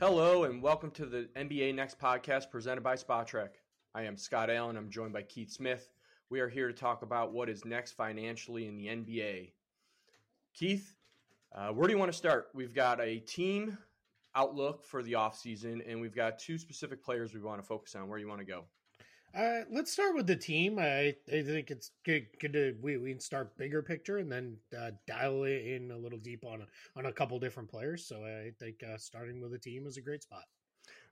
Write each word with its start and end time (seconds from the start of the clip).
Hello, 0.00 0.44
and 0.44 0.62
welcome 0.62 0.92
to 0.92 1.06
the 1.06 1.28
NBA 1.34 1.74
Next 1.74 1.98
podcast 1.98 2.52
presented 2.52 2.82
by 2.82 2.94
Spotrac. 2.94 3.48
I 3.96 4.02
am 4.02 4.16
Scott 4.16 4.48
Allen. 4.48 4.76
I'm 4.76 4.90
joined 4.90 5.12
by 5.12 5.22
Keith 5.22 5.50
Smith. 5.50 5.90
We 6.30 6.38
are 6.38 6.48
here 6.48 6.68
to 6.68 6.72
talk 6.72 7.02
about 7.02 7.32
what 7.32 7.48
is 7.48 7.64
next 7.64 7.94
financially 7.96 8.68
in 8.68 8.76
the 8.76 8.86
NBA. 8.86 9.50
Keith, 10.54 10.94
uh, 11.52 11.70
where 11.70 11.88
do 11.88 11.92
you 11.92 11.98
want 11.98 12.12
to 12.12 12.16
start? 12.16 12.46
We've 12.54 12.72
got 12.72 13.00
a 13.00 13.18
team 13.18 13.76
outlook 14.36 14.84
for 14.84 15.02
the 15.02 15.14
offseason, 15.14 15.82
and 15.90 16.00
we've 16.00 16.14
got 16.14 16.38
two 16.38 16.58
specific 16.58 17.02
players 17.02 17.34
we 17.34 17.40
want 17.40 17.60
to 17.60 17.66
focus 17.66 17.96
on. 17.96 18.08
Where 18.08 18.20
do 18.20 18.22
you 18.22 18.28
want 18.28 18.40
to 18.40 18.46
go? 18.46 18.66
Uh, 19.36 19.60
let's 19.70 19.92
start 19.92 20.14
with 20.14 20.26
the 20.26 20.36
team. 20.36 20.78
I, 20.78 21.14
I 21.32 21.42
think 21.42 21.70
it's 21.70 21.90
good, 22.04 22.26
good 22.40 22.52
to 22.54 22.74
we, 22.80 22.96
we 22.96 23.10
can 23.10 23.20
start 23.20 23.56
bigger 23.58 23.82
picture 23.82 24.18
and 24.18 24.32
then 24.32 24.56
uh, 24.78 24.90
dial 25.06 25.44
it 25.44 25.66
in 25.66 25.90
a 25.90 25.98
little 25.98 26.18
deep 26.18 26.44
on 26.44 26.62
a, 26.62 26.98
on 26.98 27.06
a 27.06 27.12
couple 27.12 27.38
different 27.38 27.70
players. 27.70 28.06
So 28.06 28.24
I 28.24 28.50
think 28.58 28.82
uh, 28.82 28.96
starting 28.96 29.40
with 29.40 29.52
the 29.52 29.58
team 29.58 29.86
is 29.86 29.96
a 29.98 30.02
great 30.02 30.22
spot. 30.22 30.44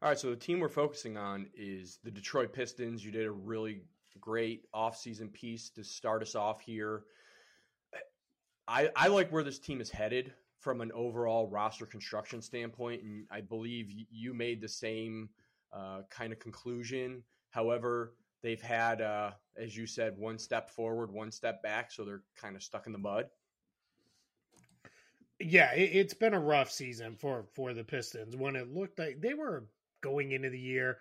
All 0.03 0.09
right, 0.09 0.19
so 0.19 0.31
the 0.31 0.37
team 0.37 0.61
we're 0.61 0.69
focusing 0.69 1.17
on 1.17 1.47
is 1.55 1.99
the 2.05 2.11
Detroit 2.11 2.53
Pistons. 2.53 3.05
You 3.05 3.11
did 3.11 3.27
a 3.27 3.31
really 3.31 3.83
great 4.21 4.63
offseason 4.75 5.33
piece 5.33 5.69
to 5.71 5.85
start 5.85 6.23
us 6.23 6.35
off 6.35 6.61
here. 6.61 7.05
I, 8.67 8.91
I 8.97 9.09
like 9.09 9.31
where 9.31 9.45
this 9.45 9.59
team 9.59 9.81
is 9.81 9.91
headed 9.91 10.33
from 10.61 10.81
an 10.81 10.91
overall 10.93 11.49
roster 11.49 11.87
construction 11.87 12.43
standpoint, 12.43 13.03
and 13.03 13.27
I 13.31 13.43
believe 13.43 13.87
you 14.11 14.35
made 14.35 14.61
the 14.61 14.69
same 14.69 15.29
uh, 15.73 16.01
kind 16.11 16.33
of 16.33 16.41
conclusion 16.41 17.23
However, 17.57 18.13
they've 18.43 18.61
had, 18.61 19.01
uh, 19.01 19.31
as 19.57 19.75
you 19.75 19.87
said, 19.87 20.19
one 20.19 20.39
step 20.39 20.69
forward, 20.69 21.11
one 21.11 21.33
step 21.33 21.63
back, 21.63 21.91
so 21.91 22.05
they're 22.05 22.23
kind 22.37 22.55
of 22.55 22.63
stuck 22.63 22.87
in 22.87 22.93
the 22.93 22.99
mud. 22.99 23.31
Yeah, 25.41 25.73
it, 25.73 25.95
has 25.95 26.13
been 26.13 26.35
a 26.35 26.39
rough 26.39 26.71
season 26.71 27.17
for 27.17 27.47
for 27.55 27.73
the 27.73 27.83
Pistons. 27.83 28.37
When 28.37 28.57
it 28.57 28.75
looked 28.75 28.99
like 28.99 29.23
they 29.23 29.33
were 29.33 29.65
going 30.03 30.33
into 30.33 30.51
the 30.51 30.61
year 30.61 30.99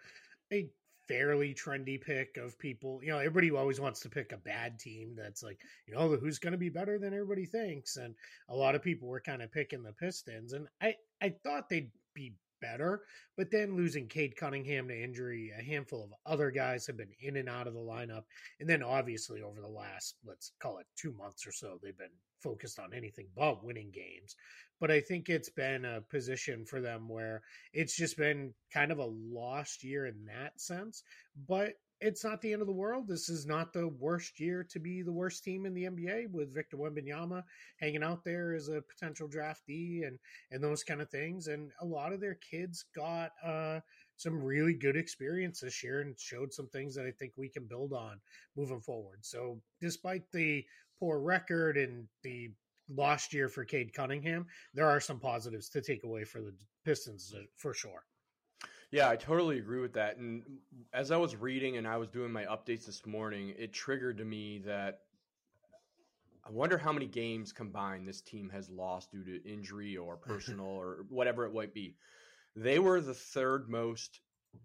a 0.53 0.70
fairly 1.09 1.53
trendy 1.53 2.00
pick 2.00 2.38
of 2.38 2.58
people. 2.58 3.02
You 3.03 3.12
know, 3.12 3.17
everybody 3.17 3.52
always 3.52 3.81
wants 3.81 4.00
to 4.02 4.09
pick 4.09 4.31
a 4.31 4.38
bad 4.38 4.80
team 4.80 5.14
that's 5.16 5.44
like, 5.44 5.59
you 5.88 5.94
know, 5.94 6.16
who's 6.16 6.40
going 6.40 6.53
to 6.53 6.58
be 6.58 6.69
better 6.69 6.97
than 6.97 7.14
everybody 7.14 7.45
thinks. 7.45 7.97
And 7.97 8.16
a 8.47 8.56
lot 8.56 8.75
of 8.75 8.81
people 8.81 9.09
were 9.09 9.19
kind 9.19 9.42
of 9.42 9.52
picking 9.52 9.84
the 9.84 9.92
Pistons, 9.92 10.53
and 10.53 10.67
I 10.81 10.95
I 11.22 11.36
thought 11.44 11.69
they'd 11.69 11.92
be 12.14 12.34
better. 12.61 13.03
But 13.38 13.52
then 13.52 13.75
losing 13.75 14.08
Cade 14.08 14.36
Cunningham 14.36 14.88
to 14.88 15.03
injury, 15.03 15.52
a 15.58 15.61
handful 15.61 16.03
of 16.03 16.14
other 16.25 16.52
guys 16.52 16.88
have 16.88 16.97
been 16.97 17.14
in 17.20 17.38
and 17.38 17.50
out 17.50 17.67
of 17.67 17.73
the 17.73 17.80
lineup. 17.80 18.23
And 18.59 18.70
then 18.70 18.84
obviously 18.84 19.42
over 19.42 19.62
the 19.62 19.67
last, 19.67 20.16
let's 20.25 20.52
call 20.59 20.78
it 20.80 20.88
two 20.95 21.14
months 21.14 21.45
or 21.45 21.52
so, 21.52 21.80
they've 21.81 21.97
been 21.97 22.08
focused 22.46 22.80
on 22.80 22.94
anything 22.94 23.28
but 23.36 23.64
winning 23.64 23.92
games. 23.92 24.36
But 24.80 24.92
I 24.92 25.02
think 25.02 25.30
it's 25.30 25.50
been 25.50 25.86
a 25.86 26.02
position 26.02 26.66
for 26.66 26.80
them 26.80 27.10
where 27.10 27.42
it's 27.74 27.96
just 27.96 28.18
been 28.18 28.54
kind 28.74 28.92
of 28.92 29.00
a 29.00 29.06
lost 29.06 29.84
year 29.84 30.06
in 30.06 30.26
that 30.26 30.62
sense. 30.62 31.04
But 31.48 31.74
it's 32.02 32.24
not 32.24 32.42
the 32.42 32.52
end 32.52 32.62
of 32.62 32.68
the 32.68 32.74
world. 32.74 33.08
This 33.08 33.30
is 33.30 33.46
not 33.46 33.72
the 33.72 33.88
worst 33.88 34.40
year 34.40 34.66
to 34.70 34.80
be 34.80 35.02
the 35.02 35.14
worst 35.14 35.44
team 35.44 35.66
in 35.66 35.74
the 35.74 35.86
NBA 35.86 36.30
with 36.30 36.54
Victor 36.54 36.78
Wembanyama 36.78 37.44
hanging 37.80 38.04
out 38.04 38.24
there 38.26 38.54
as 38.54 38.68
a 38.68 38.82
potential 38.82 39.30
draftee 39.30 40.06
and 40.06 40.20
and 40.52 40.62
those 40.62 40.84
kind 40.84 41.02
of 41.02 41.09
things. 41.09 41.48
And 41.48 41.72
a 41.82 41.86
lot 41.86 42.12
of 42.12 42.20
their 42.20 42.38
kids 42.52 42.86
got 42.96 43.32
uh, 43.44 43.80
some 44.18 44.44
really 44.44 44.74
good 44.74 44.96
experience 44.98 45.62
this 45.62 45.84
year 45.84 46.02
and 46.02 46.20
showed 46.20 46.53
some 46.53 46.68
things 46.68 46.96
that 46.96 47.06
I 47.06 47.12
think 47.12 47.34
we 47.38 47.50
can 47.50 47.66
build 47.66 47.94
on 47.94 48.19
moving 48.58 48.81
forward. 48.81 49.19
So 49.22 49.62
despite 49.81 50.24
the 50.31 50.66
poor 51.00 51.19
record 51.19 51.78
and 51.78 52.07
the 52.23 52.51
lost 52.89 53.33
year 53.33 53.50
for 53.50 53.66
Cade 53.66 53.94
Cunningham, 53.94 54.45
there 54.73 54.88
are 54.88 55.00
some 55.00 55.19
positives 55.19 55.69
to 55.69 55.81
take 55.81 56.03
away 56.03 56.23
for 56.23 56.41
the 56.41 56.53
Pistons 56.83 57.33
uh, 57.35 57.41
for 57.57 57.73
sure. 57.73 58.06
Yeah, 58.91 59.09
I 59.09 59.16
totally 59.16 59.57
agree 59.57 59.81
with 59.81 59.94
that. 59.94 60.17
And 60.17 60.44
as 60.94 61.11
I 61.11 61.17
was 61.17 61.35
reading 61.35 61.78
and 61.78 61.88
I 61.88 61.97
was 61.97 62.07
doing 62.09 62.31
my 62.31 62.45
updates 62.45 62.85
this 62.85 63.06
morning, 63.06 63.53
it 63.57 63.73
triggered 63.73 64.17
to 64.19 64.25
me 64.25 64.59
that 64.66 65.00
I 66.47 66.51
wonder 66.51 66.78
how 66.78 66.94
many 66.94 67.07
games 67.07 67.51
combined 67.51 68.07
this 68.07 68.22
team 68.22 68.50
has 68.51 68.69
lost 68.69 69.12
due 69.12 69.23
to 69.23 69.44
injury 69.50 69.97
or 69.97 70.16
personal 70.27 70.67
or 70.67 71.06
whatever 71.09 71.45
it 71.45 71.53
might 71.53 71.73
be. 71.73 71.95
They 72.56 72.79
were 72.79 73.01
the 73.01 73.13
third 73.13 73.67
most 73.69 74.22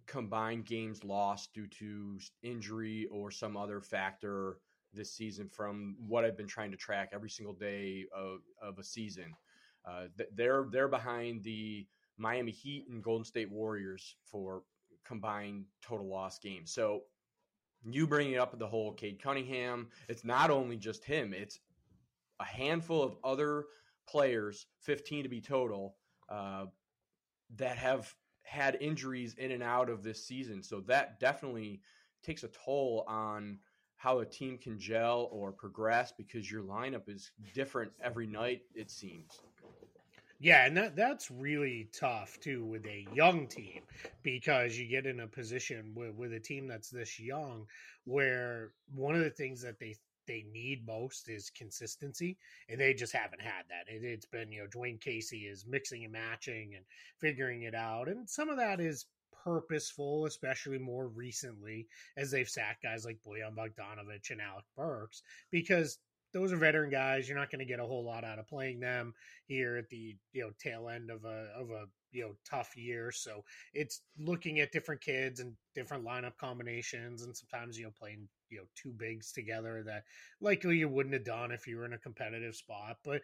combined 0.07 0.67
games 0.67 1.03
lost 1.03 1.53
due 1.55 1.67
to 1.67 2.19
injury 2.43 3.09
or 3.11 3.31
some 3.31 3.57
other 3.57 3.81
factor 3.81 4.59
this 4.93 5.13
season 5.13 5.49
from 5.49 5.97
what 6.07 6.25
I've 6.25 6.37
been 6.37 6.47
trying 6.47 6.71
to 6.71 6.77
track 6.77 7.11
every 7.13 7.31
single 7.31 7.55
day 7.55 8.07
of, 8.15 8.41
of 8.61 8.79
a 8.79 8.85
season. 8.85 9.35
Uh, 9.85 10.07
they're 10.35 10.67
they're 10.71 10.89
behind 10.89 11.43
the 11.43 11.87
Miami 12.19 12.53
Heat 12.53 12.87
and 12.91 13.03
Golden 13.03 13.25
State 13.25 13.51
Warriors 13.51 14.17
for 14.25 14.63
combined 15.05 15.65
total 15.83 16.07
loss 16.07 16.39
games. 16.39 16.71
So 16.71 17.05
you 17.89 18.07
bringing 18.07 18.37
up 18.37 18.59
the 18.59 18.67
whole 18.67 18.93
Cade 18.93 19.23
Cunningham, 19.23 19.89
it's 20.09 20.25
not 20.25 20.51
only 20.51 20.77
just 20.77 21.05
him, 21.05 21.33
it's 21.33 21.59
a 22.39 22.45
handful 22.45 23.03
of 23.03 23.17
other 23.25 23.67
players, 24.07 24.67
15 24.83 25.23
to 25.23 25.29
be 25.29 25.41
total, 25.41 25.97
uh, 26.29 26.67
that 27.57 27.77
have 27.79 28.15
had 28.43 28.77
injuries 28.81 29.35
in 29.35 29.53
and 29.53 29.63
out 29.63 29.89
of 29.89 30.03
this 30.03 30.25
season. 30.27 30.63
So 30.63 30.81
that 30.83 31.21
definitely 31.21 31.81
takes 32.23 32.45
a 32.45 32.49
toll 32.49 33.05
on 33.09 33.59
how 34.01 34.21
a 34.21 34.25
team 34.25 34.57
can 34.57 34.79
gel 34.79 35.29
or 35.31 35.53
progress 35.53 36.11
because 36.11 36.51
your 36.51 36.63
lineup 36.63 37.07
is 37.07 37.33
different 37.53 37.93
every 38.03 38.27
night, 38.27 38.63
it 38.75 38.91
seems. 38.91 39.43
Yeah, 40.39 40.65
and 40.65 40.75
that 40.79 40.97
that's 40.97 41.31
really 41.31 41.87
tough 41.93 42.41
too 42.41 42.65
with 42.65 42.87
a 42.87 43.07
young 43.13 43.47
team 43.47 43.83
because 44.23 44.79
you 44.79 44.89
get 44.89 45.05
in 45.05 45.21
a 45.21 45.27
position 45.27 45.93
with, 45.95 46.15
with 46.15 46.33
a 46.33 46.41
team 46.41 46.67
that's 46.67 46.89
this 46.89 47.21
young 47.21 47.67
where 48.05 48.71
one 48.95 49.15
of 49.15 49.23
the 49.23 49.29
things 49.29 49.61
that 49.61 49.79
they 49.79 49.97
they 50.27 50.47
need 50.51 50.87
most 50.87 51.29
is 51.29 51.51
consistency, 51.51 52.39
and 52.71 52.81
they 52.81 52.95
just 52.95 53.13
haven't 53.13 53.43
had 53.43 53.65
that. 53.69 53.93
It, 53.93 54.03
has 54.03 54.25
been 54.25 54.51
you 54.51 54.61
know 54.61 54.67
Dwane 54.67 54.99
Casey 54.99 55.41
is 55.41 55.67
mixing 55.69 56.05
and 56.05 56.13
matching 56.15 56.73
and 56.75 56.87
figuring 57.19 57.65
it 57.65 57.75
out, 57.75 58.09
and 58.09 58.31
some 58.31 58.49
of 58.49 58.57
that 58.57 58.81
is 58.81 59.05
purposeful, 59.45 60.27
especially 60.27 60.79
more 60.79 61.09
recently 61.09 61.87
as 62.17 62.31
they've 62.31 62.49
sacked 62.49 62.83
guys 62.83 63.05
like 63.05 63.19
Bojan 63.27 63.55
Bogdanovic 63.55 64.31
and 64.31 64.41
Alec 64.41 64.65
Burks 64.77 65.23
because 65.51 65.99
those 66.33 66.53
are 66.53 66.57
veteran 66.57 66.91
guys. 66.91 67.29
You're 67.29 67.39
not 67.39 67.51
going 67.51 67.61
to 67.61 67.65
get 67.65 67.81
a 67.81 67.87
whole 67.87 68.05
lot 68.05 68.25
out 68.25 68.39
of 68.39 68.47
playing 68.47 68.81
them 68.81 69.15
here 69.47 69.77
at 69.77 69.89
the 69.89 70.17
you 70.33 70.43
know 70.43 70.51
tail 70.63 70.89
end 70.89 71.11
of 71.11 71.25
a 71.25 71.49
of 71.57 71.71
a 71.71 71.87
you 72.13 72.23
know 72.23 72.35
tough 72.49 72.77
year. 72.77 73.11
So 73.11 73.45
it's 73.75 74.03
looking 74.19 74.61
at 74.61 74.73
different 74.73 75.01
kids 75.01 75.41
and 75.41 75.55
different 75.75 76.05
lineup 76.05 76.37
combinations, 76.39 77.23
and 77.23 77.37
sometimes 77.37 77.79
you 77.79 77.85
know 77.85 77.93
playing 77.99 78.29
you 78.49 78.59
know 78.59 78.65
two 78.81 78.93
bigs 78.93 79.33
together 79.33 79.83
that 79.87 80.05
likely 80.41 80.77
you 80.79 80.89
wouldn't 80.89 81.15
have 81.15 81.25
done 81.25 81.51
if 81.51 81.67
you 81.67 81.77
were 81.77 81.85
in 81.85 81.95
a 81.95 81.99
competitive 81.99 82.55
spot. 82.55 82.99
But 83.05 83.23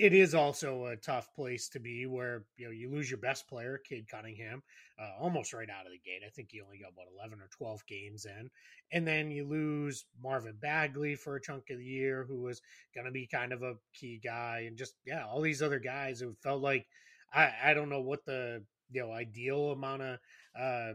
it 0.00 0.14
is 0.14 0.34
also 0.34 0.86
a 0.86 0.96
tough 0.96 1.28
place 1.34 1.68
to 1.68 1.78
be 1.78 2.06
where 2.06 2.44
you 2.56 2.64
know 2.64 2.72
you 2.72 2.90
lose 2.90 3.10
your 3.10 3.18
best 3.18 3.46
player, 3.46 3.78
Cade 3.86 4.08
Cunningham, 4.10 4.62
uh, 4.98 5.10
almost 5.20 5.52
right 5.52 5.68
out 5.68 5.84
of 5.84 5.92
the 5.92 5.98
gate. 5.98 6.22
I 6.26 6.30
think 6.30 6.48
he 6.50 6.62
only 6.62 6.78
got 6.78 6.92
about 6.94 7.12
eleven 7.14 7.38
or 7.38 7.48
twelve 7.50 7.84
games 7.86 8.24
in, 8.24 8.48
and 8.92 9.06
then 9.06 9.30
you 9.30 9.44
lose 9.44 10.06
Marvin 10.22 10.56
Bagley 10.58 11.16
for 11.16 11.36
a 11.36 11.40
chunk 11.40 11.68
of 11.68 11.76
the 11.76 11.84
year, 11.84 12.24
who 12.26 12.40
was 12.40 12.62
going 12.94 13.04
to 13.04 13.10
be 13.10 13.26
kind 13.26 13.52
of 13.52 13.62
a 13.62 13.74
key 13.92 14.18
guy, 14.24 14.64
and 14.66 14.78
just 14.78 14.94
yeah, 15.04 15.26
all 15.26 15.42
these 15.42 15.60
other 15.60 15.78
guys 15.78 16.18
who 16.18 16.34
felt 16.42 16.62
like 16.62 16.86
I 17.34 17.52
I 17.62 17.74
don't 17.74 17.90
know 17.90 18.00
what 18.00 18.24
the 18.24 18.64
you 18.90 19.02
know 19.02 19.12
ideal 19.12 19.72
amount 19.72 20.00
of 20.00 20.18
uh, 20.58 20.92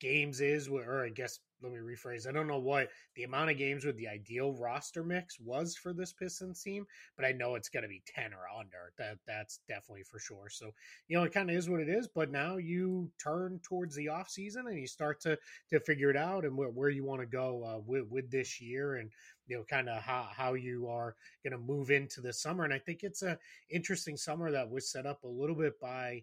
games 0.00 0.40
is, 0.40 0.66
or 0.66 1.04
I 1.04 1.10
guess 1.10 1.40
let 1.62 1.72
me 1.72 1.78
rephrase. 1.78 2.26
I 2.26 2.32
don't 2.32 2.46
know 2.46 2.58
what 2.58 2.88
the 3.14 3.24
amount 3.24 3.50
of 3.50 3.58
games 3.58 3.84
with 3.84 3.96
the 3.96 4.08
ideal 4.08 4.52
roster 4.54 5.02
mix 5.02 5.38
was 5.38 5.76
for 5.76 5.92
this 5.92 6.12
Pistons 6.12 6.62
team, 6.62 6.86
but 7.16 7.24
I 7.24 7.32
know 7.32 7.54
it's 7.54 7.68
going 7.68 7.82
to 7.82 7.88
be 7.88 8.02
10 8.06 8.32
or 8.32 8.58
under. 8.58 8.92
That 8.98 9.18
that's 9.26 9.60
definitely 9.68 10.04
for 10.04 10.18
sure. 10.18 10.48
So, 10.50 10.70
you 11.08 11.16
know, 11.16 11.24
it 11.24 11.32
kind 11.32 11.50
of 11.50 11.56
is 11.56 11.68
what 11.68 11.80
it 11.80 11.88
is, 11.88 12.08
but 12.08 12.30
now 12.30 12.56
you 12.56 13.10
turn 13.22 13.60
towards 13.62 13.94
the 13.94 14.08
off 14.08 14.28
season 14.28 14.66
and 14.66 14.78
you 14.78 14.86
start 14.86 15.20
to 15.22 15.38
to 15.70 15.80
figure 15.80 16.10
it 16.10 16.16
out 16.16 16.44
and 16.44 16.56
where, 16.56 16.68
where 16.70 16.90
you 16.90 17.04
want 17.04 17.20
to 17.20 17.26
go 17.26 17.64
uh, 17.64 17.80
with 17.86 18.06
with 18.08 18.30
this 18.30 18.60
year 18.60 18.96
and 18.96 19.10
you 19.46 19.56
know 19.56 19.64
kind 19.64 19.88
of 19.88 20.02
how 20.02 20.28
how 20.34 20.54
you 20.54 20.88
are 20.88 21.14
going 21.44 21.52
to 21.52 21.58
move 21.58 21.90
into 21.90 22.20
the 22.20 22.32
summer 22.32 22.64
and 22.64 22.72
I 22.72 22.78
think 22.78 23.02
it's 23.02 23.22
a 23.22 23.38
interesting 23.68 24.16
summer 24.16 24.50
that 24.50 24.70
was 24.70 24.90
set 24.90 25.06
up 25.06 25.24
a 25.24 25.28
little 25.28 25.56
bit 25.56 25.78
by 25.80 26.22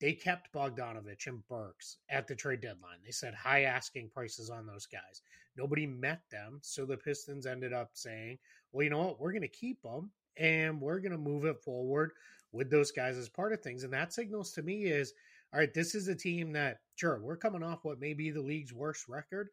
they 0.00 0.12
kept 0.12 0.52
Bogdanovic 0.52 1.26
and 1.26 1.46
Burks 1.46 1.98
at 2.08 2.26
the 2.26 2.34
trade 2.34 2.62
deadline. 2.62 2.98
They 3.04 3.10
said 3.10 3.34
high 3.34 3.62
asking 3.62 4.10
prices 4.10 4.48
on 4.48 4.66
those 4.66 4.86
guys. 4.86 5.22
Nobody 5.56 5.86
met 5.86 6.22
them. 6.30 6.58
So 6.62 6.86
the 6.86 6.96
Pistons 6.96 7.46
ended 7.46 7.72
up 7.72 7.90
saying, 7.92 8.38
well, 8.72 8.84
you 8.84 8.90
know 8.90 8.98
what? 8.98 9.20
We're 9.20 9.32
going 9.32 9.42
to 9.42 9.48
keep 9.48 9.82
them 9.82 10.10
and 10.38 10.80
we're 10.80 11.00
going 11.00 11.12
to 11.12 11.18
move 11.18 11.44
it 11.44 11.62
forward 11.62 12.12
with 12.52 12.70
those 12.70 12.90
guys 12.90 13.18
as 13.18 13.28
part 13.28 13.52
of 13.52 13.60
things. 13.60 13.84
And 13.84 13.92
that 13.92 14.12
signals 14.12 14.52
to 14.52 14.62
me 14.62 14.84
is, 14.84 15.12
all 15.52 15.60
right, 15.60 15.74
this 15.74 15.94
is 15.94 16.08
a 16.08 16.14
team 16.14 16.52
that, 16.52 16.78
sure, 16.96 17.20
we're 17.22 17.36
coming 17.36 17.62
off 17.62 17.84
what 17.84 18.00
may 18.00 18.14
be 18.14 18.30
the 18.30 18.40
league's 18.40 18.72
worst 18.72 19.08
record, 19.08 19.48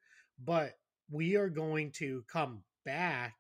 but 0.46 0.78
we 1.12 1.36
are 1.36 1.50
going 1.50 1.92
to 1.92 2.24
come 2.32 2.62
back 2.86 3.36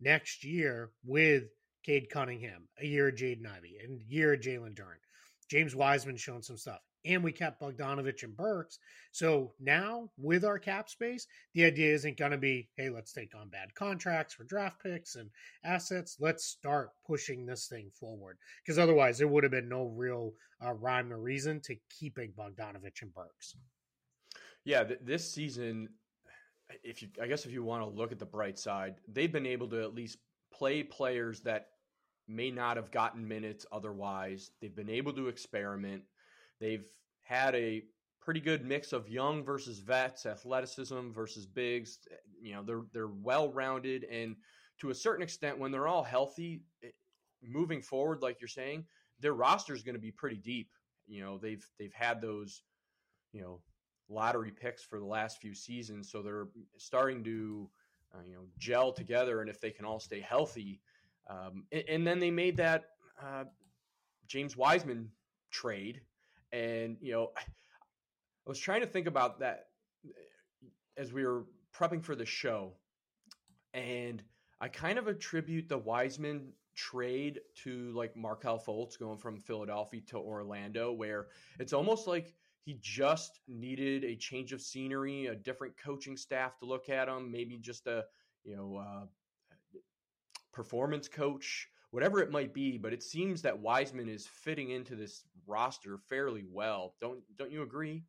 next 0.00 0.44
year 0.44 0.90
with 1.04 1.44
Cade 1.84 2.10
Cunningham, 2.10 2.68
a 2.78 2.86
year 2.86 3.08
of 3.08 3.14
Jaden 3.14 3.46
Ivey, 3.46 3.78
and 3.82 4.02
year 4.08 4.34
of 4.34 4.40
Jalen 4.40 4.74
Duren 4.74 5.00
James 5.50 5.74
Wiseman 5.74 6.16
showing 6.16 6.42
some 6.42 6.56
stuff. 6.56 6.80
and 7.06 7.24
we 7.24 7.32
kept 7.32 7.62
Bogdanovic 7.62 8.22
and 8.22 8.36
Burks. 8.36 8.78
So 9.10 9.54
now 9.58 10.10
with 10.18 10.44
our 10.44 10.58
cap 10.58 10.90
space, 10.90 11.26
the 11.54 11.64
idea 11.64 11.94
isn't 11.94 12.18
going 12.18 12.32
to 12.32 12.36
be, 12.38 12.68
hey, 12.76 12.90
let's 12.90 13.12
take 13.12 13.34
on 13.34 13.48
bad 13.48 13.74
contracts 13.74 14.34
for 14.34 14.44
draft 14.44 14.82
picks 14.82 15.16
and 15.16 15.30
assets. 15.64 16.18
Let's 16.20 16.44
start 16.44 16.90
pushing 17.06 17.46
this 17.46 17.68
thing 17.68 17.90
forward 17.98 18.36
because 18.62 18.78
otherwise 18.78 19.16
there 19.16 19.28
would 19.28 19.44
have 19.44 19.50
been 19.50 19.68
no 19.68 19.84
real 19.84 20.34
uh, 20.62 20.74
rhyme 20.74 21.10
or 21.10 21.18
reason 21.18 21.60
to 21.62 21.76
keeping 21.98 22.32
Bogdanovic 22.38 23.00
and 23.00 23.14
Burks. 23.14 23.56
Yeah, 24.64 24.84
th- 24.84 25.00
this 25.02 25.32
season, 25.32 25.88
if 26.84 27.00
you, 27.00 27.08
I 27.20 27.26
guess, 27.26 27.46
if 27.46 27.52
you 27.52 27.64
want 27.64 27.82
to 27.82 27.88
look 27.88 28.12
at 28.12 28.18
the 28.18 28.26
bright 28.26 28.58
side, 28.58 28.96
they've 29.08 29.32
been 29.32 29.46
able 29.46 29.68
to 29.68 29.82
at 29.82 29.94
least 29.94 30.18
play 30.52 30.82
players 30.82 31.40
that 31.40 31.68
may 32.30 32.50
not 32.50 32.76
have 32.76 32.90
gotten 32.90 33.26
minutes 33.26 33.66
otherwise. 33.72 34.52
They've 34.60 34.74
been 34.74 34.90
able 34.90 35.12
to 35.14 35.28
experiment. 35.28 36.02
They've 36.60 36.86
had 37.22 37.54
a 37.54 37.82
pretty 38.20 38.40
good 38.40 38.64
mix 38.64 38.92
of 38.92 39.08
young 39.08 39.42
versus 39.42 39.78
vets, 39.78 40.26
athleticism 40.26 41.10
versus 41.10 41.46
bigs. 41.46 41.98
You 42.40 42.54
know, 42.54 42.62
they're 42.62 42.82
they're 42.92 43.08
well 43.08 43.50
rounded, 43.52 44.04
and 44.04 44.36
to 44.78 44.90
a 44.90 44.94
certain 44.94 45.22
extent, 45.22 45.58
when 45.58 45.70
they're 45.70 45.88
all 45.88 46.02
healthy, 46.02 46.62
moving 47.42 47.82
forward, 47.82 48.22
like 48.22 48.40
you're 48.40 48.48
saying, 48.48 48.84
their 49.20 49.34
roster 49.34 49.74
is 49.74 49.82
going 49.82 49.94
to 49.94 50.00
be 50.00 50.10
pretty 50.12 50.36
deep. 50.36 50.70
You 51.06 51.22
know, 51.22 51.38
they've 51.38 51.66
they've 51.78 51.92
had 51.92 52.20
those, 52.20 52.62
you 53.32 53.42
know, 53.42 53.60
lottery 54.08 54.50
picks 54.50 54.82
for 54.82 54.98
the 54.98 55.04
last 55.06 55.40
few 55.40 55.54
seasons, 55.54 56.10
so 56.10 56.22
they're 56.22 56.48
starting 56.78 57.24
to, 57.24 57.68
uh, 58.14 58.22
you 58.26 58.34
know, 58.34 58.46
gel 58.58 58.92
together. 58.92 59.40
And 59.40 59.50
if 59.50 59.60
they 59.60 59.70
can 59.70 59.84
all 59.84 60.00
stay 60.00 60.20
healthy, 60.20 60.80
um, 61.28 61.64
and, 61.72 61.84
and, 61.88 62.06
then 62.06 62.18
they 62.18 62.30
made 62.30 62.56
that 62.56 62.84
uh, 63.22 63.44
James 64.26 64.56
Wiseman 64.56 65.10
trade 65.50 66.00
and, 66.52 66.96
you 67.00 67.12
know, 67.12 67.30
I 67.36 68.48
was 68.48 68.58
trying 68.58 68.80
to 68.80 68.86
think 68.86 69.06
about 69.06 69.40
that 69.40 69.66
as 70.96 71.12
we 71.12 71.24
were 71.24 71.44
prepping 71.74 72.02
for 72.02 72.14
the 72.14 72.26
show. 72.26 72.72
And 73.74 74.22
I 74.60 74.68
kind 74.68 74.98
of 74.98 75.06
attribute 75.06 75.68
the 75.68 75.78
Wiseman 75.78 76.52
trade 76.74 77.40
to 77.62 77.92
like 77.92 78.16
Markelle 78.16 78.58
Fultz 78.58 78.98
going 78.98 79.18
from 79.18 79.38
Philadelphia 79.38 80.00
to 80.08 80.18
Orlando, 80.18 80.92
where 80.92 81.28
it's 81.58 81.72
almost 81.72 82.06
like 82.06 82.34
he 82.64 82.78
just 82.80 83.40
needed 83.46 84.04
a 84.04 84.16
change 84.16 84.52
of 84.52 84.60
scenery, 84.60 85.26
a 85.26 85.34
different 85.34 85.74
coaching 85.82 86.16
staff 86.16 86.58
to 86.58 86.66
look 86.66 86.88
at 86.88 87.08
him, 87.08 87.30
maybe 87.30 87.56
just 87.58 87.86
a 87.86 88.04
you 88.44 88.56
know 88.56 88.76
uh, 88.76 89.06
performance 90.52 91.08
coach 91.08 91.68
whatever 91.90 92.20
it 92.20 92.30
might 92.30 92.54
be. 92.54 92.78
But 92.78 92.92
it 92.92 93.02
seems 93.02 93.42
that 93.42 93.58
Wiseman 93.58 94.08
is 94.08 94.26
fitting 94.26 94.70
into 94.70 94.96
this 94.96 95.24
roster 95.46 95.98
fairly 96.08 96.44
well. 96.50 96.94
Don't 97.00 97.20
don't 97.36 97.52
you 97.52 97.62
agree? 97.62 98.04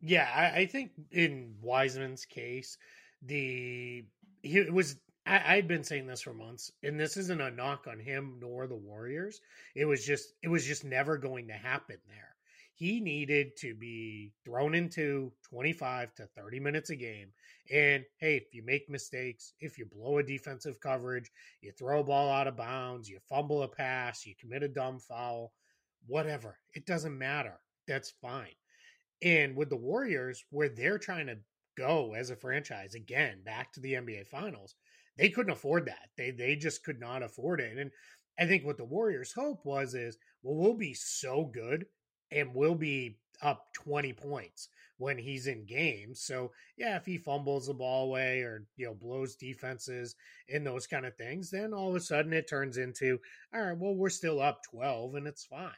Yeah, 0.00 0.28
I, 0.34 0.60
I 0.60 0.66
think 0.66 0.92
in 1.10 1.54
Wiseman's 1.60 2.24
case, 2.24 2.76
the 3.22 4.04
he 4.42 4.60
was 4.70 4.96
I, 5.26 5.54
I'd 5.56 5.68
been 5.68 5.84
saying 5.84 6.06
this 6.06 6.22
for 6.22 6.34
months, 6.34 6.72
and 6.82 6.98
this 6.98 7.16
isn't 7.16 7.40
a 7.40 7.50
knock 7.50 7.86
on 7.88 7.98
him 7.98 8.38
nor 8.40 8.66
the 8.66 8.76
Warriors. 8.76 9.40
It 9.74 9.84
was 9.84 10.04
just 10.04 10.34
it 10.42 10.48
was 10.48 10.66
just 10.66 10.84
never 10.84 11.16
going 11.16 11.48
to 11.48 11.54
happen 11.54 11.98
there. 12.08 12.31
He 12.82 12.98
needed 12.98 13.56
to 13.58 13.76
be 13.76 14.32
thrown 14.44 14.74
into 14.74 15.30
25 15.48 16.16
to 16.16 16.26
30 16.26 16.58
minutes 16.58 16.90
a 16.90 16.96
game 16.96 17.28
and 17.70 18.04
hey, 18.18 18.34
if 18.34 18.52
you 18.52 18.64
make 18.64 18.90
mistakes, 18.90 19.52
if 19.60 19.78
you 19.78 19.86
blow 19.86 20.18
a 20.18 20.22
defensive 20.24 20.80
coverage, 20.80 21.30
you 21.60 21.70
throw 21.70 22.00
a 22.00 22.02
ball 22.02 22.28
out 22.28 22.48
of 22.48 22.56
bounds, 22.56 23.08
you 23.08 23.20
fumble 23.28 23.62
a 23.62 23.68
pass, 23.68 24.26
you 24.26 24.34
commit 24.34 24.64
a 24.64 24.68
dumb 24.68 24.98
foul, 24.98 25.52
whatever, 26.08 26.58
it 26.74 26.84
doesn't 26.84 27.16
matter. 27.16 27.60
That's 27.86 28.10
fine. 28.20 28.56
And 29.22 29.54
with 29.54 29.70
the 29.70 29.76
Warriors, 29.76 30.44
where 30.50 30.68
they're 30.68 30.98
trying 30.98 31.28
to 31.28 31.38
go 31.78 32.14
as 32.14 32.30
a 32.30 32.36
franchise 32.36 32.96
again 32.96 33.42
back 33.44 33.72
to 33.74 33.80
the 33.80 33.92
NBA 33.92 34.26
Finals, 34.26 34.74
they 35.16 35.28
couldn't 35.28 35.52
afford 35.52 35.86
that. 35.86 36.08
They 36.18 36.32
they 36.32 36.56
just 36.56 36.82
could 36.82 36.98
not 36.98 37.22
afford 37.22 37.60
it. 37.60 37.78
And 37.78 37.92
I 38.40 38.46
think 38.46 38.64
what 38.64 38.76
the 38.76 38.84
Warriors' 38.84 39.34
hope 39.34 39.64
was 39.64 39.94
is, 39.94 40.18
well, 40.42 40.56
we'll 40.56 40.76
be 40.76 40.94
so 40.94 41.44
good 41.44 41.86
and 42.32 42.54
we'll 42.54 42.74
be 42.74 43.18
up 43.42 43.72
20 43.74 44.12
points 44.12 44.68
when 44.98 45.18
he's 45.18 45.48
in 45.48 45.64
games. 45.66 46.22
So 46.22 46.52
yeah, 46.76 46.96
if 46.96 47.04
he 47.04 47.18
fumbles 47.18 47.66
the 47.66 47.74
ball 47.74 48.04
away 48.04 48.40
or 48.40 48.66
you 48.76 48.86
know 48.86 48.94
blows 48.94 49.34
defenses 49.34 50.14
and 50.48 50.66
those 50.66 50.86
kind 50.86 51.04
of 51.06 51.16
things, 51.16 51.50
then 51.50 51.74
all 51.74 51.90
of 51.90 51.96
a 51.96 52.00
sudden 52.00 52.32
it 52.32 52.48
turns 52.48 52.76
into 52.78 53.18
all 53.54 53.62
right. 53.62 53.76
Well, 53.76 53.94
we're 53.94 54.10
still 54.10 54.40
up 54.40 54.60
twelve 54.70 55.14
and 55.16 55.26
it's 55.26 55.44
fine. 55.44 55.70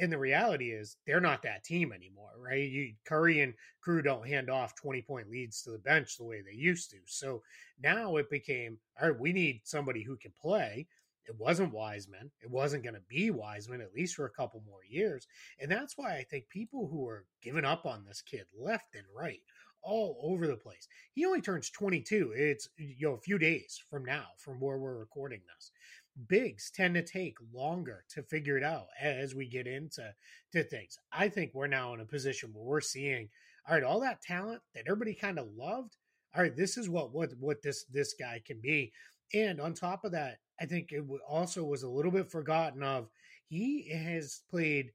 And 0.00 0.10
the 0.10 0.18
reality 0.18 0.70
is 0.70 0.96
they're 1.06 1.20
not 1.20 1.42
that 1.42 1.62
team 1.62 1.92
anymore, 1.92 2.32
right? 2.38 2.68
You, 2.68 2.94
Curry 3.06 3.42
and 3.42 3.54
crew 3.80 4.02
don't 4.02 4.26
hand 4.26 4.50
off 4.50 4.74
20 4.74 5.02
point 5.02 5.30
leads 5.30 5.62
to 5.62 5.70
the 5.70 5.78
bench 5.78 6.16
the 6.16 6.24
way 6.24 6.42
they 6.42 6.56
used 6.56 6.90
to. 6.90 6.96
So 7.06 7.42
now 7.80 8.16
it 8.16 8.28
became, 8.28 8.78
all 9.00 9.10
right, 9.10 9.20
we 9.20 9.32
need 9.32 9.60
somebody 9.62 10.02
who 10.02 10.16
can 10.16 10.32
play. 10.40 10.88
It 11.26 11.36
wasn't 11.38 11.72
Wiseman. 11.72 12.30
It 12.42 12.50
wasn't 12.50 12.82
going 12.82 12.94
to 12.94 13.02
be 13.08 13.30
Wiseman, 13.30 13.80
at 13.80 13.94
least 13.94 14.14
for 14.14 14.26
a 14.26 14.30
couple 14.30 14.62
more 14.66 14.84
years. 14.88 15.26
And 15.58 15.70
that's 15.70 15.96
why 15.96 16.16
I 16.16 16.24
think 16.24 16.48
people 16.48 16.88
who 16.88 17.06
are 17.08 17.24
giving 17.42 17.64
up 17.64 17.86
on 17.86 18.04
this 18.04 18.22
kid 18.22 18.44
left 18.58 18.94
and 18.94 19.04
right, 19.16 19.40
all 19.84 20.18
over 20.22 20.46
the 20.46 20.56
place. 20.56 20.88
He 21.12 21.24
only 21.24 21.40
turns 21.40 21.70
22. 21.70 22.32
It's 22.34 22.68
you 22.76 23.08
know 23.08 23.14
a 23.14 23.20
few 23.20 23.38
days 23.38 23.80
from 23.90 24.04
now, 24.04 24.26
from 24.38 24.58
where 24.60 24.78
we're 24.78 24.98
recording 24.98 25.40
this. 25.54 25.70
Bigs 26.28 26.70
tend 26.70 26.94
to 26.94 27.02
take 27.02 27.36
longer 27.52 28.04
to 28.10 28.22
figure 28.22 28.56
it 28.56 28.64
out 28.64 28.86
as 29.00 29.34
we 29.34 29.48
get 29.48 29.66
into 29.66 30.14
to 30.52 30.62
things. 30.62 30.98
I 31.12 31.28
think 31.28 31.52
we're 31.52 31.66
now 31.66 31.92
in 31.92 32.00
a 32.00 32.06
position 32.06 32.50
where 32.52 32.64
we're 32.64 32.80
seeing, 32.80 33.28
all 33.68 33.74
right, 33.74 33.84
all 33.84 34.00
that 34.00 34.22
talent 34.22 34.62
that 34.74 34.84
everybody 34.86 35.14
kind 35.14 35.38
of 35.38 35.48
loved. 35.56 35.96
All 36.34 36.42
right, 36.42 36.56
this 36.56 36.76
is 36.76 36.88
what 36.88 37.12
what 37.12 37.30
what 37.38 37.62
this 37.62 37.84
this 37.84 38.14
guy 38.18 38.40
can 38.44 38.60
be. 38.60 38.92
And 39.32 39.60
on 39.60 39.74
top 39.74 40.04
of 40.04 40.12
that, 40.12 40.38
I 40.60 40.66
think 40.66 40.92
it 40.92 41.04
also 41.28 41.64
was 41.64 41.82
a 41.82 41.88
little 41.88 42.12
bit 42.12 42.30
forgotten 42.30 42.82
of. 42.82 43.08
He 43.48 43.88
has 43.90 44.42
played 44.50 44.92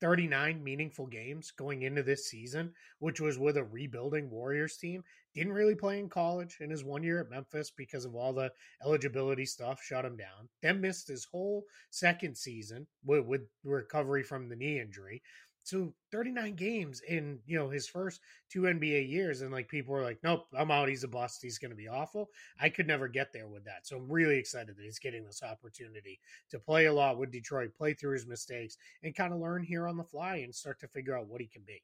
39 0.00 0.62
meaningful 0.62 1.06
games 1.06 1.50
going 1.50 1.82
into 1.82 2.02
this 2.02 2.26
season, 2.26 2.72
which 2.98 3.20
was 3.20 3.38
with 3.38 3.56
a 3.56 3.64
rebuilding 3.64 4.30
Warriors 4.30 4.76
team. 4.76 5.02
Didn't 5.34 5.52
really 5.52 5.74
play 5.74 5.98
in 5.98 6.08
college 6.08 6.58
in 6.60 6.70
his 6.70 6.84
one 6.84 7.02
year 7.02 7.20
at 7.20 7.30
Memphis 7.30 7.70
because 7.70 8.04
of 8.04 8.14
all 8.14 8.32
the 8.32 8.52
eligibility 8.84 9.46
stuff, 9.46 9.82
shut 9.82 10.04
him 10.04 10.16
down. 10.16 10.48
Then 10.62 10.80
missed 10.80 11.08
his 11.08 11.24
whole 11.24 11.64
second 11.90 12.36
season 12.36 12.86
with, 13.04 13.24
with 13.24 13.42
recovery 13.64 14.22
from 14.22 14.48
the 14.48 14.56
knee 14.56 14.78
injury 14.78 15.22
so 15.64 15.92
39 16.12 16.54
games 16.54 17.00
in 17.08 17.40
you 17.46 17.58
know 17.58 17.68
his 17.68 17.88
first 17.88 18.20
two 18.50 18.62
NBA 18.62 19.08
years, 19.08 19.40
and 19.40 19.50
like 19.50 19.68
people 19.68 19.94
were 19.94 20.02
like, 20.02 20.18
"Nope, 20.22 20.46
I'm 20.56 20.70
out. 20.70 20.88
He's 20.88 21.04
a 21.04 21.08
bust. 21.08 21.42
He's 21.42 21.58
going 21.58 21.70
to 21.70 21.76
be 21.76 21.88
awful." 21.88 22.30
I 22.60 22.68
could 22.68 22.86
never 22.86 23.08
get 23.08 23.32
there 23.32 23.48
with 23.48 23.64
that, 23.64 23.86
so 23.86 23.96
I'm 23.96 24.10
really 24.10 24.38
excited 24.38 24.76
that 24.76 24.84
he's 24.84 24.98
getting 24.98 25.24
this 25.24 25.42
opportunity 25.42 26.20
to 26.50 26.58
play 26.58 26.86
a 26.86 26.92
lot 26.92 27.18
with 27.18 27.32
Detroit, 27.32 27.74
play 27.74 27.94
through 27.94 28.12
his 28.12 28.26
mistakes, 28.26 28.76
and 29.02 29.16
kind 29.16 29.32
of 29.32 29.40
learn 29.40 29.62
here 29.64 29.88
on 29.88 29.96
the 29.96 30.04
fly 30.04 30.36
and 30.36 30.54
start 30.54 30.78
to 30.80 30.88
figure 30.88 31.16
out 31.16 31.26
what 31.26 31.40
he 31.40 31.46
can 31.46 31.62
be. 31.66 31.82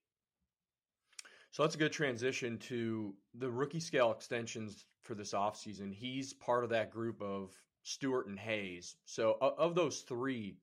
So 1.50 1.62
that's 1.62 1.74
a 1.74 1.78
good 1.78 1.92
transition 1.92 2.58
to 2.58 3.14
the 3.34 3.50
rookie 3.50 3.80
scale 3.80 4.12
extensions 4.12 4.84
for 5.02 5.14
this 5.14 5.32
offseason. 5.32 5.92
He's 5.92 6.32
part 6.32 6.62
of 6.62 6.70
that 6.70 6.92
group 6.92 7.20
of 7.20 7.50
Stewart 7.82 8.26
and 8.28 8.38
Hayes. 8.38 8.96
So 9.04 9.36
of 9.40 9.74
those 9.74 10.02
three, 10.02 10.58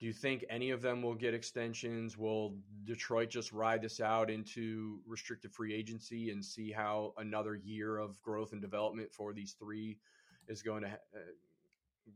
do 0.00 0.06
you 0.06 0.12
think 0.12 0.44
any 0.50 0.70
of 0.70 0.82
them 0.82 1.02
will 1.02 1.14
get 1.14 1.34
extensions? 1.34 2.18
Will 2.18 2.56
Detroit 2.84 3.30
just 3.30 3.52
ride 3.52 3.80
this 3.80 4.00
out 4.00 4.28
into 4.28 4.98
restricted 5.06 5.52
free 5.52 5.72
agency 5.72 6.30
and 6.30 6.44
see 6.44 6.72
how 6.72 7.14
another 7.18 7.54
year 7.54 7.98
of 7.98 8.20
growth 8.20 8.52
and 8.52 8.60
development 8.60 9.12
for 9.12 9.32
these 9.32 9.54
three 9.58 9.98
is 10.48 10.62
going 10.62 10.82
to 10.82 10.88
uh, 10.88 11.32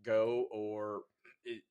go, 0.04 0.46
or 0.50 1.02
it, 1.44 1.62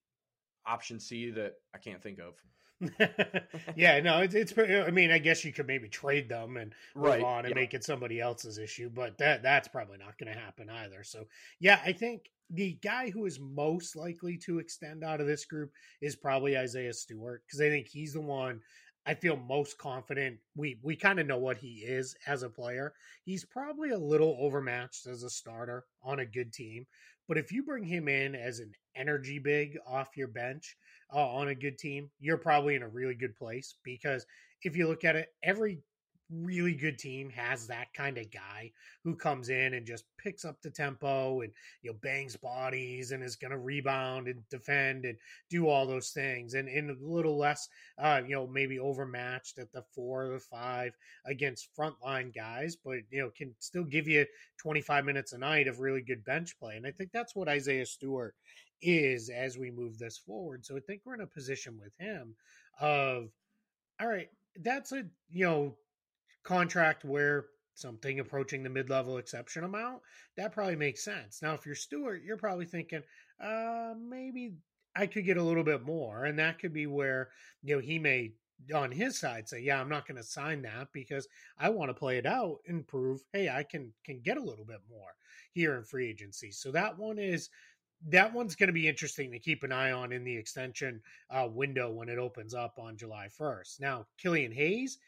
option 0.66 1.00
C 1.00 1.30
that 1.32 1.56
I 1.76 1.78
can't 1.78 2.02
think 2.02 2.20
of? 2.20 2.36
yeah, 3.76 4.00
no, 4.00 4.20
it's 4.20 4.36
it's. 4.36 4.54
I 4.58 4.92
mean, 4.92 5.12
I 5.12 5.18
guess 5.18 5.44
you 5.44 5.52
could 5.52 5.66
maybe 5.66 5.90
trade 5.90 6.30
them 6.30 6.58
and 6.58 6.74
move 6.96 7.06
right, 7.06 7.24
on 7.24 7.40
and 7.40 7.50
yeah. 7.50 7.62
make 7.62 7.74
it 7.74 7.84
somebody 7.84 8.22
else's 8.22 8.60
issue, 8.60 8.90
but 8.90 9.18
that 9.18 9.42
that's 9.42 9.68
probably 9.68 9.98
not 9.98 10.18
going 10.20 10.32
to 10.32 10.40
happen 10.40 10.70
either. 10.70 11.04
So, 11.04 11.26
yeah, 11.60 11.80
I 11.84 11.92
think 11.92 12.30
the 12.50 12.78
guy 12.82 13.10
who 13.10 13.26
is 13.26 13.40
most 13.40 13.96
likely 13.96 14.38
to 14.38 14.60
extend 14.60 15.04
out 15.04 15.22
of 15.22 15.28
this 15.28 15.46
group 15.46 15.72
is 16.02 16.16
probably 16.16 16.58
Isaiah 16.58 16.94
Stewart 16.94 17.44
because 17.46 17.62
I 17.62 17.70
think 17.70 17.88
he's 17.88 18.14
the 18.14 18.22
one 18.22 18.62
I 19.06 19.14
feel 19.14 19.38
most 19.38 19.78
confident. 19.78 20.38
We 20.56 20.80
we 20.84 20.96
kind 20.96 21.20
of 21.20 21.28
know 21.28 21.38
what 21.38 21.58
he 21.58 21.86
is 21.86 22.16
as 22.28 22.44
a 22.44 22.50
player. 22.50 22.94
He's 23.24 23.46
probably 23.46 23.92
a 23.92 23.98
little 23.98 24.38
overmatched 24.40 25.08
as 25.08 25.24
a 25.24 25.30
starter 25.30 25.86
on 26.04 26.20
a 26.20 26.26
good 26.26 26.52
team, 26.52 26.86
but 27.28 27.38
if 27.38 27.52
you 27.52 27.64
bring 27.64 27.84
him 27.84 28.08
in 28.08 28.36
as 28.36 28.60
an 28.60 28.74
energy 28.96 29.40
big 29.40 29.78
off 29.88 30.18
your 30.18 30.28
bench 30.28 30.76
uh, 31.14 31.26
on 31.26 31.50
a 31.50 31.56
good 31.56 31.78
team, 31.78 32.10
you're 32.20 32.38
probably 32.38 32.76
in 32.76 32.84
a 32.84 32.88
really 32.90 33.16
good 33.16 33.36
place 33.36 33.76
because 33.84 34.26
if 34.64 34.76
you 34.76 34.88
look 34.88 35.04
at 35.04 35.16
it, 35.16 35.30
every 35.44 35.80
really 36.30 36.74
good 36.74 36.98
team 37.00 37.30
has 37.30 37.68
that 37.68 37.94
kind 37.94 38.18
of 38.18 38.30
guy 38.32 38.72
who 39.04 39.16
comes 39.16 39.50
in 39.50 39.74
and 39.74 39.86
just 39.86 40.04
picks 40.18 40.44
up 40.44 40.62
the 40.62 40.70
tempo 40.70 41.42
and 41.42 41.52
you 41.82 41.92
know 41.92 41.98
bangs 42.02 42.36
bodies 42.36 43.12
and 43.12 43.24
is 43.24 43.36
going 43.36 43.52
to 43.52 43.58
rebound 43.58 44.28
and 44.28 44.42
defend 44.50 45.06
and 45.06 45.18
do 45.50 45.68
all 45.68 45.88
those 45.88 46.10
things. 46.10 46.54
And 46.54 46.68
in 46.68 46.90
a 46.90 46.96
little 47.00 47.38
less 47.38 47.68
uh 47.98 48.22
you 48.28 48.36
know 48.36 48.48
maybe 48.48 48.80
overmatched 48.80 49.58
at 49.58 49.72
the 49.72 49.84
four 49.96 50.26
or 50.26 50.34
the 50.34 50.40
five 50.40 50.94
against 51.26 51.70
frontline 51.78 52.34
guys 52.34 52.76
but 52.76 52.98
you 53.10 53.22
know 53.22 53.32
can 53.36 53.54
still 53.60 53.84
give 53.84 54.08
you 54.08 54.26
25 54.58 55.06
minutes 55.06 55.34
a 55.34 55.38
night 55.38 55.68
of 55.68 55.80
really 55.80 56.02
good 56.02 56.24
bench 56.26 56.58
play. 56.60 56.76
And 56.76 56.86
i 56.86 56.92
think 56.92 57.12
that's 57.12 57.36
what 57.36 57.48
isaiah 57.48 57.86
stewart 57.86 58.36
is 58.82 59.30
as 59.30 59.58
we 59.58 59.72
move 59.72 59.98
this 59.98 60.18
forward. 60.18 60.66
So 60.66 60.76
i 60.76 60.80
think 60.80 61.02
we're 61.06 61.16
in 61.16 61.22
a 61.22 61.28
position 61.28 61.80
with 61.82 61.94
him 62.00 62.36
of 62.80 63.30
all 64.00 64.08
right 64.08 64.30
that's 64.64 64.92
a 64.92 65.04
you 65.32 65.46
know 65.46 65.76
contract 66.48 67.04
where 67.04 67.48
something 67.76 68.20
approaching 68.20 68.64
the 68.64 68.70
mid-level 68.70 69.18
exception 69.18 69.64
amount, 69.66 70.02
that 70.36 70.52
probably 70.52 70.76
makes 70.76 71.04
sense. 71.04 71.42
Now, 71.42 71.54
if 71.54 71.66
you're 71.66 71.76
Stewart, 71.76 72.24
you're 72.24 72.38
probably 72.38 72.66
thinking, 72.66 73.04
uh, 73.40 73.94
maybe 74.00 74.54
I 74.96 75.06
could 75.06 75.26
get 75.26 75.38
a 75.38 75.44
little 75.44 75.64
bit 75.64 75.84
more, 75.84 76.26
and 76.26 76.40
that 76.40 76.58
could 76.58 76.74
be 76.74 76.88
where 76.88 77.30
you 77.62 77.76
know 77.76 77.82
he 77.82 78.00
may 78.00 78.32
on 78.74 78.92
his 78.92 79.20
side 79.20 79.48
say, 79.48 79.60
yeah, 79.60 79.80
I'm 79.80 79.90
not 79.90 80.08
going 80.08 80.18
to 80.18 80.24
sign 80.24 80.64
that 80.64 80.88
because 80.92 81.28
I 81.60 81.70
want 81.70 81.90
to 81.90 81.94
play 81.94 82.18
it 82.18 82.26
out 82.26 82.58
and 82.68 82.88
prove, 82.88 83.22
hey, 83.34 83.50
I 83.50 83.64
can 83.64 83.94
can 84.04 84.22
get 84.22 84.38
a 84.38 84.44
little 84.44 84.66
bit 84.66 84.82
more 84.90 85.14
here 85.52 85.76
in 85.76 85.84
free 85.84 86.10
agency. 86.10 86.52
So 86.52 86.72
that 86.72 86.98
one 86.98 87.20
is 87.20 87.50
that 88.08 88.34
one's 88.34 88.56
going 88.56 88.68
to 88.68 88.74
be 88.74 88.88
interesting 88.88 89.32
to 89.32 89.40
keep 89.40 89.64
an 89.64 89.72
eye 89.72 89.92
on 89.92 90.12
in 90.12 90.24
the 90.24 90.36
extension 90.36 91.02
uh, 91.30 91.48
window 91.52 91.92
when 91.92 92.10
it 92.10 92.20
opens 92.20 92.54
up 92.54 92.78
on 92.80 92.96
July 92.96 93.28
1st. 93.40 93.80
Now, 93.80 94.06
Killian 94.18 94.52
Hayes 94.52 95.00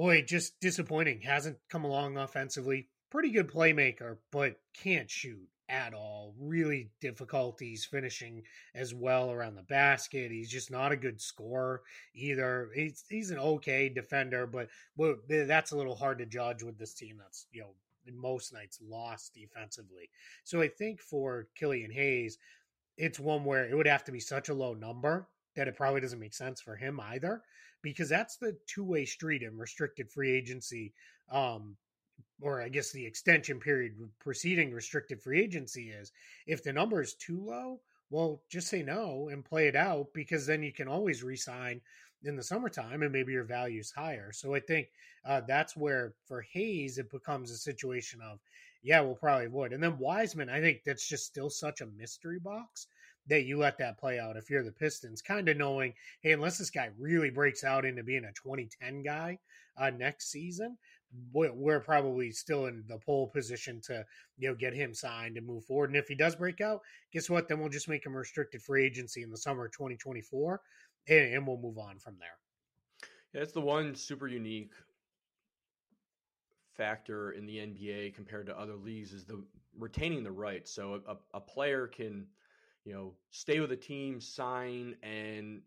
boy, 0.00 0.22
just 0.22 0.58
disappointing. 0.60 1.20
Hasn't 1.20 1.58
come 1.68 1.84
along 1.84 2.16
offensively. 2.16 2.88
Pretty 3.10 3.30
good 3.30 3.48
playmaker, 3.48 4.16
but 4.32 4.58
can't 4.72 5.10
shoot 5.10 5.46
at 5.68 5.92
all. 5.92 6.32
Really 6.40 6.88
difficulties 7.02 7.84
finishing 7.84 8.44
as 8.74 8.94
well 8.94 9.30
around 9.30 9.56
the 9.56 9.62
basket. 9.62 10.30
He's 10.30 10.48
just 10.48 10.70
not 10.70 10.90
a 10.90 10.96
good 10.96 11.20
scorer 11.20 11.82
either. 12.14 12.70
He's 12.74 13.04
he's 13.10 13.30
an 13.30 13.38
okay 13.38 13.90
defender, 13.90 14.46
but 14.46 14.68
well, 14.96 15.16
that's 15.28 15.72
a 15.72 15.76
little 15.76 15.96
hard 15.96 16.18
to 16.20 16.26
judge 16.26 16.62
with 16.62 16.78
this 16.78 16.94
team. 16.94 17.18
That's 17.18 17.46
you 17.52 17.60
know 17.60 17.74
most 18.10 18.54
nights 18.54 18.78
lost 18.82 19.34
defensively. 19.34 20.08
So 20.44 20.62
I 20.62 20.68
think 20.68 21.02
for 21.02 21.48
Killian 21.54 21.90
Hayes, 21.90 22.38
it's 22.96 23.20
one 23.20 23.44
where 23.44 23.68
it 23.68 23.76
would 23.76 23.86
have 23.86 24.04
to 24.04 24.12
be 24.12 24.20
such 24.20 24.48
a 24.48 24.54
low 24.54 24.72
number 24.72 25.28
that 25.56 25.68
it 25.68 25.76
probably 25.76 26.00
doesn't 26.00 26.20
make 26.20 26.34
sense 26.34 26.60
for 26.60 26.76
him 26.76 27.00
either 27.00 27.42
because 27.82 28.08
that's 28.08 28.36
the 28.36 28.56
two-way 28.66 29.04
street 29.04 29.42
in 29.42 29.56
restricted 29.56 30.10
free 30.10 30.30
agency 30.30 30.92
um, 31.30 31.76
or 32.40 32.62
I 32.62 32.68
guess 32.68 32.90
the 32.90 33.04
extension 33.04 33.60
period 33.60 33.94
preceding 34.18 34.72
restricted 34.72 35.22
free 35.22 35.40
agency 35.42 35.90
is 35.90 36.12
if 36.46 36.62
the 36.62 36.72
number 36.72 37.00
is 37.00 37.14
too 37.14 37.40
low, 37.44 37.80
well, 38.10 38.42
just 38.48 38.68
say 38.68 38.82
no 38.82 39.28
and 39.28 39.44
play 39.44 39.68
it 39.68 39.76
out 39.76 40.08
because 40.14 40.46
then 40.46 40.62
you 40.62 40.72
can 40.72 40.88
always 40.88 41.22
resign 41.22 41.80
in 42.24 42.36
the 42.36 42.42
summertime 42.42 43.02
and 43.02 43.12
maybe 43.12 43.32
your 43.32 43.44
value 43.44 43.80
is 43.80 43.90
higher. 43.90 44.32
So 44.32 44.54
I 44.54 44.60
think 44.60 44.88
uh, 45.24 45.42
that's 45.46 45.76
where 45.76 46.14
for 46.26 46.42
Hayes 46.52 46.98
it 46.98 47.10
becomes 47.10 47.50
a 47.50 47.56
situation 47.56 48.20
of 48.22 48.38
yeah, 48.82 49.00
we'll 49.02 49.14
probably 49.14 49.48
would. 49.48 49.74
And 49.74 49.82
then 49.82 49.98
Wiseman, 49.98 50.48
I 50.48 50.60
think 50.60 50.80
that's 50.84 51.06
just 51.06 51.26
still 51.26 51.50
such 51.50 51.82
a 51.82 51.86
mystery 51.86 52.38
box 52.38 52.86
that 53.28 53.44
you 53.44 53.58
let 53.58 53.78
that 53.78 53.98
play 53.98 54.18
out 54.18 54.36
if 54.36 54.50
you're 54.50 54.64
the 54.64 54.72
Pistons, 54.72 55.22
kind 55.22 55.48
of 55.48 55.56
knowing, 55.56 55.94
hey, 56.20 56.32
unless 56.32 56.58
this 56.58 56.70
guy 56.70 56.90
really 56.98 57.30
breaks 57.30 57.64
out 57.64 57.84
into 57.84 58.02
being 58.02 58.24
a 58.24 58.32
2010 58.32 59.02
guy 59.02 59.38
uh, 59.76 59.90
next 59.90 60.30
season, 60.30 60.76
we're 61.32 61.80
probably 61.80 62.30
still 62.30 62.66
in 62.66 62.84
the 62.88 62.98
pole 62.98 63.26
position 63.28 63.80
to 63.84 64.04
you 64.38 64.48
know 64.48 64.54
get 64.54 64.72
him 64.72 64.94
signed 64.94 65.36
and 65.36 65.46
move 65.46 65.64
forward. 65.64 65.90
And 65.90 65.96
if 65.96 66.06
he 66.06 66.14
does 66.14 66.36
break 66.36 66.60
out, 66.60 66.80
guess 67.12 67.28
what? 67.28 67.48
Then 67.48 67.58
we'll 67.58 67.68
just 67.68 67.88
make 67.88 68.06
him 68.06 68.16
restricted 68.16 68.62
free 68.62 68.86
agency 68.86 69.22
in 69.22 69.30
the 69.30 69.36
summer 69.36 69.66
of 69.66 69.72
2024, 69.72 70.60
and, 71.08 71.34
and 71.34 71.46
we'll 71.46 71.58
move 71.58 71.78
on 71.78 71.98
from 71.98 72.16
there. 72.18 72.28
Yeah, 73.34 73.42
it's 73.42 73.52
the 73.52 73.60
one 73.60 73.94
super 73.94 74.28
unique 74.28 74.72
factor 76.76 77.32
in 77.32 77.46
the 77.46 77.56
NBA 77.56 78.14
compared 78.14 78.46
to 78.46 78.58
other 78.58 78.76
leagues 78.76 79.12
is 79.12 79.24
the 79.24 79.42
retaining 79.78 80.24
the 80.24 80.32
rights. 80.32 80.72
So 80.72 81.00
a, 81.06 81.16
a 81.34 81.40
player 81.40 81.86
can 81.86 82.26
you 82.84 82.92
know, 82.92 83.14
stay 83.30 83.60
with 83.60 83.72
a 83.72 83.76
team, 83.76 84.20
sign, 84.20 84.96
and 85.02 85.60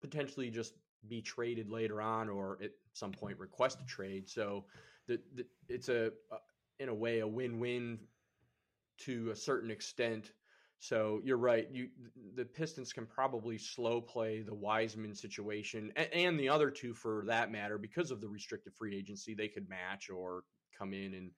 potentially 0.00 0.50
just 0.50 0.74
be 1.08 1.20
traded 1.20 1.70
later 1.70 2.00
on 2.00 2.28
or 2.28 2.58
at 2.62 2.70
some 2.92 3.12
point 3.12 3.38
request 3.38 3.80
a 3.80 3.86
trade. 3.86 4.28
So 4.28 4.64
the, 5.06 5.20
the 5.34 5.46
it's 5.68 5.88
a, 5.88 6.10
a 6.30 6.36
in 6.80 6.88
a 6.88 6.94
way 6.94 7.20
a 7.20 7.26
win-win 7.26 7.98
to 8.98 9.30
a 9.30 9.36
certain 9.36 9.70
extent. 9.70 10.32
So 10.78 11.20
you're 11.24 11.38
right. 11.38 11.68
You 11.70 11.88
the 12.34 12.44
Pistons 12.44 12.92
can 12.92 13.06
probably 13.06 13.58
slow 13.58 14.00
play 14.00 14.42
the 14.42 14.54
Wiseman 14.54 15.14
situation 15.14 15.92
and, 15.96 16.12
and, 16.12 16.40
the 16.40 16.48
other 16.48 16.70
two 16.70 16.92
for 16.94 17.24
that 17.26 17.50
matter 17.50 17.78
because 17.78 18.10
of 18.10 18.20
the 18.20 18.28
restricted 18.28 18.74
free 18.74 18.96
agency. 18.96 19.34
They 19.34 19.48
could 19.48 19.68
match 19.68 20.10
or 20.10 20.42
come 20.76 20.92
in 20.92 21.14
and 21.14 21.30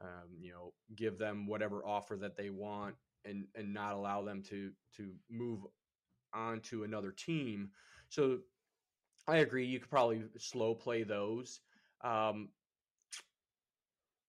um, 0.00 0.28
you 0.40 0.52
know 0.52 0.72
give 0.96 1.18
them 1.18 1.46
whatever 1.46 1.84
offer 1.86 2.16
that 2.16 2.36
they 2.36 2.50
want 2.50 2.94
and 3.24 3.44
and 3.54 3.72
not 3.72 3.94
allow 3.94 4.22
them 4.22 4.42
to 4.42 4.70
to 4.96 5.12
move 5.30 5.60
on 6.32 6.60
to 6.60 6.84
another 6.84 7.12
team. 7.12 7.70
So 8.08 8.38
I 9.26 9.38
agree. 9.38 9.66
You 9.66 9.80
could 9.80 9.90
probably 9.90 10.22
slow 10.38 10.74
play 10.74 11.02
those. 11.02 11.60
Um, 12.02 12.48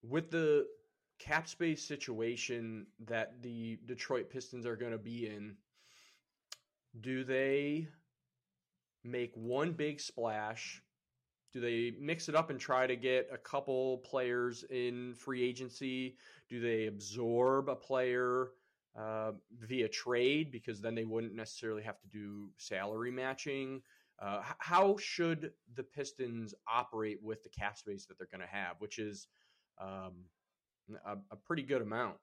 with 0.02 0.30
the 0.30 0.66
cap 1.18 1.48
space 1.48 1.86
situation 1.86 2.86
that 3.06 3.40
the 3.42 3.78
Detroit 3.86 4.28
Pistons 4.30 4.66
are 4.66 4.76
going 4.76 4.92
to 4.92 4.98
be 4.98 5.26
in, 5.26 5.56
do 7.00 7.24
they 7.24 7.86
make 9.04 9.32
one 9.34 9.72
big 9.72 10.00
splash? 10.00 10.82
Do 11.52 11.60
they 11.60 11.92
mix 12.00 12.28
it 12.28 12.34
up 12.34 12.50
and 12.50 12.58
try 12.58 12.86
to 12.86 12.96
get 12.96 13.28
a 13.32 13.38
couple 13.38 13.98
players 13.98 14.64
in 14.70 15.14
free 15.14 15.42
agency? 15.42 16.16
Do 16.48 16.60
they 16.60 16.86
absorb 16.86 17.68
a 17.68 17.76
player 17.76 18.50
uh, 18.96 19.32
via 19.60 19.88
trade 19.88 20.50
because 20.50 20.80
then 20.80 20.94
they 20.94 21.04
wouldn't 21.04 21.34
necessarily 21.34 21.82
have 21.82 22.00
to 22.00 22.08
do 22.08 22.48
salary 22.56 23.10
matching. 23.10 23.82
Uh, 24.18 24.40
how 24.58 24.96
should 24.98 25.52
the 25.74 25.82
Pistons 25.82 26.54
operate 26.72 27.18
with 27.22 27.42
the 27.42 27.48
cap 27.48 27.76
space 27.76 28.04
that 28.06 28.18
they're 28.18 28.28
going 28.30 28.46
to 28.46 28.46
have, 28.46 28.76
which 28.78 28.98
is 28.98 29.26
um, 29.80 30.12
a, 31.06 31.16
a, 31.30 31.36
pretty 31.36 31.62
good 31.62 31.82
amount? 31.82 32.16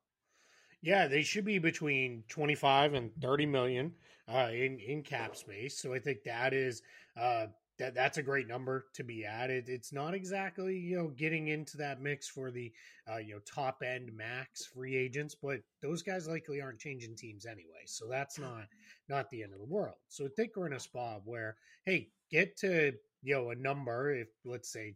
Yeah, 0.81 1.07
they 1.07 1.23
should 1.23 1.43
be 1.43 1.59
between 1.59 2.23
25 2.29 2.93
and 2.93 3.11
30 3.19 3.45
million 3.47 3.93
uh, 4.33 4.49
in, 4.51 4.79
in 4.79 5.01
cap 5.01 5.35
space. 5.35 5.77
So 5.77 5.93
I 5.93 5.99
think 5.99 6.23
that 6.23 6.53
is 6.53 6.83
uh, 7.19 7.47
that 7.79 7.95
that's 7.95 8.17
a 8.17 8.23
great 8.23 8.47
number 8.47 8.85
to 8.93 9.03
be 9.03 9.25
added. 9.25 9.65
It's 9.67 9.91
not 9.91 10.13
exactly 10.13 10.77
you 10.77 10.97
know 10.97 11.07
getting 11.07 11.47
into 11.47 11.77
that 11.77 12.01
mix 12.01 12.27
for 12.27 12.51
the 12.51 12.71
uh, 13.11 13.17
you 13.17 13.33
know 13.33 13.39
top 13.51 13.81
end 13.83 14.11
max 14.13 14.65
free 14.65 14.95
agents, 14.95 15.35
but 15.41 15.59
those 15.81 16.03
guys 16.03 16.27
likely 16.27 16.61
aren't 16.61 16.79
changing 16.79 17.15
teams 17.15 17.45
anyway, 17.45 17.83
so 17.85 18.07
that's 18.09 18.37
not 18.39 18.65
not 19.07 19.29
the 19.29 19.43
end 19.43 19.53
of 19.53 19.59
the 19.59 19.65
world. 19.65 19.95
So 20.09 20.25
I 20.25 20.29
think 20.35 20.51
we're 20.55 20.67
in 20.67 20.73
a 20.73 20.79
spot 20.79 21.21
where 21.25 21.55
hey, 21.85 22.09
get 22.29 22.57
to 22.57 22.93
you 23.21 23.35
know 23.35 23.49
a 23.49 23.55
number 23.55 24.13
if 24.13 24.27
let's 24.45 24.71
say 24.71 24.95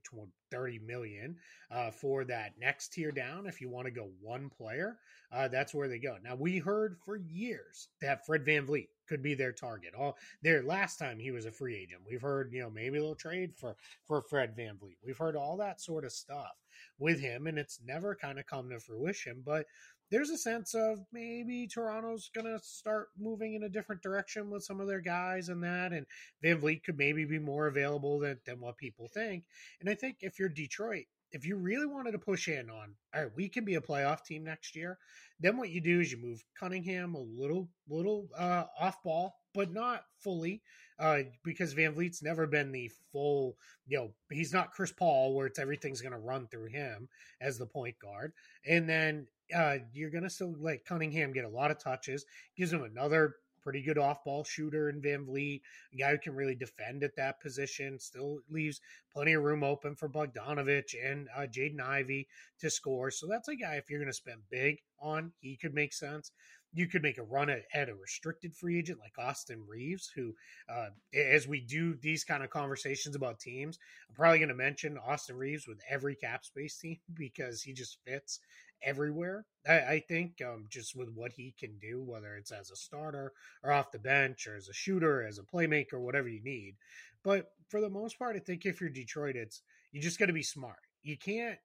30 0.51 0.79
million 0.79 1.35
uh, 1.71 1.91
for 1.91 2.23
that 2.23 2.53
next 2.59 2.93
tier 2.93 3.11
down 3.11 3.45
if 3.45 3.59
you 3.59 3.69
want 3.69 3.85
to 3.85 3.91
go 3.91 4.09
one 4.21 4.49
player 4.49 4.97
uh, 5.33 5.47
that's 5.47 5.73
where 5.73 5.87
they 5.87 5.97
go. 5.97 6.17
Now 6.23 6.35
we 6.35 6.59
heard 6.59 6.97
for 7.03 7.17
years 7.17 7.87
that 8.01 8.25
fred 8.25 8.45
vanvleet 8.45 8.89
could 9.07 9.23
be 9.23 9.33
their 9.33 9.51
target. 9.51 9.93
All 9.97 10.15
their 10.43 10.61
last 10.61 10.97
time 10.97 11.19
he 11.19 11.31
was 11.31 11.45
a 11.45 11.51
free 11.51 11.75
agent 11.75 12.01
we've 12.07 12.21
heard 12.21 12.53
you 12.53 12.61
know 12.61 12.69
maybe 12.69 12.99
they'll 12.99 13.15
trade 13.15 13.53
for 13.55 13.75
for 14.05 14.21
fred 14.21 14.55
vanvleet. 14.55 14.97
We've 15.03 15.17
heard 15.17 15.35
all 15.35 15.57
that 15.57 15.81
sort 15.81 16.05
of 16.05 16.11
stuff 16.11 16.55
with 16.99 17.19
him 17.19 17.47
and 17.47 17.57
it's 17.57 17.79
never 17.85 18.15
kind 18.15 18.39
of 18.39 18.45
come 18.45 18.69
to 18.69 18.79
fruition 18.79 19.41
but 19.45 19.65
there's 20.13 20.29
a 20.29 20.37
sense 20.37 20.75
of 20.75 20.99
maybe 21.11 21.65
Toronto's 21.65 22.29
going 22.35 22.45
to 22.45 22.63
start 22.63 23.07
moving 23.19 23.55
in 23.55 23.63
a 23.63 23.69
different 23.69 24.03
direction 24.03 24.51
with 24.51 24.63
some 24.63 24.79
of 24.79 24.87
their 24.87 25.01
guys 25.01 25.49
and 25.49 25.63
that. 25.63 25.91
And 25.91 26.05
VanVleet 26.45 26.83
could 26.83 26.99
maybe 26.99 27.25
be 27.25 27.39
more 27.39 27.65
available 27.65 28.19
than, 28.19 28.37
than 28.45 28.59
what 28.59 28.77
people 28.77 29.09
think. 29.11 29.43
And 29.81 29.89
I 29.89 29.95
think 29.95 30.17
if 30.21 30.37
you're 30.37 30.49
Detroit, 30.49 31.05
if 31.31 31.47
you 31.47 31.55
really 31.55 31.87
wanted 31.87 32.11
to 32.11 32.19
push 32.19 32.47
in 32.47 32.69
on, 32.69 32.93
all 33.15 33.23
right, 33.23 33.31
we 33.35 33.49
can 33.49 33.65
be 33.65 33.73
a 33.73 33.81
playoff 33.81 34.23
team 34.23 34.43
next 34.43 34.75
year, 34.75 34.99
then 35.39 35.57
what 35.57 35.71
you 35.71 35.81
do 35.81 35.99
is 35.99 36.11
you 36.11 36.19
move 36.19 36.45
Cunningham 36.59 37.15
a 37.15 37.19
little, 37.19 37.67
little 37.89 38.27
uh, 38.37 38.65
off 38.79 39.01
ball, 39.01 39.33
but 39.55 39.73
not 39.73 40.03
fully, 40.19 40.61
uh, 40.99 41.21
because 41.43 41.73
VanVleet's 41.73 42.21
never 42.21 42.45
been 42.45 42.71
the 42.71 42.91
full, 43.11 43.57
you 43.87 43.97
know, 43.97 44.11
he's 44.31 44.53
not 44.53 44.73
Chris 44.73 44.91
Paul 44.91 45.33
where 45.33 45.47
it's 45.47 45.57
everything's 45.57 46.01
going 46.01 46.13
to 46.13 46.19
run 46.19 46.47
through 46.47 46.67
him 46.67 47.09
as 47.41 47.57
the 47.57 47.65
point 47.65 47.95
guard. 47.99 48.33
And 48.67 48.87
then 48.87 49.25
uh, 49.55 49.77
you're 49.93 50.09
going 50.09 50.23
to 50.23 50.29
still 50.29 50.55
let 50.59 50.85
Cunningham 50.85 51.33
get 51.33 51.45
a 51.45 51.49
lot 51.49 51.71
of 51.71 51.79
touches, 51.79 52.25
gives 52.55 52.71
him 52.71 52.83
another 52.83 53.35
pretty 53.61 53.81
good 53.81 53.97
off 53.97 54.23
ball 54.25 54.43
shooter 54.43 54.89
in 54.89 55.01
VanVleet, 55.01 55.61
a 55.93 55.95
guy 55.95 56.11
who 56.11 56.17
can 56.17 56.35
really 56.35 56.55
defend 56.55 57.01
at 57.01 57.15
that 57.15 57.39
position, 57.39 57.97
still 57.97 58.39
leaves 58.49 58.81
plenty 59.11 59.33
of 59.33 59.43
room 59.43 59.63
open 59.63 59.95
for 59.95 60.09
Bogdanovic 60.09 60.93
and 61.01 61.29
uh, 61.35 61.41
Jaden 61.41 61.79
Ivey 61.79 62.27
to 62.59 62.69
score. 62.69 63.09
So 63.09 63.25
that's 63.25 63.47
a 63.47 63.55
guy, 63.55 63.75
if 63.75 63.89
you're 63.89 63.99
going 63.99 64.11
to 64.11 64.13
spend 64.13 64.41
big 64.51 64.79
on, 64.99 65.31
he 65.39 65.55
could 65.55 65.73
make 65.73 65.93
sense 65.93 66.31
you 66.73 66.87
could 66.87 67.03
make 67.03 67.17
a 67.17 67.23
run 67.23 67.49
at, 67.49 67.63
at, 67.73 67.89
a 67.89 67.95
restricted 67.95 68.55
free 68.55 68.79
agent 68.79 68.99
like 68.99 69.13
Austin 69.17 69.63
Reaves, 69.67 70.11
who, 70.13 70.33
uh, 70.67 70.87
as 71.15 71.47
we 71.47 71.61
do 71.61 71.95
these 71.95 72.23
kind 72.23 72.43
of 72.43 72.49
conversations 72.49 73.15
about 73.15 73.39
teams, 73.39 73.77
I'm 74.09 74.15
probably 74.15 74.39
going 74.39 74.49
to 74.49 74.55
mention 74.55 74.97
Austin 74.97 75.37
Reaves 75.37 75.67
with 75.67 75.79
every 75.87 76.15
cap 76.15 76.43
space 76.43 76.77
team 76.77 76.97
because 77.13 77.61
he 77.61 77.73
just 77.73 77.99
fits 78.05 78.39
everywhere. 78.83 79.45
I, 79.67 79.73
I 79.73 80.03
think 80.07 80.41
um, 80.45 80.65
just 80.69 80.95
with 80.95 81.09
what 81.09 81.31
he 81.31 81.53
can 81.57 81.77
do, 81.79 82.01
whether 82.01 82.35
it's 82.35 82.51
as 82.51 82.71
a 82.71 82.75
starter 82.75 83.33
or 83.63 83.71
off 83.71 83.91
the 83.91 83.99
bench 83.99 84.47
or 84.47 84.55
as 84.55 84.67
a 84.67 84.73
shooter, 84.73 85.25
as 85.25 85.39
a 85.39 85.43
playmaker, 85.43 85.99
whatever 85.99 86.27
you 86.27 86.41
need. 86.43 86.75
But 87.23 87.51
for 87.69 87.81
the 87.81 87.89
most 87.89 88.19
part, 88.19 88.35
I 88.35 88.39
think 88.39 88.65
if 88.65 88.81
you're 88.81 88.89
Detroit, 88.89 89.35
it's 89.35 89.61
you 89.91 90.01
just 90.01 90.19
got 90.19 90.25
to 90.25 90.33
be 90.33 90.43
smart. 90.43 90.79
You 91.03 91.17
can't. 91.17 91.57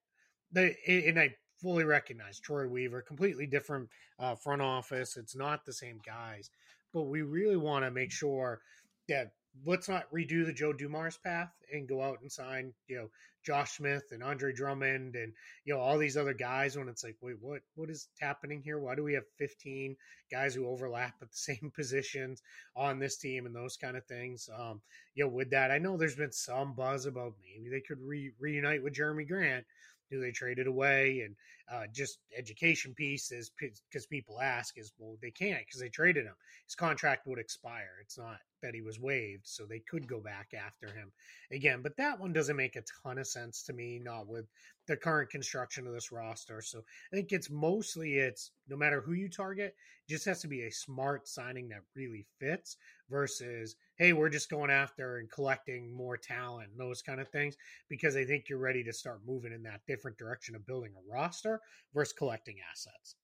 The, 0.53 0.75
and 0.87 1.19
I 1.19 1.35
fully 1.61 1.85
recognize 1.85 2.39
Troy 2.39 2.67
Weaver, 2.69 3.03
completely 3.03 3.47
different 3.47 3.89
uh, 4.19 4.35
front 4.35 4.63
office. 4.63 5.17
It's 5.17 5.37
not 5.37 5.65
the 5.65 5.73
same 5.73 6.01
guys, 6.07 6.51
but 6.93 7.03
we 7.03 7.23
really 7.23 7.57
want 7.57 7.85
to 7.85 7.91
make 7.91 8.13
sure 8.13 8.61
that 9.09 9.33
let's 9.67 9.89
not 9.89 10.11
redo 10.13 10.47
the 10.47 10.53
Joe 10.53 10.73
Dumars 10.73 11.19
path 11.19 11.51
and 11.73 11.89
go 11.89 12.03
out 12.03 12.21
and 12.21 12.31
sign, 12.31 12.73
you 12.87 12.97
know, 12.97 13.09
Josh 13.49 13.79
Smith 13.79 14.13
and 14.13 14.23
Andre 14.23 14.53
Drummond 14.53 15.17
and 15.17 15.33
you 15.65 15.73
know 15.73 15.81
all 15.81 15.97
these 15.97 16.19
other 16.19 16.35
guys 16.35 16.77
when 16.77 16.87
it's 16.87 17.03
like, 17.03 17.17
wait, 17.23 17.37
what 17.41 17.63
what 17.77 17.89
is 17.89 18.09
happening 18.21 18.61
here? 18.63 18.79
Why 18.79 18.95
do 18.95 19.03
we 19.03 19.15
have 19.15 19.25
15 19.39 19.97
guys 20.31 20.55
who 20.55 20.69
overlap 20.69 21.15
at 21.23 21.31
the 21.31 21.37
same 21.55 21.73
positions 21.75 22.43
on 22.77 22.99
this 22.99 23.17
team 23.17 23.47
and 23.47 23.57
those 23.57 23.79
kind 23.79 23.97
of 23.97 24.05
things? 24.05 24.51
Um, 24.55 24.83
you 25.15 25.25
know, 25.25 25.31
with 25.31 25.49
that, 25.53 25.71
I 25.71 25.79
know 25.79 25.97
there's 25.97 26.15
been 26.15 26.31
some 26.31 26.75
buzz 26.75 27.07
about 27.07 27.37
maybe 27.43 27.71
they 27.71 27.81
could 27.81 28.03
re- 28.03 28.33
reunite 28.39 28.83
with 28.83 28.93
Jerami 28.93 29.27
Grant 29.27 29.65
do 30.11 30.21
they 30.21 30.31
trade 30.31 30.59
it 30.59 30.67
away? 30.67 31.23
And 31.25 31.37
uh, 31.71 31.87
just 31.93 32.19
education 32.37 32.95
piece 32.95 33.31
is 33.31 33.51
because 33.59 34.07
people 34.07 34.41
ask 34.41 34.79
is 34.79 34.93
well 34.99 35.17
they 35.21 35.31
can't 35.31 35.65
because 35.67 35.81
they 35.81 35.89
traded 35.89 36.25
him. 36.25 36.35
His 36.67 36.75
contract 36.75 37.27
would 37.27 37.39
expire. 37.39 37.99
It's 38.03 38.19
not 38.19 38.39
that 38.63 38.75
he 38.75 38.81
was 38.81 38.99
waived, 38.99 39.47
so 39.47 39.65
they 39.65 39.81
could 39.81 40.09
go 40.09 40.21
back 40.21 40.49
after 40.55 40.87
him 40.87 41.13
again. 41.53 41.81
But 41.83 41.97
that 41.99 42.19
one 42.19 42.33
doesn't 42.33 42.57
make 42.57 42.77
a 42.77 42.85
ton 43.03 43.19
of 43.19 43.27
sense 43.27 43.63
to 43.65 43.73
me, 43.73 44.01
not 44.03 44.27
with 44.27 44.47
the 44.89 44.97
current 44.97 45.31
construction 45.31 45.87
of 45.87 45.93
this 45.93 46.11
roster. 46.11 46.61
So 46.61 46.81
I 47.13 47.17
think 47.17 47.31
it's 47.31 47.51
mostly 47.51 48.19
it's 48.19 48.51
no 48.69 48.77
matter 48.77 49.01
who 49.01 49.13
you 49.13 49.29
target, 49.29 49.77
just 50.09 50.25
has 50.25 50.41
to 50.41 50.49
be 50.49 50.63
a 50.63 50.73
smart 50.73 51.29
signing 51.29 51.69
that 51.69 51.83
really 51.95 52.27
fits 52.41 52.77
versus 53.09 53.77
hey, 53.97 54.13
we're 54.13 54.29
just 54.29 54.51
going 54.51 54.71
after 54.71 55.19
and 55.19 55.31
collecting 55.31 55.93
more 55.93 56.17
talent 56.17 56.71
and 56.71 56.81
those 56.81 57.03
kind 57.03 57.21
of 57.21 57.29
things 57.29 57.57
because 57.89 58.17
I 58.17 58.25
think 58.25 58.49
you're 58.49 58.59
ready 58.59 58.83
to 58.85 58.93
start 58.93 59.21
moving 59.27 59.53
in 59.53 59.63
that 59.65 59.83
different 59.87 60.19
direction 60.19 60.57
of 60.57 60.67
building 60.67 60.93
a 60.97 61.13
roster 61.13 61.61
versus 61.95 62.13
collecting 62.13 62.57
assets. 62.73 63.17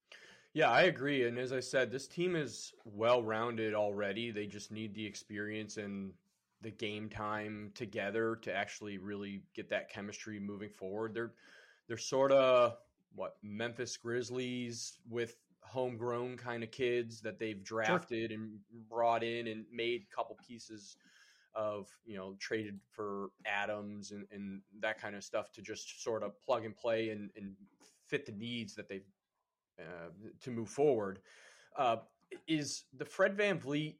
Yeah, 0.53 0.71
I 0.71 0.83
agree. 0.83 1.27
And 1.27 1.37
as 1.37 1.51
I 1.51 1.59
said, 1.59 1.91
this 1.91 2.07
team 2.07 2.35
is 2.35 2.71
well 2.85 3.21
rounded 3.21 3.73
already. 3.73 4.31
They 4.31 4.45
just 4.45 4.71
need 4.71 4.95
the 4.95 5.05
experience 5.05 5.75
and 5.75 6.13
the 6.61 6.71
game 6.71 7.09
time 7.09 7.71
together 7.75 8.37
to 8.41 8.53
actually 8.53 8.97
really 8.97 9.43
get 9.55 9.69
that 9.69 9.89
chemistry 9.89 10.39
moving 10.39 10.69
forward. 10.69 11.13
They're 11.13 11.33
they're 11.87 11.97
sort 11.97 12.31
of 12.31 12.77
what 13.13 13.35
Memphis 13.43 13.97
Grizzlies 13.97 14.97
with 15.09 15.35
homegrown 15.61 16.37
kind 16.37 16.63
of 16.63 16.71
kids 16.71 17.21
that 17.21 17.39
they've 17.39 17.63
drafted 17.63 18.31
sure. 18.31 18.39
and 18.39 18.59
brought 18.89 19.23
in 19.23 19.47
and 19.47 19.65
made 19.71 20.03
a 20.11 20.15
couple 20.15 20.37
pieces 20.47 20.97
of 21.55 21.87
you 22.05 22.17
know 22.17 22.35
traded 22.39 22.79
for 22.91 23.29
Adams 23.45 24.11
and, 24.11 24.25
and 24.31 24.61
that 24.79 24.99
kind 24.99 25.15
of 25.15 25.23
stuff 25.23 25.51
to 25.53 25.61
just 25.61 26.03
sort 26.03 26.23
of 26.23 26.39
plug 26.43 26.65
and 26.65 26.75
play 26.75 27.09
and, 27.09 27.29
and 27.35 27.53
fit 28.07 28.25
the 28.25 28.31
needs 28.33 28.75
that 28.75 28.87
they've 28.89 29.05
uh, 29.79 30.09
to 30.41 30.51
move 30.51 30.69
forward. 30.69 31.19
Uh, 31.77 31.97
is 32.47 32.85
the 32.97 33.05
Fred 33.05 33.37
VanVleet 33.37 33.95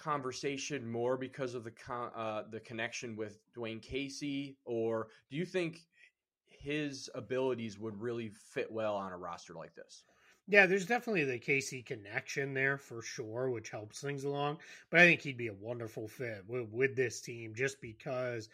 conversation 0.00 0.90
more 0.90 1.16
because 1.16 1.54
of 1.54 1.64
the 1.64 1.70
con- 1.70 2.12
uh, 2.14 2.44
the 2.50 2.60
connection 2.60 3.16
with 3.16 3.40
Dwane 3.54 3.82
Casey, 3.82 4.58
or 4.64 5.08
do 5.30 5.36
you 5.36 5.46
think 5.46 5.88
his 6.48 7.10
abilities 7.14 7.78
would 7.78 8.00
really 8.00 8.30
fit 8.30 8.70
well 8.72 8.96
on 8.96 9.12
a 9.12 9.18
roster 9.18 9.54
like 9.54 9.74
this? 9.74 10.04
Yeah, 10.46 10.66
there's 10.66 10.86
definitely 10.86 11.24
the 11.24 11.38
Casey 11.38 11.82
connection 11.82 12.54
there 12.54 12.76
for 12.76 13.02
sure, 13.02 13.50
which 13.50 13.70
helps 13.70 14.00
things 14.00 14.24
along. 14.24 14.60
But 14.90 15.00
I 15.00 15.04
think 15.06 15.20
he'd 15.22 15.36
be 15.36 15.46
a 15.46 15.54
wonderful 15.54 16.08
fit 16.08 16.44
with, 16.46 16.68
with 16.70 16.96
this 16.96 17.20
team 17.20 17.54
just 17.54 17.80
because 17.80 18.48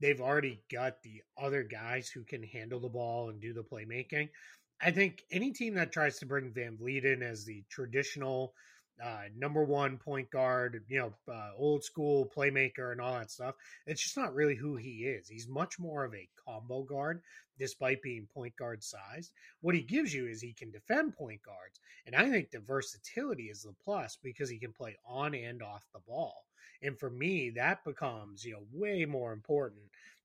they've 0.00 0.20
already 0.20 0.62
got 0.70 1.02
the 1.02 1.22
other 1.36 1.62
guys 1.64 2.08
who 2.10 2.24
can 2.24 2.42
handle 2.42 2.80
the 2.80 2.88
ball 2.88 3.30
and 3.30 3.40
do 3.40 3.52
the 3.54 3.64
playmaking. 3.64 4.30
I 4.80 4.90
think 4.90 5.24
any 5.30 5.52
team 5.52 5.74
that 5.74 5.92
tries 5.92 6.18
to 6.18 6.26
bring 6.26 6.52
VanVleet 6.52 7.04
in 7.04 7.22
as 7.22 7.44
the 7.44 7.64
traditional 7.70 8.54
uh, 9.04 9.24
number 9.36 9.64
one 9.64 9.96
point 9.96 10.30
guard, 10.30 10.82
you 10.88 10.98
know, 10.98 11.12
uh, 11.32 11.50
old 11.56 11.84
school 11.84 12.30
playmaker 12.34 12.92
and 12.92 13.00
all 13.00 13.14
that 13.14 13.30
stuff. 13.30 13.54
It's 13.86 14.02
just 14.02 14.16
not 14.16 14.34
really 14.34 14.54
who 14.54 14.76
he 14.76 15.04
is. 15.04 15.28
He's 15.28 15.48
much 15.48 15.78
more 15.78 16.04
of 16.04 16.14
a 16.14 16.28
combo 16.44 16.82
guard, 16.82 17.22
despite 17.58 18.02
being 18.02 18.26
point 18.32 18.56
guard 18.56 18.82
sized. 18.82 19.32
What 19.60 19.74
he 19.74 19.82
gives 19.82 20.12
you 20.12 20.26
is 20.26 20.40
he 20.40 20.52
can 20.52 20.70
defend 20.70 21.14
point 21.14 21.42
guards. 21.42 21.80
And 22.06 22.16
I 22.16 22.30
think 22.30 22.50
the 22.50 22.60
versatility 22.60 23.44
is 23.44 23.62
the 23.62 23.74
plus 23.84 24.18
because 24.22 24.50
he 24.50 24.58
can 24.58 24.72
play 24.72 24.96
on 25.06 25.34
and 25.34 25.62
off 25.62 25.86
the 25.92 26.00
ball. 26.06 26.44
And 26.82 26.98
for 26.98 27.10
me, 27.10 27.50
that 27.50 27.84
becomes, 27.84 28.44
you 28.44 28.52
know, 28.52 28.62
way 28.72 29.04
more 29.04 29.32
important 29.32 29.82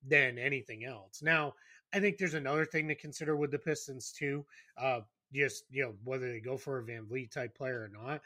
than 0.07 0.37
anything 0.37 0.85
else. 0.85 1.21
Now, 1.21 1.53
I 1.93 1.99
think 1.99 2.17
there's 2.17 2.33
another 2.33 2.65
thing 2.65 2.87
to 2.87 2.95
consider 2.95 3.35
with 3.35 3.51
the 3.51 3.59
Pistons 3.59 4.11
too. 4.11 4.45
Uh, 4.77 5.01
just, 5.33 5.65
you 5.71 5.83
know, 5.83 5.93
whether 6.03 6.31
they 6.31 6.39
go 6.39 6.57
for 6.57 6.79
a 6.79 6.83
VanVleet 6.83 7.31
type 7.31 7.55
player 7.55 7.81
or 7.81 8.05
not 8.05 8.21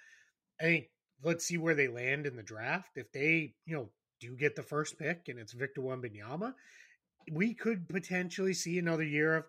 I 0.60 0.64
think 0.64 0.86
let's 1.24 1.46
see 1.46 1.58
where 1.58 1.76
they 1.76 1.88
land 1.88 2.26
in 2.26 2.36
the 2.36 2.44
draft. 2.44 2.92
If 2.96 3.12
they, 3.12 3.54
you 3.66 3.76
know, 3.76 3.90
do 4.20 4.36
get 4.36 4.56
the 4.56 4.64
first 4.64 4.98
pick 4.98 5.28
and 5.28 5.40
it's 5.40 5.54
Victor 5.54 5.82
Wembanyama, 5.82 6.54
we 7.32 7.54
could 7.54 7.88
potentially 7.88 8.54
see 8.54 8.80
another 8.80 9.04
year 9.04 9.36
of 9.36 9.44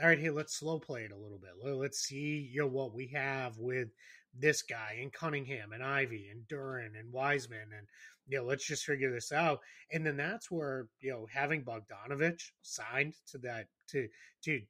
all 0.00 0.08
right, 0.08 0.18
hey, 0.18 0.30
let's 0.30 0.58
slow 0.58 0.78
play 0.78 1.02
it 1.02 1.12
a 1.12 1.18
little 1.18 1.38
bit. 1.38 1.50
Let's 1.62 1.98
see, 1.98 2.48
you 2.52 2.62
know, 2.62 2.66
what 2.66 2.94
we 2.94 3.08
have 3.14 3.58
with 3.58 3.88
this 4.34 4.62
guy 4.62 4.98
and 5.00 5.12
Cunningham 5.12 5.72
and 5.72 5.84
Ivey 5.84 6.28
and 6.30 6.48
Duren 6.48 6.98
and 6.98 7.12
Wiseman 7.12 7.68
and 7.76 7.86
you 8.28 8.38
know, 8.38 8.44
let's 8.44 8.66
just 8.66 8.84
figure 8.84 9.10
this 9.12 9.32
out. 9.32 9.60
And 9.92 10.06
then 10.06 10.16
that's 10.16 10.50
where, 10.50 10.86
you 11.00 11.10
know, 11.10 11.26
having 11.32 11.64
Bogdanovic 11.64 12.40
signed 12.62 13.14
to 13.30 13.38
that 13.38 13.66
to 13.88 14.08
to 14.44 14.60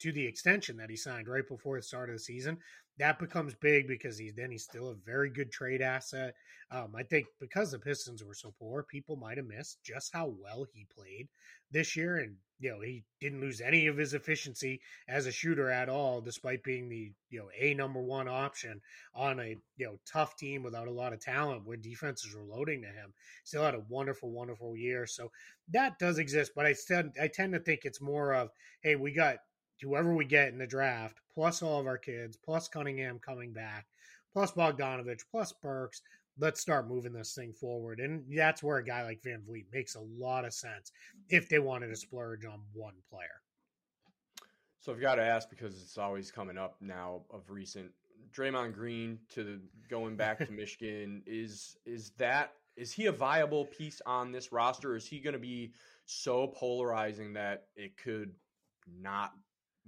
to 0.00 0.12
the 0.12 0.26
extension 0.26 0.76
that 0.76 0.90
he 0.90 0.96
signed 0.96 1.28
right 1.28 1.46
before 1.48 1.76
the 1.78 1.82
start 1.82 2.10
of 2.10 2.16
the 2.16 2.20
season, 2.20 2.58
that 2.98 3.18
becomes 3.18 3.54
big 3.54 3.86
because 3.86 4.18
he's 4.18 4.34
then 4.34 4.50
he's 4.50 4.64
still 4.64 4.88
a 4.88 4.94
very 4.94 5.30
good 5.30 5.52
trade 5.52 5.82
asset. 5.82 6.34
Um, 6.70 6.94
I 6.96 7.02
think 7.02 7.26
because 7.40 7.70
the 7.70 7.78
Pistons 7.78 8.24
were 8.24 8.34
so 8.34 8.54
poor, 8.58 8.82
people 8.82 9.16
might 9.16 9.36
have 9.36 9.46
missed 9.46 9.78
just 9.84 10.12
how 10.12 10.34
well 10.42 10.66
he 10.72 10.86
played 10.94 11.28
this 11.70 11.94
year, 11.94 12.16
and 12.16 12.36
you 12.58 12.70
know 12.70 12.80
he 12.80 13.04
didn't 13.20 13.40
lose 13.40 13.60
any 13.60 13.86
of 13.86 13.98
his 13.98 14.14
efficiency 14.14 14.80
as 15.08 15.26
a 15.26 15.32
shooter 15.32 15.70
at 15.70 15.88
all, 15.88 16.20
despite 16.20 16.64
being 16.64 16.88
the 16.88 17.12
you 17.28 17.38
know 17.38 17.50
a 17.58 17.74
number 17.74 18.00
one 18.00 18.28
option 18.28 18.80
on 19.14 19.40
a 19.40 19.56
you 19.76 19.86
know 19.86 19.98
tough 20.10 20.36
team 20.36 20.62
without 20.62 20.88
a 20.88 20.92
lot 20.92 21.12
of 21.12 21.20
talent 21.20 21.66
where 21.66 21.76
defenses 21.76 22.34
were 22.34 22.42
loading 22.44 22.80
to 22.82 22.88
him. 22.88 23.12
Still 23.44 23.62
had 23.62 23.74
a 23.74 23.84
wonderful, 23.88 24.30
wonderful 24.30 24.76
year, 24.76 25.06
so 25.06 25.30
that 25.68 25.98
does 25.98 26.18
exist. 26.18 26.52
But 26.56 26.66
I 26.66 26.72
still 26.72 27.04
I 27.20 27.28
tend 27.28 27.52
to 27.52 27.60
think 27.60 27.80
it's 27.84 28.00
more 28.00 28.34
of 28.34 28.50
hey, 28.82 28.96
we 28.96 29.12
got 29.12 29.36
whoever 29.80 30.14
we 30.14 30.24
get 30.24 30.48
in 30.48 30.58
the 30.58 30.66
draft, 30.66 31.20
plus 31.32 31.62
all 31.62 31.80
of 31.80 31.86
our 31.86 31.98
kids, 31.98 32.36
plus 32.36 32.68
Cunningham 32.68 33.18
coming 33.18 33.52
back, 33.52 33.86
plus 34.32 34.52
Bogdanovic, 34.52 35.22
plus 35.30 35.52
Burks. 35.52 36.02
Let's 36.38 36.60
start 36.60 36.88
moving 36.88 37.12
this 37.12 37.34
thing 37.34 37.54
forward. 37.54 37.98
And 37.98 38.24
that's 38.36 38.62
where 38.62 38.76
a 38.76 38.84
guy 38.84 39.04
like 39.04 39.22
VanVleet 39.22 39.66
makes 39.72 39.94
a 39.94 40.00
lot 40.00 40.44
of 40.44 40.52
sense 40.52 40.92
if 41.30 41.48
they 41.48 41.58
wanted 41.58 41.88
to 41.88 41.96
splurge 41.96 42.44
on 42.44 42.60
one 42.74 42.94
player. 43.10 43.40
So 44.80 44.92
I've 44.92 45.00
got 45.00 45.16
to 45.16 45.22
ask 45.22 45.48
because 45.50 45.80
it's 45.82 45.98
always 45.98 46.30
coming 46.30 46.58
up 46.58 46.76
now 46.80 47.22
of 47.30 47.50
recent. 47.50 47.90
Draymond 48.36 48.74
Green 48.74 49.18
to 49.30 49.60
going 49.88 50.14
back 50.14 50.38
to 50.46 50.52
Michigan 50.52 51.22
is 51.26 51.76
is 51.86 52.10
that 52.18 52.52
is 52.76 52.92
he 52.92 53.06
a 53.06 53.12
viable 53.12 53.64
piece 53.64 54.02
on 54.06 54.30
this 54.30 54.52
roster? 54.52 54.94
Is 54.94 55.06
he 55.06 55.18
going 55.18 55.32
to 55.32 55.40
be 55.40 55.72
so 56.04 56.46
polarizing 56.46 57.32
that 57.32 57.64
it 57.74 57.96
could 57.96 58.34
not 59.00 59.32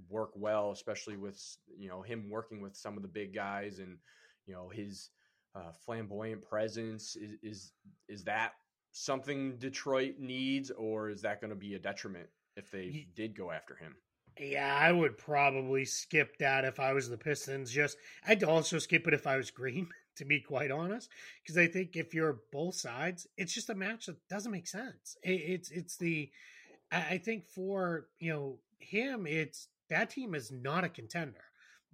work 0.09 0.31
well, 0.35 0.71
especially 0.71 1.17
with 1.17 1.41
you 1.77 1.89
know 1.89 2.03
him 2.03 2.31
working 2.31 2.61
with 2.61 2.77
some 2.77 2.97
of 2.97 3.03
the 3.03 3.09
big 3.09 3.35
guys 3.35 3.79
and 3.79 3.99
you 4.47 4.55
know 4.55 4.69
his 4.69 5.11
uh, 5.55 5.73
flamboyant 5.85 6.43
presence. 6.43 7.17
Is, 7.17 7.37
is 7.43 7.73
is 8.09 8.25
that 8.25 8.53
something 8.93 9.57
Detroit 9.59 10.17
needs, 10.19 10.71
or 10.71 11.11
is 11.11 11.23
that 11.23 11.41
going 11.41 11.51
to 11.51 11.57
be 11.57 11.75
a 11.75 11.79
detriment 11.79 12.29
if 12.57 12.71
they 12.71 13.07
did 13.15 13.37
go 13.37 13.51
after 13.51 13.75
him? 13.75 13.95
Yeah, 14.41 14.77
I 14.81 14.93
would 14.93 15.19
probably 15.19 15.85
skip 15.85 16.39
that 16.39 16.65
if 16.65 16.79
I 16.79 16.93
was 16.93 17.09
the 17.09 17.19
Pistons. 17.19 17.73
Just 17.73 17.97
I'd 18.27 18.45
also 18.45 18.79
skip 18.79 19.07
it 19.09 19.15
if 19.15 19.27
I 19.27 19.37
was 19.37 19.51
Green, 19.51 19.89
to 20.17 20.25
be 20.25 20.41
quite 20.41 20.71
honest, 20.71 21.09
because 21.43 21.59
I 21.59 21.67
think 21.67 21.97
if 21.97 22.15
you're 22.15 22.41
both 22.53 22.77
sides, 22.77 23.27
it's 23.37 23.53
just 23.53 23.71
a 23.71 23.75
match 23.75 24.07
that 24.07 24.17
doesn't 24.29 24.53
make 24.53 24.69
sense. 24.69 25.17
It, 25.23 25.31
it's 25.31 25.71
it's 25.71 25.97
the 25.97 26.31
I 26.91 27.19
think 27.19 27.47
for 27.47 28.07
you 28.19 28.33
know 28.33 28.59
him, 28.79 29.27
it's 29.27 29.69
that 29.91 30.11
team 30.11 30.35
is 30.35 30.51
not 30.51 30.85
a 30.85 30.89
contender 30.89 31.45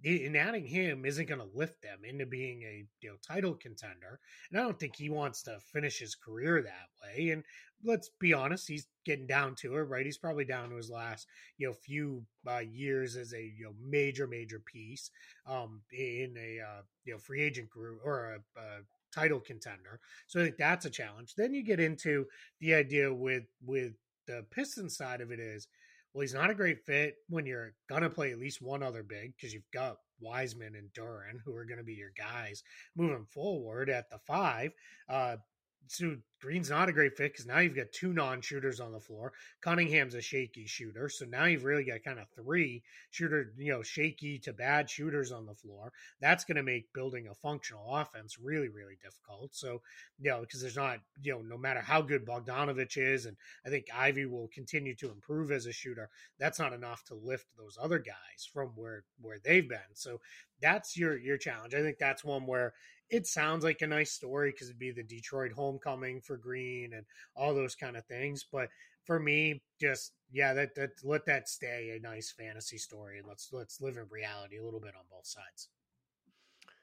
and 0.03 0.35
adding 0.37 0.65
him 0.65 1.05
isn't 1.05 1.27
going 1.27 1.39
to 1.39 1.57
lift 1.57 1.81
them 1.81 1.99
into 2.03 2.25
being 2.25 2.61
a 2.63 2.85
you 3.01 3.09
know 3.09 3.15
title 3.25 3.53
contender. 3.53 4.19
And 4.51 4.59
I 4.59 4.63
don't 4.63 4.79
think 4.79 4.95
he 4.95 5.09
wants 5.09 5.41
to 5.43 5.57
finish 5.73 5.99
his 5.99 6.15
career 6.15 6.61
that 6.61 6.89
way. 7.01 7.29
And 7.29 7.43
let's 7.83 8.09
be 8.19 8.33
honest, 8.33 8.67
he's 8.67 8.87
getting 9.05 9.27
down 9.27 9.55
to 9.55 9.75
it, 9.77 9.81
right? 9.81 10.05
He's 10.05 10.17
probably 10.17 10.45
down 10.45 10.69
to 10.69 10.75
his 10.75 10.89
last 10.89 11.27
you 11.57 11.67
know 11.67 11.73
few 11.73 12.23
uh, 12.47 12.59
years 12.59 13.15
as 13.15 13.33
a 13.33 13.41
you 13.41 13.65
know 13.65 13.73
major 13.83 14.27
major 14.27 14.59
piece 14.59 15.09
um, 15.47 15.81
in 15.91 16.35
a 16.37 16.59
uh, 16.59 16.81
you 17.05 17.13
know 17.13 17.19
free 17.19 17.41
agent 17.41 17.69
group 17.69 17.99
or 18.03 18.35
a, 18.35 18.59
a 18.59 18.63
title 19.13 19.39
contender. 19.39 19.99
So 20.27 20.39
I 20.39 20.43
think 20.43 20.57
that's 20.57 20.85
a 20.85 20.89
challenge. 20.89 21.33
Then 21.35 21.53
you 21.53 21.63
get 21.63 21.79
into 21.79 22.25
the 22.59 22.75
idea 22.75 23.13
with 23.13 23.45
with 23.65 23.93
the 24.27 24.45
Pistons 24.51 24.97
side 24.97 25.21
of 25.21 25.31
it 25.31 25.39
is 25.39 25.67
well, 26.15 26.21
he's 26.21 26.33
not 26.33 26.49
a 26.49 26.55
great 26.55 26.85
fit 26.85 27.17
when 27.27 27.45
you're 27.45 27.73
gonna 27.89 28.09
play 28.09 28.31
at 28.31 28.39
least 28.39 28.61
one 28.61 28.81
other 28.81 29.03
big 29.03 29.35
because 29.35 29.53
you've 29.53 29.69
got 29.71 29.97
Wiseman 30.19 30.75
and 30.75 30.89
Duren 30.93 31.39
who 31.43 31.53
are 31.55 31.65
going 31.65 31.77
to 31.77 31.83
be 31.83 31.93
your 31.93 32.13
guys 32.17 32.63
moving 32.95 33.25
forward 33.31 33.89
at 33.89 34.09
the 34.09 34.19
five. 34.19 34.71
Uh, 35.09 35.37
so 35.87 36.15
Green's 36.41 36.69
not 36.69 36.89
a 36.89 36.93
great 36.93 37.17
fit 37.17 37.31
because 37.31 37.45
now 37.47 37.59
you've 37.59 37.75
got 37.75 37.91
two 37.91 38.13
non-shooters 38.13 38.79
on 38.79 38.91
the 38.91 38.99
floor. 38.99 39.33
Cunningham's 39.61 40.13
a 40.13 40.21
shaky 40.21 40.65
shooter, 40.67 41.09
so 41.09 41.25
now 41.25 41.45
you've 41.45 41.63
really 41.63 41.83
got 41.83 42.03
kind 42.03 42.19
of 42.19 42.27
three 42.35 42.83
shooter, 43.09 43.53
you 43.57 43.71
know, 43.71 43.81
shaky 43.81 44.37
to 44.39 44.53
bad 44.53 44.89
shooters 44.89 45.31
on 45.31 45.45
the 45.45 45.55
floor. 45.55 45.91
That's 46.21 46.45
going 46.45 46.57
to 46.57 46.63
make 46.63 46.93
building 46.93 47.27
a 47.27 47.33
functional 47.33 47.95
offense 47.95 48.37
really, 48.39 48.69
really 48.69 48.97
difficult. 49.01 49.55
So, 49.55 49.81
you 50.19 50.29
know, 50.29 50.41
because 50.41 50.61
there's 50.61 50.75
not, 50.75 50.99
you 51.23 51.33
know, 51.33 51.41
no 51.41 51.57
matter 51.57 51.79
how 51.79 52.01
good 52.01 52.25
Bogdanovic 52.25 52.97
is, 52.97 53.25
and 53.25 53.37
I 53.65 53.69
think 53.69 53.85
Ivey 53.93 54.25
will 54.25 54.49
continue 54.53 54.95
to 54.95 55.11
improve 55.11 55.51
as 55.51 55.65
a 55.65 55.71
shooter, 55.71 56.09
that's 56.37 56.59
not 56.59 56.73
enough 56.73 57.03
to 57.05 57.15
lift 57.15 57.47
those 57.57 57.77
other 57.81 57.99
guys 57.99 58.47
from 58.53 58.69
where 58.75 59.03
where 59.19 59.39
they've 59.43 59.67
been. 59.67 59.79
So 59.93 60.19
that's 60.61 60.97
your 60.97 61.17
your 61.17 61.37
challenge. 61.37 61.73
I 61.73 61.81
think 61.81 61.97
that's 61.97 62.23
one 62.23 62.45
where 62.45 62.73
it 63.09 63.27
sounds 63.27 63.63
like 63.63 63.81
a 63.81 63.87
nice 63.87 64.11
story 64.11 64.51
because 64.51 64.69
it'd 64.69 64.79
be 64.79 64.91
the 64.91 65.03
Detroit 65.03 65.51
homecoming 65.51 66.21
for 66.21 66.37
Green 66.37 66.93
and 66.93 67.05
all 67.35 67.53
those 67.53 67.75
kind 67.75 67.95
of 67.95 68.05
things. 68.05 68.45
But 68.51 68.69
for 69.05 69.19
me, 69.19 69.61
just 69.79 70.13
yeah, 70.31 70.53
that 70.53 70.75
that 70.75 70.91
let 71.03 71.25
that 71.25 71.47
stay 71.47 71.95
a 71.95 72.01
nice 72.01 72.31
fantasy 72.31 72.77
story 72.77 73.19
and 73.19 73.27
let's 73.27 73.49
let's 73.51 73.81
live 73.81 73.97
in 73.97 74.05
reality 74.09 74.57
a 74.57 74.63
little 74.63 74.79
bit 74.79 74.95
on 74.95 75.03
both 75.09 75.27
sides. 75.27 75.69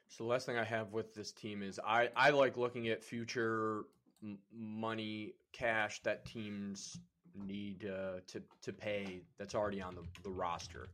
So 0.08 0.24
the 0.24 0.30
last 0.30 0.46
thing 0.46 0.58
I 0.58 0.64
have 0.64 0.92
with 0.92 1.14
this 1.14 1.32
team 1.32 1.62
is 1.62 1.80
I 1.84 2.10
I 2.16 2.30
like 2.30 2.56
looking 2.56 2.88
at 2.88 3.02
future 3.02 3.84
money 4.52 5.32
cash 5.52 6.00
that 6.02 6.24
teams 6.24 6.98
need 7.34 7.86
uh, 7.86 8.20
to 8.28 8.42
to 8.62 8.72
pay 8.72 9.22
that's 9.38 9.54
already 9.54 9.82
on 9.82 9.94
the, 9.94 10.02
the 10.22 10.30
roster. 10.30 10.88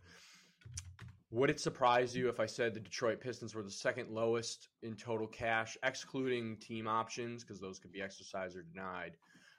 Would 1.30 1.50
it 1.50 1.60
surprise 1.60 2.16
you 2.16 2.28
if 2.28 2.40
I 2.40 2.46
said 2.46 2.72
the 2.72 2.80
Detroit 2.80 3.20
Pistons 3.20 3.54
were 3.54 3.62
the 3.62 3.70
second 3.70 4.10
lowest 4.10 4.68
in 4.82 4.96
total 4.96 5.26
cash, 5.26 5.76
excluding 5.82 6.56
team 6.56 6.88
options, 6.88 7.44
because 7.44 7.60
those 7.60 7.78
could 7.78 7.92
be 7.92 8.00
exercised 8.00 8.56
or 8.56 8.62
denied? 8.62 9.12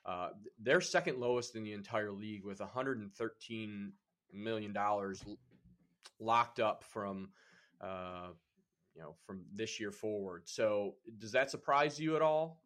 Uh, 0.05 0.29
they're 0.59 0.81
second 0.81 1.19
lowest 1.19 1.55
in 1.55 1.63
the 1.63 1.73
entire 1.73 2.11
league 2.11 2.43
with 2.43 2.59
113 2.59 3.91
million 4.33 4.73
dollars 4.73 5.23
locked 6.19 6.59
up 6.59 6.83
from, 6.83 7.29
uh, 7.81 8.29
you 8.95 9.01
know, 9.01 9.15
from 9.27 9.45
this 9.53 9.79
year 9.79 9.91
forward. 9.91 10.43
So, 10.45 10.95
does 11.19 11.31
that 11.33 11.51
surprise 11.51 11.99
you 11.99 12.15
at 12.15 12.23
all? 12.23 12.63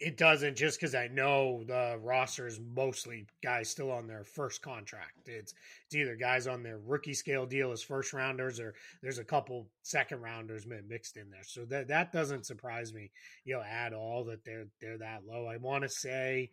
It 0.00 0.16
doesn't 0.16 0.56
just 0.56 0.80
because 0.80 0.94
I 0.94 1.08
know 1.08 1.62
the 1.66 1.98
roster 2.02 2.46
is 2.46 2.58
mostly 2.74 3.26
guys 3.42 3.68
still 3.68 3.92
on 3.92 4.06
their 4.06 4.24
first 4.24 4.62
contract. 4.62 5.26
It's 5.26 5.52
it's 5.84 5.94
either 5.94 6.16
guys 6.16 6.46
on 6.46 6.62
their 6.62 6.78
rookie 6.78 7.12
scale 7.12 7.44
deal 7.44 7.70
as 7.70 7.82
first 7.82 8.14
rounders, 8.14 8.58
or 8.58 8.74
there's 9.02 9.18
a 9.18 9.24
couple 9.24 9.68
second 9.82 10.22
rounders 10.22 10.66
mixed 10.66 11.18
in 11.18 11.30
there. 11.30 11.44
So 11.44 11.66
that 11.66 11.88
that 11.88 12.12
doesn't 12.12 12.46
surprise 12.46 12.94
me, 12.94 13.10
you 13.44 13.54
know, 13.54 13.62
at 13.62 13.92
all 13.92 14.24
that 14.24 14.42
they're 14.42 14.68
they're 14.80 14.98
that 14.98 15.26
low. 15.28 15.46
I 15.46 15.58
want 15.58 15.82
to 15.82 15.88
say 15.90 16.50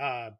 uh, 0.00 0.30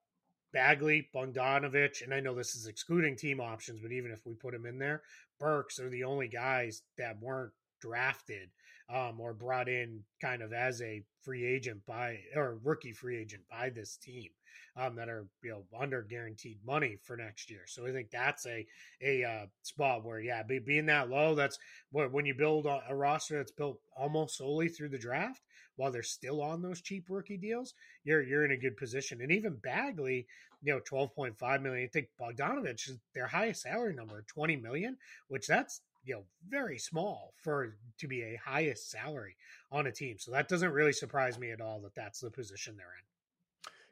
Bagley, 0.53 1.09
Bogdanovic, 1.13 2.05
and 2.05 2.15
I 2.15 2.21
know 2.21 2.35
this 2.35 2.55
is 2.55 2.69
excluding 2.69 3.17
team 3.17 3.41
options, 3.41 3.81
but 3.81 3.91
even 3.91 4.13
if 4.13 4.25
we 4.25 4.35
put 4.35 4.53
them 4.53 4.65
in 4.65 4.79
there, 4.79 5.03
Burks 5.41 5.81
are 5.81 5.91
the 5.91 6.05
only 6.05 6.29
guys 6.29 6.83
that 6.99 7.21
weren't 7.21 7.53
drafted 7.81 8.51
um, 8.93 9.21
or 9.21 9.33
brought 9.33 9.69
in 9.69 10.05
kind 10.21 10.43
of 10.43 10.53
as 10.53 10.83
a 10.83 11.03
free 11.23 11.45
agent 11.45 11.81
by 11.87 12.19
or 12.37 12.59
rookie 12.63 12.93
free 12.93 13.19
agent 13.19 13.43
by 13.51 13.71
this 13.71 13.97
team 13.97 14.29
um, 14.77 14.97
that 14.97 15.09
are 15.09 15.27
you 15.43 15.51
know 15.51 15.65
under 15.79 16.03
guaranteed 16.03 16.59
money 16.65 16.99
for 17.03 17.17
next 17.17 17.51
year. 17.51 17.63
So 17.67 17.87
I 17.87 17.93
think 17.93 18.11
that's 18.11 18.47
a 18.47 18.67
a 19.03 19.25
uh, 19.25 19.47
spot 19.63 20.05
where 20.05 20.21
yeah, 20.21 20.43
be, 20.43 20.59
being 20.59 20.87
that 20.87 21.11
low, 21.11 21.35
that's 21.35 21.59
where 21.93 22.09
when 22.09 22.27
you 22.27 22.35
build 22.35 22.67
a, 22.67 22.83
a 22.89 22.95
roster 22.95 23.39
that's 23.39 23.53
built 23.53 23.79
almost 23.97 24.39
solely 24.39 24.69
through 24.69 24.91
the 24.91 24.99
draft, 24.99 25.41
while 25.77 25.91
they're 25.91 26.03
still 26.03 26.43
on 26.43 26.63
those 26.63 26.81
cheap 26.81 27.07
rookie 27.09 27.37
deals, 27.37 27.75
you're 28.05 28.23
you're 28.23 28.45
in 28.45 28.53
a 28.53 28.57
good 28.57 28.77
position. 28.77 29.21
And 29.21 29.31
even 29.33 29.55
Bagley, 29.63 30.27
you 30.63 30.73
know, 30.73 30.81
twelve 30.81 31.15
point 31.15 31.39
five 31.39 31.63
million. 31.63 31.85
I 31.85 31.89
think 31.89 32.09
Bogdanovic 32.21 32.89
is 32.89 32.99
their 33.15 33.27
highest 33.27 33.63
salary 33.63 33.95
number, 33.95 34.25
twenty 34.27 34.57
million, 34.57 34.97
which 35.29 35.47
that's 35.47 35.81
you 36.05 36.15
know 36.15 36.25
very 36.49 36.79
small 36.79 37.35
for 37.43 37.77
to 37.99 38.09
be 38.09 38.23
a 38.23 38.41
highest 38.45 38.91
salary 38.91 39.37
on 39.73 39.87
a 39.87 39.93
team. 39.93 40.17
So 40.19 40.31
that 40.33 40.49
doesn't 40.49 40.73
really 40.73 40.93
surprise 40.93 41.39
me 41.39 41.51
at 41.51 41.61
all 41.61 41.81
that 41.81 41.95
that's 41.95 42.21
the 42.21 42.31
position 42.31 42.77
they're 42.77 42.87
in. 42.87 43.05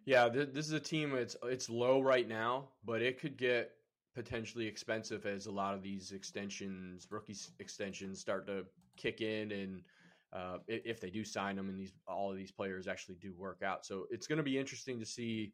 Yeah, 0.05 0.29
this 0.29 0.67
is 0.67 0.73
a 0.73 0.81
team. 0.81 1.15
It's 1.15 1.37
it's 1.45 1.69
low 1.69 2.01
right 2.01 2.29
now, 2.29 2.69
but 2.85 3.03
it 3.03 3.21
could 3.21 3.37
get 3.37 3.71
potentially 4.15 4.67
expensive 4.67 5.27
as 5.27 5.47
a 5.47 5.51
lot 5.51 5.75
of 5.75 5.83
these 5.83 6.13
extensions, 6.13 7.07
rookie 7.11 7.37
extensions, 7.61 8.21
start 8.21 8.47
to 8.47 8.65
kick 8.97 9.21
in, 9.21 9.53
and 9.53 9.83
uh, 10.33 10.59
if 10.67 11.01
they 11.01 11.11
do 11.11 11.25
sign 11.25 11.57
them, 11.57 11.69
and 11.69 11.79
these 11.79 11.93
all 12.09 12.31
of 12.31 12.37
these 12.37 12.51
players 12.51 12.89
actually 12.89 13.17
do 13.17 13.33
work 13.37 13.63
out. 13.65 13.87
So 13.87 14.07
it's 14.11 14.27
going 14.27 14.39
to 14.39 14.43
be 14.43 14.59
interesting 14.59 14.99
to 14.99 15.07
see 15.07 15.53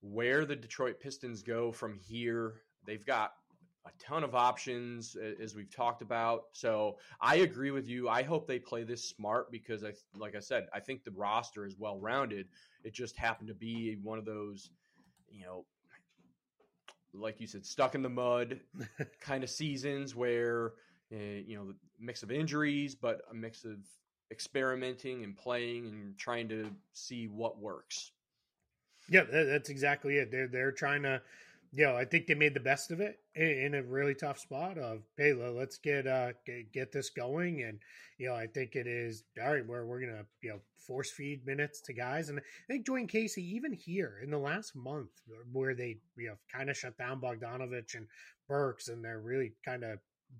where 0.00 0.44
the 0.44 0.56
Detroit 0.56 1.00
Pistons 1.00 1.42
go 1.42 1.70
from 1.70 1.94
here. 1.94 2.62
They've 2.86 3.04
got 3.04 3.34
a 3.86 3.90
ton 3.98 4.24
of 4.24 4.34
options 4.34 5.16
as 5.42 5.54
we've 5.54 5.74
talked 5.74 6.02
about. 6.02 6.44
So 6.52 6.98
I 7.20 7.36
agree 7.36 7.70
with 7.70 7.88
you. 7.88 8.08
I 8.08 8.22
hope 8.22 8.46
they 8.46 8.58
play 8.58 8.84
this 8.84 9.04
smart 9.04 9.50
because 9.50 9.84
I 9.84 9.92
like 10.16 10.34
I 10.34 10.40
said, 10.40 10.68
I 10.72 10.80
think 10.80 11.04
the 11.04 11.12
roster 11.12 11.64
is 11.64 11.76
well 11.78 11.98
rounded. 11.98 12.48
It 12.84 12.92
just 12.92 13.16
happened 13.16 13.48
to 13.48 13.54
be 13.54 13.96
one 14.02 14.18
of 14.18 14.24
those, 14.24 14.70
you 15.30 15.44
know, 15.44 15.64
like 17.14 17.40
you 17.40 17.46
said, 17.46 17.64
stuck 17.64 17.94
in 17.94 18.02
the 18.02 18.08
mud 18.08 18.60
kind 19.20 19.42
of 19.42 19.50
seasons 19.50 20.14
where 20.14 20.72
uh, 21.12 21.16
you 21.46 21.56
know, 21.56 21.66
the 21.66 21.76
mix 21.98 22.22
of 22.22 22.30
injuries, 22.30 22.94
but 22.94 23.22
a 23.30 23.34
mix 23.34 23.64
of 23.64 23.78
experimenting 24.30 25.24
and 25.24 25.36
playing 25.36 25.86
and 25.86 26.18
trying 26.18 26.48
to 26.48 26.70
see 26.92 27.26
what 27.26 27.58
works. 27.58 28.12
Yeah, 29.08 29.24
that's 29.30 29.70
exactly 29.70 30.18
it. 30.18 30.30
They're 30.30 30.48
they're 30.48 30.72
trying 30.72 31.02
to 31.04 31.22
you 31.72 31.84
know, 31.84 31.96
I 31.96 32.04
think 32.04 32.26
they 32.26 32.34
made 32.34 32.54
the 32.54 32.60
best 32.60 32.90
of 32.90 33.00
it 33.00 33.18
in, 33.34 33.74
a 33.74 33.82
really 33.82 34.14
tough 34.14 34.38
spot 34.38 34.78
of, 34.78 35.02
hey, 35.16 35.32
let's 35.34 35.78
get, 35.78 36.06
uh, 36.06 36.32
get, 36.46 36.72
get 36.72 36.92
this 36.92 37.10
going. 37.10 37.62
And, 37.62 37.78
you 38.16 38.28
know, 38.28 38.34
I 38.34 38.46
think 38.46 38.74
it 38.74 38.86
is, 38.86 39.24
all 39.42 39.52
right, 39.52 39.66
where 39.66 39.84
we're 39.84 40.00
going 40.00 40.14
to, 40.14 40.26
you 40.40 40.50
know, 40.50 40.60
force 40.76 41.10
feed 41.10 41.46
minutes 41.46 41.80
to 41.82 41.92
guys. 41.92 42.30
And 42.30 42.38
I 42.38 42.42
think 42.68 42.86
Dwane 42.86 43.08
Casey, 43.08 43.42
even 43.54 43.72
here 43.72 44.20
in 44.22 44.30
the 44.30 44.38
last 44.38 44.74
month 44.74 45.10
where 45.52 45.74
they, 45.74 45.98
you 46.16 46.28
know, 46.28 46.36
kind 46.50 46.70
of 46.70 46.76
shut 46.76 46.96
down 46.96 47.20
Bogdanovic 47.20 47.94
and 47.94 48.06
Burks 48.48 48.88
and 48.88 49.04
they're 49.04 49.20
really 49.20 49.52
kind 49.64 49.84
of 49.84 49.98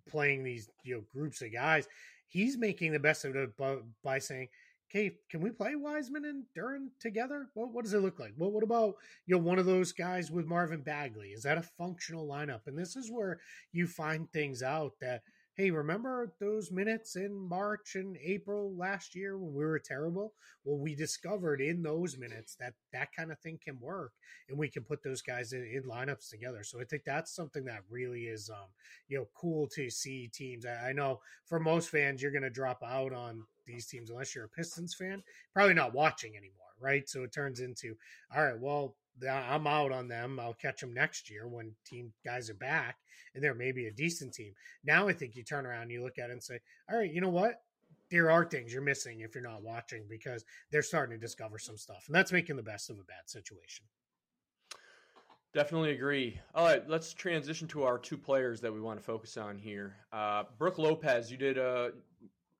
playing 0.08 0.44
these, 0.44 0.70
you 0.82 0.96
know, 0.96 1.02
groups 1.12 1.42
of 1.42 1.52
guys, 1.52 1.86
he's 2.26 2.56
making 2.56 2.92
the 2.92 2.98
best 2.98 3.24
of 3.26 3.36
it 3.36 3.56
by, 3.56 3.76
by 4.02 4.18
saying, 4.18 4.48
okay, 4.90 5.16
can 5.30 5.40
we 5.40 5.50
play 5.50 5.74
Wiseman 5.74 6.24
and 6.24 6.44
Duren 6.56 6.88
together? 7.00 7.48
What, 7.54 7.72
what 7.72 7.84
does 7.84 7.94
it 7.94 8.02
look 8.02 8.18
like? 8.18 8.32
Well, 8.36 8.50
what 8.50 8.62
about 8.62 8.96
you 9.26 9.36
know 9.36 9.42
one 9.42 9.58
of 9.58 9.66
those 9.66 9.92
guys 9.92 10.30
with 10.30 10.46
Marvin 10.46 10.80
Bagley? 10.80 11.28
Is 11.28 11.42
that 11.42 11.58
a 11.58 11.62
functional 11.62 12.26
lineup? 12.26 12.66
And 12.66 12.78
this 12.78 12.96
is 12.96 13.10
where 13.10 13.40
you 13.72 13.86
find 13.86 14.30
things 14.30 14.62
out 14.62 14.92
that 15.00 15.22
hey, 15.58 15.72
remember 15.72 16.32
those 16.38 16.70
minutes 16.70 17.16
in 17.16 17.34
March 17.34 17.96
and 17.96 18.16
April 18.22 18.72
last 18.76 19.16
year 19.16 19.36
when 19.36 19.52
we 19.52 19.64
were 19.64 19.80
terrible? 19.80 20.32
Well, 20.64 20.78
we 20.78 20.94
discovered 20.94 21.60
in 21.60 21.82
those 21.82 22.16
minutes 22.16 22.54
that 22.60 22.74
that 22.92 23.08
kind 23.12 23.32
of 23.32 23.40
thing 23.40 23.58
can 23.62 23.76
work, 23.80 24.12
and 24.48 24.56
we 24.56 24.68
can 24.68 24.84
put 24.84 25.02
those 25.02 25.20
guys 25.20 25.52
in, 25.52 25.64
in 25.64 25.82
lineups 25.82 26.30
together. 26.30 26.62
So 26.62 26.80
I 26.80 26.84
think 26.84 27.02
that's 27.04 27.34
something 27.34 27.64
that 27.64 27.82
really 27.90 28.26
is, 28.26 28.48
um, 28.48 28.68
you 29.08 29.18
know, 29.18 29.26
cool 29.34 29.66
to 29.74 29.90
see 29.90 30.30
teams. 30.32 30.64
I, 30.64 30.90
I 30.90 30.92
know 30.92 31.18
for 31.44 31.58
most 31.58 31.90
fans, 31.90 32.22
you're 32.22 32.30
going 32.30 32.42
to 32.42 32.50
drop 32.50 32.80
out 32.86 33.12
on 33.12 33.42
these 33.66 33.86
teams 33.86 34.10
unless 34.10 34.36
you're 34.36 34.44
a 34.44 34.48
Pistons 34.48 34.94
fan. 34.94 35.24
Probably 35.52 35.74
not 35.74 35.92
watching 35.92 36.36
anymore, 36.36 36.54
right? 36.80 37.08
So 37.08 37.24
it 37.24 37.32
turns 37.32 37.58
into, 37.58 37.96
all 38.32 38.44
right, 38.44 38.58
well, 38.58 38.94
I'm 39.26 39.66
out 39.66 39.92
on 39.92 40.08
them. 40.08 40.38
I'll 40.38 40.54
catch 40.54 40.80
them 40.80 40.94
next 40.94 41.30
year 41.30 41.48
when 41.48 41.72
team 41.84 42.12
guys 42.24 42.50
are 42.50 42.54
back 42.54 42.96
and 43.34 43.42
they're 43.42 43.54
maybe 43.54 43.86
a 43.86 43.92
decent 43.92 44.34
team. 44.34 44.52
Now 44.84 45.08
I 45.08 45.12
think 45.12 45.36
you 45.36 45.44
turn 45.44 45.66
around, 45.66 45.90
you 45.90 46.02
look 46.02 46.18
at 46.18 46.30
it 46.30 46.32
and 46.32 46.42
say, 46.42 46.58
all 46.90 46.98
right, 46.98 47.12
you 47.12 47.20
know 47.20 47.28
what? 47.28 47.62
there 48.10 48.30
are 48.30 48.44
things 48.44 48.72
you're 48.72 48.82
missing 48.82 49.20
if 49.20 49.34
you're 49.34 49.44
not 49.44 49.62
watching 49.62 50.04
because 50.08 50.44
they're 50.70 50.82
starting 50.82 51.18
to 51.18 51.20
discover 51.20 51.58
some 51.58 51.76
stuff, 51.76 52.04
and 52.06 52.14
that's 52.14 52.32
making 52.32 52.56
the 52.56 52.62
best 52.62 52.90
of 52.90 52.98
a 52.98 53.04
bad 53.04 53.26
situation. 53.26 53.84
Definitely 55.54 55.92
agree. 55.92 56.38
All 56.54 56.66
right, 56.66 56.88
let's 56.88 57.14
transition 57.14 57.66
to 57.68 57.82
our 57.82 57.98
two 57.98 58.18
players 58.18 58.60
that 58.60 58.72
we 58.72 58.80
want 58.80 58.98
to 58.98 59.04
focus 59.04 59.36
on 59.36 59.58
here. 59.58 59.96
Uh, 60.12 60.44
Brook 60.58 60.78
Lopez, 60.78 61.30
you 61.30 61.36
did 61.36 61.58
a 61.58 61.92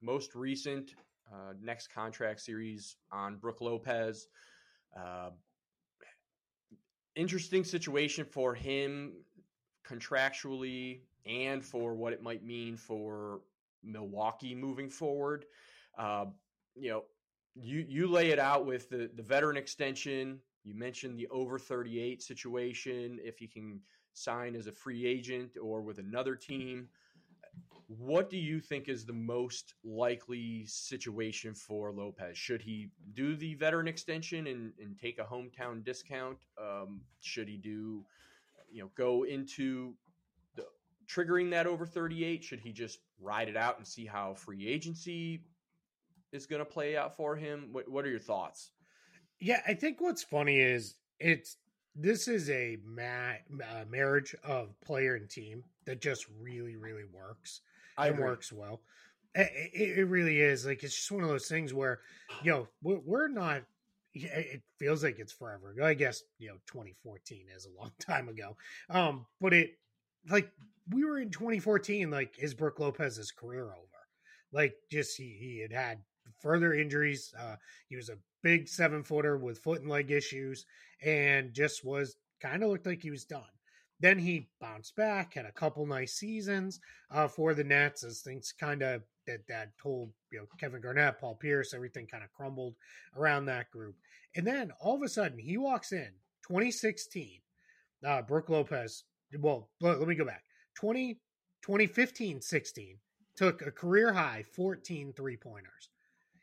most 0.01 0.35
recent 0.35 0.95
uh, 1.33 1.53
next 1.63 1.89
contract 1.89 2.41
series 2.41 2.97
on 3.13 3.37
Brook 3.37 3.61
Lopez. 3.61 4.29
Uh, 4.99 5.31
interesting 7.19 7.65
situation 7.65 8.25
for 8.25 8.55
him 8.55 9.13
contractually 9.87 11.01
and 11.27 11.65
for 11.65 11.95
what 11.95 12.13
it 12.13 12.23
might 12.23 12.45
mean 12.45 12.77
for 12.77 13.41
Milwaukee 13.83 14.55
moving 14.55 14.89
forward. 14.89 15.45
Uh, 15.99 16.27
you 16.77 16.91
know, 16.91 17.05
you 17.57 17.85
you 17.89 18.07
lay 18.07 18.31
it 18.31 18.39
out 18.39 18.65
with 18.65 18.89
the 18.89 19.11
the 19.15 19.23
veteran 19.23 19.57
extension. 19.57 20.39
You 20.65 20.75
mentioned 20.75 21.19
the 21.19 21.27
over 21.29 21.59
38 21.59 22.23
situation 22.23 23.19
if 23.23 23.39
he 23.39 23.49
can 23.49 23.81
sign 24.13 24.55
as 24.55 24.67
a 24.67 24.73
free 24.73 25.05
agent 25.07 25.57
or 25.61 25.81
with 25.81 25.99
another 25.99 26.37
team. 26.37 26.89
What 27.89 28.29
do 28.29 28.37
you 28.37 28.61
think 28.61 28.89
is 28.89 29.07
the 29.07 29.15
most 29.15 29.73
likely 29.83 30.67
situation 30.67 31.55
for 31.55 31.91
Lopez? 31.91 32.37
Should 32.37 32.61
he 32.61 32.91
do 33.15 33.35
the 33.35 33.55
veteran 33.55 33.89
extension 33.89 34.47
and, 34.47 34.73
and 34.79 34.99
take 34.99 35.19
a 35.19 35.25
hometown 35.25 35.83
discount? 35.83 36.37
Um, 36.61 37.01
should 37.23 37.49
he 37.49 37.57
do, 37.57 38.05
you 38.71 38.83
know, 38.83 38.91
go 38.95 39.25
into 39.25 39.95
the, 40.55 40.67
triggering 41.11 41.51
that 41.53 41.67
over 41.67 41.87
38? 41.87 42.45
Should 42.45 42.61
he 42.61 42.73
just 42.73 42.99
ride 43.19 43.49
it 43.49 43.57
out 43.57 43.79
and 43.79 43.87
see 43.87 44.05
how 44.05 44.35
free 44.35 44.69
agency 44.69 45.41
is 46.31 46.45
going 46.45 46.61
to 46.61 46.67
play 46.67 46.95
out 46.95 47.17
for 47.17 47.37
him? 47.37 47.71
What, 47.73 47.89
what 47.89 48.05
are 48.05 48.11
your 48.11 48.19
thoughts? 48.19 48.73
Yeah, 49.41 49.63
I 49.67 49.73
think 49.73 50.03
what's 50.03 50.23
funny 50.23 50.61
is 50.61 50.97
it's 51.21 51.57
this 51.95 52.29
is 52.29 52.51
a 52.51 52.77
ma- 52.85 53.39
uh, 53.63 53.85
marriage 53.89 54.35
of 54.45 54.79
player 54.83 55.15
and 55.15 55.29
team 55.29 55.65
that 55.87 56.03
just 56.03 56.27
really, 56.39 56.77
really 56.77 57.05
works. 57.13 57.63
I 57.99 58.09
and 58.09 58.19
works 58.19 58.53
well. 58.53 58.81
It, 59.35 59.99
it, 59.99 60.09
really 60.09 60.41
is 60.41 60.65
like 60.65 60.83
it's 60.83 60.95
just 60.95 61.13
one 61.13 61.23
of 61.23 61.29
those 61.29 61.49
things 61.49 61.75
where, 61.75 62.01
you 62.43 62.51
know, 62.51 62.69
we're, 62.83 63.01
we're 63.05 63.29
not. 63.29 63.63
It 64.15 64.63
feels 64.79 65.05
like 65.05 65.19
it's 65.19 65.33
forever 65.33 65.71
ago. 65.71 65.85
I 65.85 65.95
guess 65.95 66.23
you 66.39 66.49
know, 66.49 66.57
2014 66.67 67.47
is 67.55 67.67
a 67.67 67.79
long 67.81 67.93
time 68.01 68.29
ago. 68.29 68.57
Um, 68.89 69.27
but 69.41 69.53
it 69.53 69.73
like 70.31 70.51
we 70.91 71.05
were 71.05 71.19
in 71.19 71.31
2014. 71.31 72.11
Like 72.11 72.37
is 72.39 72.55
Brook 72.55 72.81
Lopez's 72.81 73.31
career 73.31 73.65
over? 73.65 73.99
Like 74.53 74.75
just 74.91 75.17
he, 75.17 75.37
he 75.39 75.61
had 75.61 75.73
had 75.73 75.99
further 76.41 76.73
injuries. 76.75 77.35
Uh, 77.39 77.57
he 77.89 77.97
was 77.97 78.09
a 78.09 78.19
big 78.43 78.69
seven 78.69 79.03
footer 79.03 79.37
with 79.37 79.59
foot 79.59 79.81
and 79.83 79.91
leg 79.91 80.11
issues, 80.11 80.65
and 81.03 81.53
just 81.53 81.85
was 81.85 82.17
kind 82.41 82.63
of 82.63 82.71
looked 82.71 82.87
like 82.87 83.03
he 83.03 83.11
was 83.11 83.25
done. 83.25 83.43
Then 84.01 84.19
he 84.19 84.49
bounced 84.61 84.95
back, 84.95 85.35
had 85.35 85.45
a 85.45 85.53
couple 85.53 85.85
nice 85.85 86.15
seasons 86.15 86.81
uh, 87.11 87.27
for 87.27 87.53
the 87.53 87.65
Nets 87.65 88.05
as 88.05 88.21
things 88.21 88.53
kind 88.59 88.83
of 88.83 89.03
that 89.27 89.47
that 89.49 89.77
told 89.79 90.11
you 90.31 90.39
know 90.39 90.47
Kevin 90.59 90.81
Garnett, 90.81 91.19
Paul 91.19 91.35
Pierce, 91.35 91.75
everything 91.75 92.07
kind 92.07 92.23
of 92.23 92.33
crumbled 92.33 92.75
around 93.17 93.47
that 93.47 93.71
group. 93.71 93.97
And 94.37 94.47
then 94.47 94.73
all 94.81 94.97
of 94.97 95.03
a 95.03 95.09
sudden 95.09 95.39
he 95.39 95.57
walks 95.57 95.93
in 95.93 96.11
2016. 96.47 97.41
Uh, 98.07 98.23
Brook 98.23 98.49
Lopez. 98.49 99.05
Well, 99.41 99.69
let, 99.81 99.99
let 99.99 100.09
me 100.09 100.15
go 100.15 100.25
back. 100.25 100.45
20, 100.77 101.15
2015 101.63 102.41
16 102.41 102.97
took 103.35 103.63
a 103.63 103.71
career 103.73 104.13
high 104.13 104.45
14 104.55 105.13
three 105.17 105.37
pointers. 105.37 105.89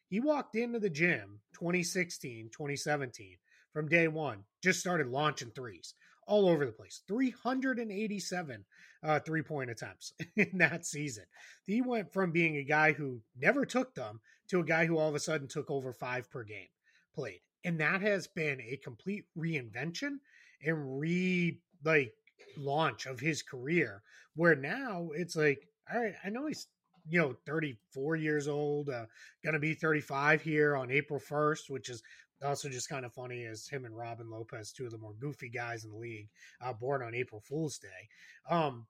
He 0.09 0.19
walked 0.19 0.55
into 0.55 0.79
the 0.79 0.89
gym 0.89 1.39
2016, 1.53 2.49
2017 2.51 3.37
from 3.73 3.87
day 3.89 4.07
one, 4.07 4.43
just 4.61 4.79
started 4.79 5.07
launching 5.07 5.51
threes 5.51 5.93
all 6.25 6.49
over 6.49 6.65
the 6.65 6.71
place. 6.71 7.01
387 7.07 8.65
uh, 9.03 9.19
three 9.19 9.41
point 9.41 9.69
attempts 9.69 10.13
in 10.35 10.57
that 10.57 10.85
season. 10.85 11.25
He 11.65 11.81
went 11.81 12.11
from 12.11 12.31
being 12.31 12.57
a 12.57 12.63
guy 12.63 12.93
who 12.93 13.21
never 13.39 13.65
took 13.65 13.93
them 13.95 14.21
to 14.49 14.59
a 14.59 14.65
guy 14.65 14.85
who 14.85 14.97
all 14.97 15.09
of 15.09 15.15
a 15.15 15.19
sudden 15.19 15.47
took 15.47 15.69
over 15.69 15.93
five 15.93 16.29
per 16.29 16.43
game 16.43 16.67
played. 17.13 17.41
And 17.63 17.79
that 17.79 18.01
has 18.01 18.27
been 18.27 18.61
a 18.61 18.77
complete 18.77 19.25
reinvention 19.38 20.17
and 20.63 20.99
re 20.99 21.59
like 21.83 22.13
launch 22.57 23.05
of 23.05 23.19
his 23.19 23.41
career 23.41 24.01
where 24.35 24.55
now 24.55 25.09
it's 25.15 25.35
like, 25.35 25.67
all 25.91 26.01
right, 26.01 26.13
I 26.23 26.29
know 26.29 26.47
he's 26.47 26.67
you 27.07 27.19
know 27.19 27.35
34 27.45 28.15
years 28.15 28.47
old 28.47 28.89
uh, 28.89 29.05
gonna 29.43 29.59
be 29.59 29.75
35 29.75 30.41
here 30.41 30.75
on 30.75 30.89
april 30.89 31.19
1st 31.19 31.69
which 31.69 31.88
is 31.89 32.01
also 32.43 32.69
just 32.69 32.89
kind 32.89 33.05
of 33.05 33.13
funny 33.13 33.45
as 33.45 33.67
him 33.67 33.85
and 33.85 33.95
Robin 33.95 34.29
Lopez, 34.29 34.71
two 34.71 34.85
of 34.85 34.91
the 34.91 34.97
more 34.97 35.13
goofy 35.19 35.49
guys 35.49 35.83
in 35.83 35.91
the 35.91 35.97
league, 35.97 36.29
uh, 36.61 36.73
born 36.73 37.01
on 37.01 37.15
April 37.15 37.41
Fool's 37.41 37.77
Day. 37.77 38.49
Um, 38.49 38.87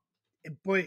but 0.64 0.86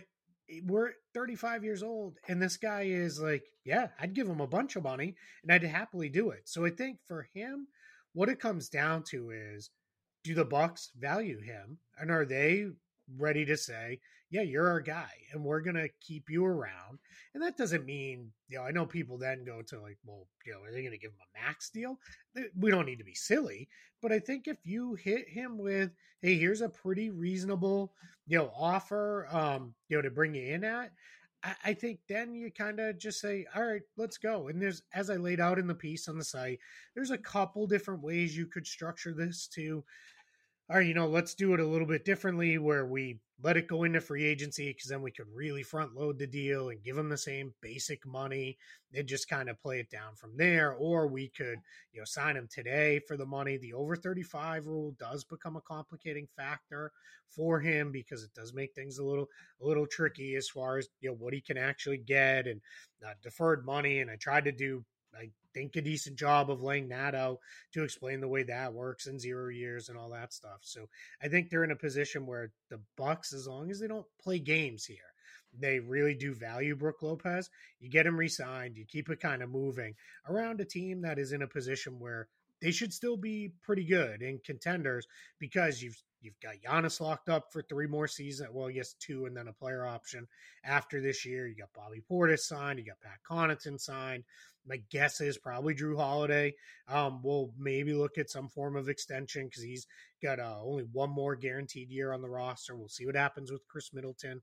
we're 0.64 0.92
35 1.14 1.64
years 1.64 1.84
old, 1.84 2.18
and 2.28 2.42
this 2.42 2.58
guy 2.58 2.84
is 2.84 3.22
like, 3.22 3.44
yeah, 3.64 3.90
I'd 4.00 4.14
give 4.14 4.28
him 4.28 4.42
a 4.42 4.48
bunch 4.48 4.76
of 4.76 4.84
money, 4.84 5.16
and 5.44 5.52
I'd 5.52 5.64
happily 5.64 6.10
do 6.10 6.32
it. 6.32 6.44
So 6.46 6.66
I 6.66 6.70
think 6.70 7.00
for 7.08 7.28
him, 7.34 7.68
what 8.14 8.30
it 8.30 8.40
comes 8.40 8.70
down 8.70 9.04
to 9.10 9.30
is, 9.32 9.70
do 10.24 10.34
the 10.34 10.46
Bucks 10.46 10.92
value 10.98 11.40
him, 11.40 11.78
and 11.98 12.12
are 12.12 12.26
they 12.26 12.68
ready 13.18 13.46
to 13.46 13.58
say, 13.58 14.00
yeah, 14.32 14.42
you're 14.42 14.68
our 14.68 14.80
guy 14.80 15.12
and 15.34 15.44
we're 15.44 15.62
going 15.62 15.76
to 15.76 15.90
keep 16.02 16.30
you 16.30 16.46
around. 16.46 17.00
And 17.34 17.42
that 17.44 17.58
doesn't 17.58 17.86
mean, 17.86 18.32
you 18.48 18.58
know, 18.58 18.64
I 18.64 18.72
know 18.72 18.86
people 18.86 19.18
then 19.18 19.44
go 19.44 19.62
to 19.64 19.82
like, 19.82 19.98
well, 20.06 20.28
you 20.46 20.54
know, 20.54 20.60
are 20.60 20.72
they 20.72 20.82
going 20.82 20.92
to 20.92 21.00
give 21.00 21.12
him 21.12 21.18
a 21.22 21.46
max 21.46 21.70
deal? 21.70 22.00
We 22.58 22.72
don't 22.72 22.86
need 22.86 23.00
to 23.00 23.04
be 23.04 23.16
silly. 23.16 23.68
But 24.02 24.12
I 24.12 24.20
think 24.20 24.48
if 24.48 24.58
you 24.64 24.96
hit 24.96 25.28
him 25.28 25.58
with, 25.58 25.92
hey, 26.22 26.38
here's 26.38 26.62
a 26.62 26.70
pretty 26.70 27.10
reasonable, 27.10 27.94
you 28.28 28.38
know, 28.38 28.52
offer, 28.58 29.28
um, 29.32 29.74
you 29.88 29.98
know, 29.98 30.02
to 30.02 30.12
bring 30.12 30.36
you 30.36 30.54
in 30.54 30.64
at, 30.64 30.92
I, 31.44 31.56
I 31.66 31.74
think 31.74 32.00
then 32.08 32.34
you 32.34 32.52
kind 32.52 32.80
of 32.80 32.98
just 33.00 33.20
say, 33.20 33.46
all 33.56 33.66
right, 33.66 33.82
let's 33.98 34.18
go. 34.18 34.48
And 34.48 34.62
there's, 34.62 34.84
as 34.94 35.10
I 35.10 35.16
laid 35.16 35.40
out 35.40 35.60
in 35.60 35.68
the 35.68 35.76
piece 35.76 36.08
on 36.08 36.18
the 36.18 36.24
site, 36.24 36.60
there's 36.96 37.12
a 37.12 37.18
couple 37.18 37.68
different 37.68 38.04
ways 38.04 38.38
you 38.38 38.46
could 38.46 38.68
structure 38.68 39.14
this 39.14 39.48
to, 39.56 39.84
all 40.70 40.78
right, 40.78 40.88
you 40.88 40.94
know, 40.94 41.08
let's 41.08 41.34
do 41.34 41.54
it 41.54 41.60
a 41.60 41.68
little 41.68 41.88
bit 41.88 42.06
differently 42.06 42.58
where 42.58 42.86
we 42.86 43.20
let 43.42 43.58
it 43.58 43.68
go 43.68 43.84
into 43.84 44.02
free 44.02 44.26
agency 44.26 44.70
because 44.70 44.90
then 44.90 45.02
we 45.02 45.12
could 45.12 45.28
really 45.34 45.64
front 45.64 45.96
load 45.96 46.20
the 46.20 46.28
deal 46.28 46.70
and 46.70 46.84
give 46.84 46.96
them 46.96 47.10
the 47.10 47.18
same 47.18 47.54
basic 47.62 48.06
money 48.06 48.58
and 48.94 49.08
just 49.08 49.30
kind 49.30 49.50
of 49.50 49.62
play 49.62 49.80
it 49.80 49.90
down 49.90 50.16
from 50.16 50.36
there. 50.36 50.74
Or 50.74 51.08
we 51.08 51.30
could, 51.30 51.60
you 51.94 52.02
know, 52.02 52.06
sign 52.06 52.36
him 52.36 52.48
today 52.52 53.00
for 53.08 53.16
the 53.16 53.26
money. 53.26 53.58
The 53.58 53.74
over 53.74 53.96
35 53.96 54.68
rule 54.68 54.96
does 55.00 55.24
become 55.24 55.56
a 55.56 55.62
complicating 55.62 56.28
factor 56.36 56.92
for 57.30 57.60
him 57.60 57.92
because 57.92 58.24
it 58.24 58.34
does 58.34 58.54
make 58.54 58.74
things 58.74 58.98
a 58.98 59.06
little, 59.06 59.28
a 59.62 59.66
little 59.66 59.88
tricky 59.88 60.36
as 60.36 60.50
far 60.50 60.78
as, 60.78 60.90
you 61.00 61.10
know, 61.10 61.16
what 61.16 61.34
he 61.34 61.40
can 61.40 61.58
actually 61.58 62.00
get 62.00 62.46
and 62.46 62.60
uh, 63.06 63.14
deferred 63.22 63.66
money. 63.66 64.00
And 64.00 64.12
I 64.12 64.16
tried 64.18 64.46
to 64.46 64.52
do 64.52 64.84
I 65.16 65.30
think 65.54 65.76
a 65.76 65.82
decent 65.82 66.18
job 66.18 66.50
of 66.50 66.62
laying 66.62 66.90
that 66.90 67.16
out 67.16 67.40
to 67.74 67.84
explain 67.84 68.22
the 68.22 68.28
way 68.28 68.44
that 68.44 68.74
works 68.74 69.08
in 69.08 69.20
zero 69.20 69.50
years 69.50 69.90
and 69.90 69.98
all 69.98 70.10
that 70.10 70.34
stuff. 70.34 70.60
So 70.62 70.88
I 71.22 71.28
think 71.28 71.50
they're 71.50 71.64
in 71.64 71.72
a 71.72 71.76
position 71.76 72.26
where 72.26 72.52
the 72.70 72.80
Bucks, 72.98 73.34
as 73.34 73.48
long 73.48 73.72
as 73.72 73.80
they 73.80 73.88
don't 73.88 74.06
play 74.22 74.40
games 74.40 74.86
here, 74.86 74.98
they 75.58 75.80
really 75.80 76.14
do 76.14 76.34
value 76.34 76.76
Brook 76.76 77.02
Lopez. 77.02 77.50
You 77.80 77.90
get 77.90 78.06
him 78.06 78.18
re-signed, 78.18 78.78
you 78.78 78.86
keep 78.86 79.10
it 79.10 79.20
kind 79.20 79.42
of 79.42 79.50
moving 79.50 79.96
around 80.28 80.62
a 80.62 80.66
team 80.66 81.02
that 81.02 81.18
is 81.18 81.32
in 81.32 81.42
a 81.42 81.48
position 81.48 82.00
where 82.00 82.28
they 82.62 82.72
should 82.72 82.94
still 82.94 83.18
be 83.18 83.52
pretty 83.62 83.84
good 83.86 84.22
and 84.22 84.44
contenders 84.44 85.08
because 85.40 85.82
you've 85.82 86.02
you've 86.22 86.40
got 86.42 86.56
Giannis 86.66 87.00
locked 87.00 87.30
up 87.30 87.52
for 87.52 87.62
three 87.62 87.88
more 87.88 88.08
seasons. 88.08 88.50
Well, 88.52 88.70
yes, 88.70 88.96
two 89.00 89.26
and 89.26 89.36
then 89.36 89.48
a 89.48 89.54
player 89.54 89.86
option 89.86 90.28
after 90.64 91.02
this 91.02 91.26
year. 91.26 91.48
You 91.48 91.56
got 91.56 91.74
Bobby 91.74 92.02
Portis 92.10 92.40
signed. 92.40 92.80
You 92.80 92.86
got 92.86 93.00
Pat 93.02 93.20
Connaughton 93.30 93.80
signed. 93.80 94.24
My 94.68 94.82
guess 94.92 95.22
is 95.22 95.38
probably 95.38 95.74
Jrue 95.74 95.98
Holiday. 95.98 96.54
Um, 96.88 97.24
will 97.24 97.54
maybe 97.58 97.94
look 97.94 98.18
at 98.18 98.30
some 98.30 98.50
form 98.50 98.76
of 98.76 98.90
extension 98.90 99.46
because 99.46 99.64
he's 99.64 99.88
got 100.22 100.40
uh, 100.40 100.58
only 100.62 100.84
one 100.84 101.10
more 101.10 101.36
guaranteed 101.36 101.90
year 101.90 102.12
on 102.12 102.22
the 102.22 102.30
roster. 102.30 102.76
We'll 102.76 102.90
see 102.90 103.06
what 103.06 103.16
happens 103.16 103.52
with 103.52 103.68
Khris 103.68 103.94
Middleton 103.94 104.42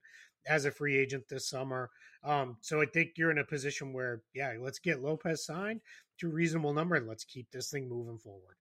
as 0.49 0.65
a 0.65 0.71
free 0.71 0.97
agent 0.97 1.25
this 1.29 1.49
summer. 1.49 1.91
Um, 2.25 2.57
so 2.61 2.81
I 2.81 2.87
think 2.87 3.13
you're 3.17 3.31
in 3.31 3.39
a 3.39 3.45
position 3.45 3.93
where, 3.93 4.23
yeah, 4.35 4.55
let's 4.59 4.79
get 4.79 5.03
Lopez 5.03 5.45
signed 5.45 5.81
to 6.19 6.29
a 6.29 6.33
reasonable 6.33 6.73
number 6.73 6.97
and 6.97 7.07
let's 7.07 7.25
keep 7.25 7.51
this 7.51 7.71
thing 7.71 7.89
moving 7.89 8.19
forward. 8.19 8.57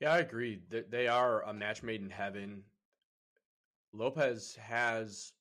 Yeah, 0.00 0.14
I 0.14 0.18
agree. 0.18 0.62
They 0.88 1.08
are 1.08 1.42
a 1.42 1.52
match 1.52 1.82
made 1.82 2.00
in 2.00 2.10
heaven. 2.10 2.62
Lopez 3.92 4.56
has 4.60 5.32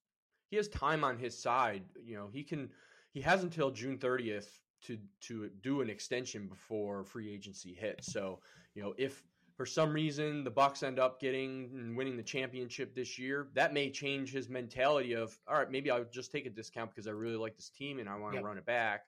he 0.50 0.58
has 0.58 0.68
time 0.68 1.04
on 1.04 1.18
his 1.18 1.38
side. 1.38 1.84
You 2.04 2.18
know, 2.18 2.30
he 2.32 2.44
can 2.44 2.70
he 3.12 3.22
has 3.22 3.44
until 3.44 3.72
June 3.72 3.98
30th 3.98 4.48
to 4.84 4.98
to 5.22 5.50
do 5.62 5.82
an 5.82 5.90
extension 5.90 6.48
before 6.48 7.06
free 7.06 7.34
agency 7.34 7.74
hits. 7.74 8.12
So, 8.12 8.40
you 8.76 8.82
know, 8.82 8.94
if 8.98 9.24
for 9.60 9.66
some 9.66 9.92
reason 9.92 10.46
the 10.46 10.50
Bucks 10.50 10.84
end 10.84 11.00
up 11.00 11.20
getting 11.20 11.70
and 11.74 11.98
winning 11.98 12.16
the 12.16 12.24
championship 12.24 12.96
this 12.96 13.20
year, 13.20 13.50
that 13.56 13.74
may 13.74 13.90
change 13.90 14.32
his 14.32 14.48
mentality 14.48 15.12
of 15.12 15.38
all 15.50 15.58
right, 15.58 15.70
maybe 15.70 15.92
I'll 15.92 16.06
just 16.06 16.32
take 16.32 16.46
a 16.46 16.50
discount 16.50 16.92
because 16.96 17.10
I 17.10 17.12
really 17.12 17.36
like 17.36 17.58
this 17.58 17.68
team 17.68 18.00
and 18.00 18.08
I 18.08 18.16
want 18.16 18.36
to 18.36 18.38
yep. 18.38 18.46
run 18.46 18.58
it 18.58 18.66
back. 18.66 19.02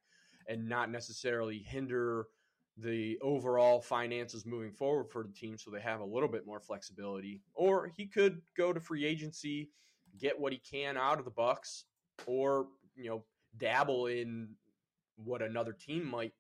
and 0.50 0.68
not 0.68 0.92
necessarily 0.92 1.60
hinder 1.60 2.26
the 2.78 3.18
overall 3.22 3.80
finances 3.80 4.46
moving 4.46 4.74
forward 4.74 5.10
for 5.10 5.24
the 5.24 5.32
team 5.32 5.58
so 5.58 5.72
they 5.72 5.80
have 5.80 6.02
a 6.02 6.06
little 6.06 6.28
bit 6.28 6.46
more 6.46 6.60
flexibility 6.60 7.40
or 7.54 7.90
he 7.96 8.06
could 8.06 8.42
go 8.58 8.74
to 8.74 8.80
free 8.82 9.06
agency 9.06 9.70
get 10.20 10.38
what 10.38 10.52
he 10.52 10.60
can 10.60 10.98
out 10.98 11.20
of 11.20 11.26
the 11.26 11.32
bucks 11.32 11.86
or 12.26 12.68
you 12.96 13.10
know 13.10 13.24
dabble 13.58 14.08
in 14.08 14.50
what 15.16 15.42
another 15.42 15.74
team 15.74 16.06
might 16.06 16.34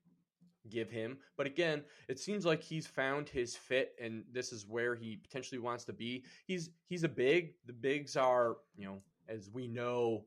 give 0.69 0.89
him 0.89 1.17
but 1.37 1.47
again 1.47 1.83
it 2.07 2.19
seems 2.19 2.45
like 2.45 2.61
he's 2.61 2.85
found 2.85 3.27
his 3.27 3.55
fit 3.55 3.95
and 4.01 4.23
this 4.31 4.51
is 4.51 4.67
where 4.67 4.95
he 4.95 5.17
potentially 5.17 5.59
wants 5.59 5.83
to 5.83 5.93
be 5.93 6.23
he's 6.45 6.69
he's 6.87 7.03
a 7.03 7.09
big 7.09 7.53
the 7.65 7.73
bigs 7.73 8.15
are 8.15 8.57
you 8.77 8.85
know 8.85 9.01
as 9.27 9.49
we 9.49 9.67
know 9.67 10.23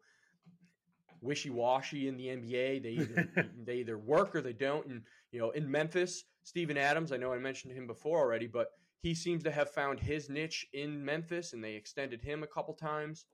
wishy-washy 1.25 2.07
in 2.07 2.17
the 2.17 2.27
NBA. 2.27 2.83
They 2.83 2.91
either 3.01 3.29
they 3.65 3.77
either 3.77 3.99
work 3.99 4.37
or 4.37 4.41
they 4.41 4.53
don't. 4.53 4.87
And 4.87 5.03
you 5.33 5.41
know, 5.41 5.51
in 5.51 5.69
Memphis, 5.69 6.25
Steven 6.45 6.77
Adams, 6.77 7.11
I 7.11 7.17
know 7.17 7.33
I 7.33 7.39
mentioned 7.39 7.73
him 7.73 7.87
before 7.87 8.21
already, 8.21 8.47
but 8.47 8.69
he 9.01 9.15
seems 9.15 9.43
to 9.45 9.51
have 9.51 9.71
found 9.71 9.99
his 9.99 10.31
niche 10.31 10.67
in 10.73 11.05
Memphis, 11.05 11.53
and 11.53 11.65
they 11.65 11.75
extended 11.75 12.23
him 12.23 12.43
a 12.43 12.47
couple 12.47 12.75
times. 12.75 13.25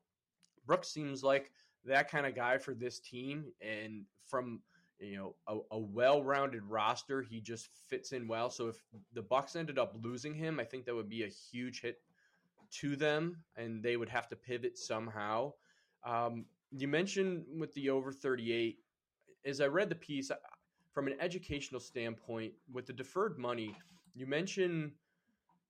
Brooks 0.67 0.89
seems 0.89 1.23
like 1.23 1.51
that 1.85 2.11
kind 2.11 2.27
of 2.27 2.35
guy 2.35 2.59
for 2.59 2.75
this 2.75 3.01
team, 3.01 3.45
and 3.61 4.05
from 4.27 4.61
you 5.01 5.17
know 5.17 5.35
a, 5.47 5.77
a 5.77 5.79
well-rounded 5.79 6.63
roster, 6.65 7.23
he 7.23 7.41
just 7.41 7.69
fits 7.89 8.13
in 8.13 8.29
well. 8.29 8.51
So 8.51 8.69
if 8.69 8.83
the 9.13 9.23
Bucks 9.23 9.57
ended 9.57 9.79
up 9.79 9.95
losing 10.03 10.35
him, 10.35 10.61
I 10.61 10.65
think 10.65 10.85
that 10.87 10.95
would 10.95 11.09
be 11.09 11.25
a 11.25 11.29
huge 11.29 11.81
hit 11.81 11.99
to 12.73 12.97
them, 12.97 13.39
and 13.57 13.83
they 13.83 13.97
would 13.97 14.09
have 14.09 14.29
to 14.29 14.37
pivot 14.37 14.79
somehow. 14.79 15.53
Um, 16.05 16.45
you 16.71 16.89
mentioned 16.89 17.45
with 17.59 17.75
the 17.75 17.91
over 17.91 18.13
38 18.13 18.79
as 19.45 19.61
i 19.61 19.67
read 19.67 19.89
the 19.89 19.95
piece 19.95 20.31
from 20.93 21.07
an 21.07 21.15
educational 21.21 21.81
standpoint 21.81 22.53
with 22.73 22.87
the 22.87 22.93
deferred 22.93 23.39
money 23.39 23.75
you 24.15 24.27
mentioned 24.27 24.93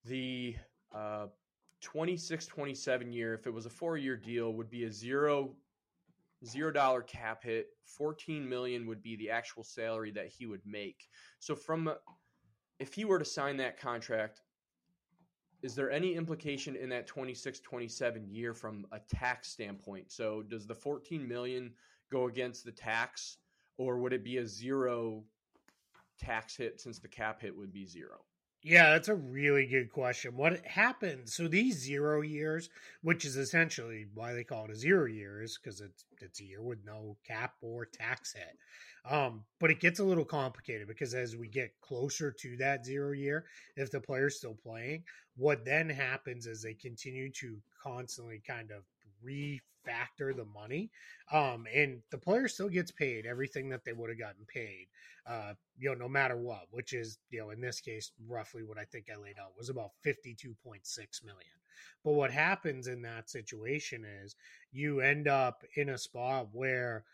the 0.04 0.56
uh, 0.94 1.26
26 1.80 2.46
27 2.46 3.12
year 3.12 3.34
if 3.34 3.46
it 3.46 3.54
was 3.54 3.66
a 3.66 3.70
four 3.70 3.96
year 3.96 4.16
deal 4.16 4.52
would 4.52 4.70
be 4.70 4.84
a 4.84 4.92
zero 4.92 5.54
zero 6.44 6.70
dollar 6.70 7.02
cap 7.02 7.44
hit 7.44 7.68
14 7.84 8.48
million 8.48 8.86
would 8.86 9.02
be 9.02 9.16
the 9.16 9.30
actual 9.30 9.62
salary 9.62 10.10
that 10.12 10.28
he 10.28 10.46
would 10.46 10.62
make. 10.64 11.08
So 11.38 11.54
from 11.54 11.92
if 12.78 12.94
he 12.94 13.04
were 13.04 13.18
to 13.18 13.24
sign 13.24 13.56
that 13.58 13.78
contract 13.78 14.42
is 15.62 15.74
there 15.74 15.90
any 15.90 16.14
implication 16.14 16.74
in 16.74 16.88
that 16.88 17.06
26 17.06 17.60
27 17.60 18.26
year 18.30 18.54
from 18.54 18.86
a 18.92 18.98
tax 18.98 19.48
standpoint? 19.48 20.10
So 20.10 20.42
does 20.42 20.66
the 20.66 20.74
14 20.74 21.26
million 21.26 21.72
go 22.10 22.26
against 22.26 22.64
the 22.64 22.72
tax 22.72 23.38
or 23.76 23.98
would 23.98 24.12
it 24.12 24.24
be 24.24 24.38
a 24.38 24.46
zero 24.46 25.22
tax 26.18 26.56
hit 26.56 26.80
since 26.80 26.98
the 26.98 27.08
cap 27.08 27.40
hit 27.40 27.56
would 27.56 27.72
be 27.72 27.86
zero 27.86 28.24
yeah, 28.62 28.90
that's 28.90 29.08
a 29.08 29.14
really 29.14 29.66
good 29.66 29.90
question. 29.90 30.36
What 30.36 30.64
happens? 30.66 31.34
So 31.34 31.48
these 31.48 31.78
zero 31.78 32.20
years, 32.20 32.68
which 33.02 33.24
is 33.24 33.36
essentially 33.36 34.06
why 34.14 34.34
they 34.34 34.44
call 34.44 34.66
it 34.66 34.70
a 34.70 34.76
zero 34.76 35.06
year, 35.06 35.42
is 35.42 35.58
because 35.58 35.80
it's 35.80 36.04
it's 36.20 36.40
a 36.40 36.44
year 36.44 36.62
with 36.62 36.84
no 36.84 37.16
cap 37.26 37.54
or 37.62 37.86
tax 37.86 38.34
hit. 38.34 38.58
Um, 39.10 39.44
but 39.58 39.70
it 39.70 39.80
gets 39.80 39.98
a 39.98 40.04
little 40.04 40.26
complicated 40.26 40.86
because 40.86 41.14
as 41.14 41.34
we 41.34 41.48
get 41.48 41.72
closer 41.80 42.30
to 42.30 42.56
that 42.58 42.84
zero 42.84 43.12
year, 43.12 43.46
if 43.76 43.90
the 43.90 44.00
player's 44.00 44.36
still 44.36 44.56
playing, 44.62 45.04
what 45.36 45.64
then 45.64 45.88
happens 45.88 46.46
is 46.46 46.62
they 46.62 46.74
continue 46.74 47.30
to 47.32 47.56
constantly 47.82 48.42
kind 48.46 48.70
of 48.70 48.84
refactor 49.24 50.36
the 50.36 50.44
money. 50.44 50.90
Um, 51.32 51.66
and 51.74 52.02
the 52.10 52.18
player 52.18 52.48
still 52.48 52.68
gets 52.68 52.90
paid 52.90 53.26
everything 53.26 53.68
that 53.70 53.84
they 53.84 53.92
would 53.92 54.10
have 54.10 54.18
gotten 54.18 54.44
paid, 54.46 54.86
uh, 55.26 55.54
you 55.78 55.90
know, 55.90 55.94
no 55.94 56.08
matter 56.08 56.36
what, 56.36 56.66
which 56.70 56.92
is, 56.92 57.18
you 57.30 57.40
know, 57.40 57.50
in 57.50 57.60
this 57.60 57.80
case, 57.80 58.12
roughly 58.28 58.62
what 58.62 58.78
I 58.78 58.84
think 58.84 59.06
I 59.12 59.20
laid 59.20 59.38
out 59.38 59.56
was 59.56 59.68
about 59.68 59.90
52.6 60.04 60.54
million. 61.24 61.60
But 62.04 62.12
what 62.12 62.30
happens 62.30 62.86
in 62.86 63.02
that 63.02 63.30
situation 63.30 64.04
is 64.04 64.34
you 64.72 65.00
end 65.00 65.28
up 65.28 65.64
in 65.76 65.90
a 65.90 65.98
spot 65.98 66.48
where 66.52 67.04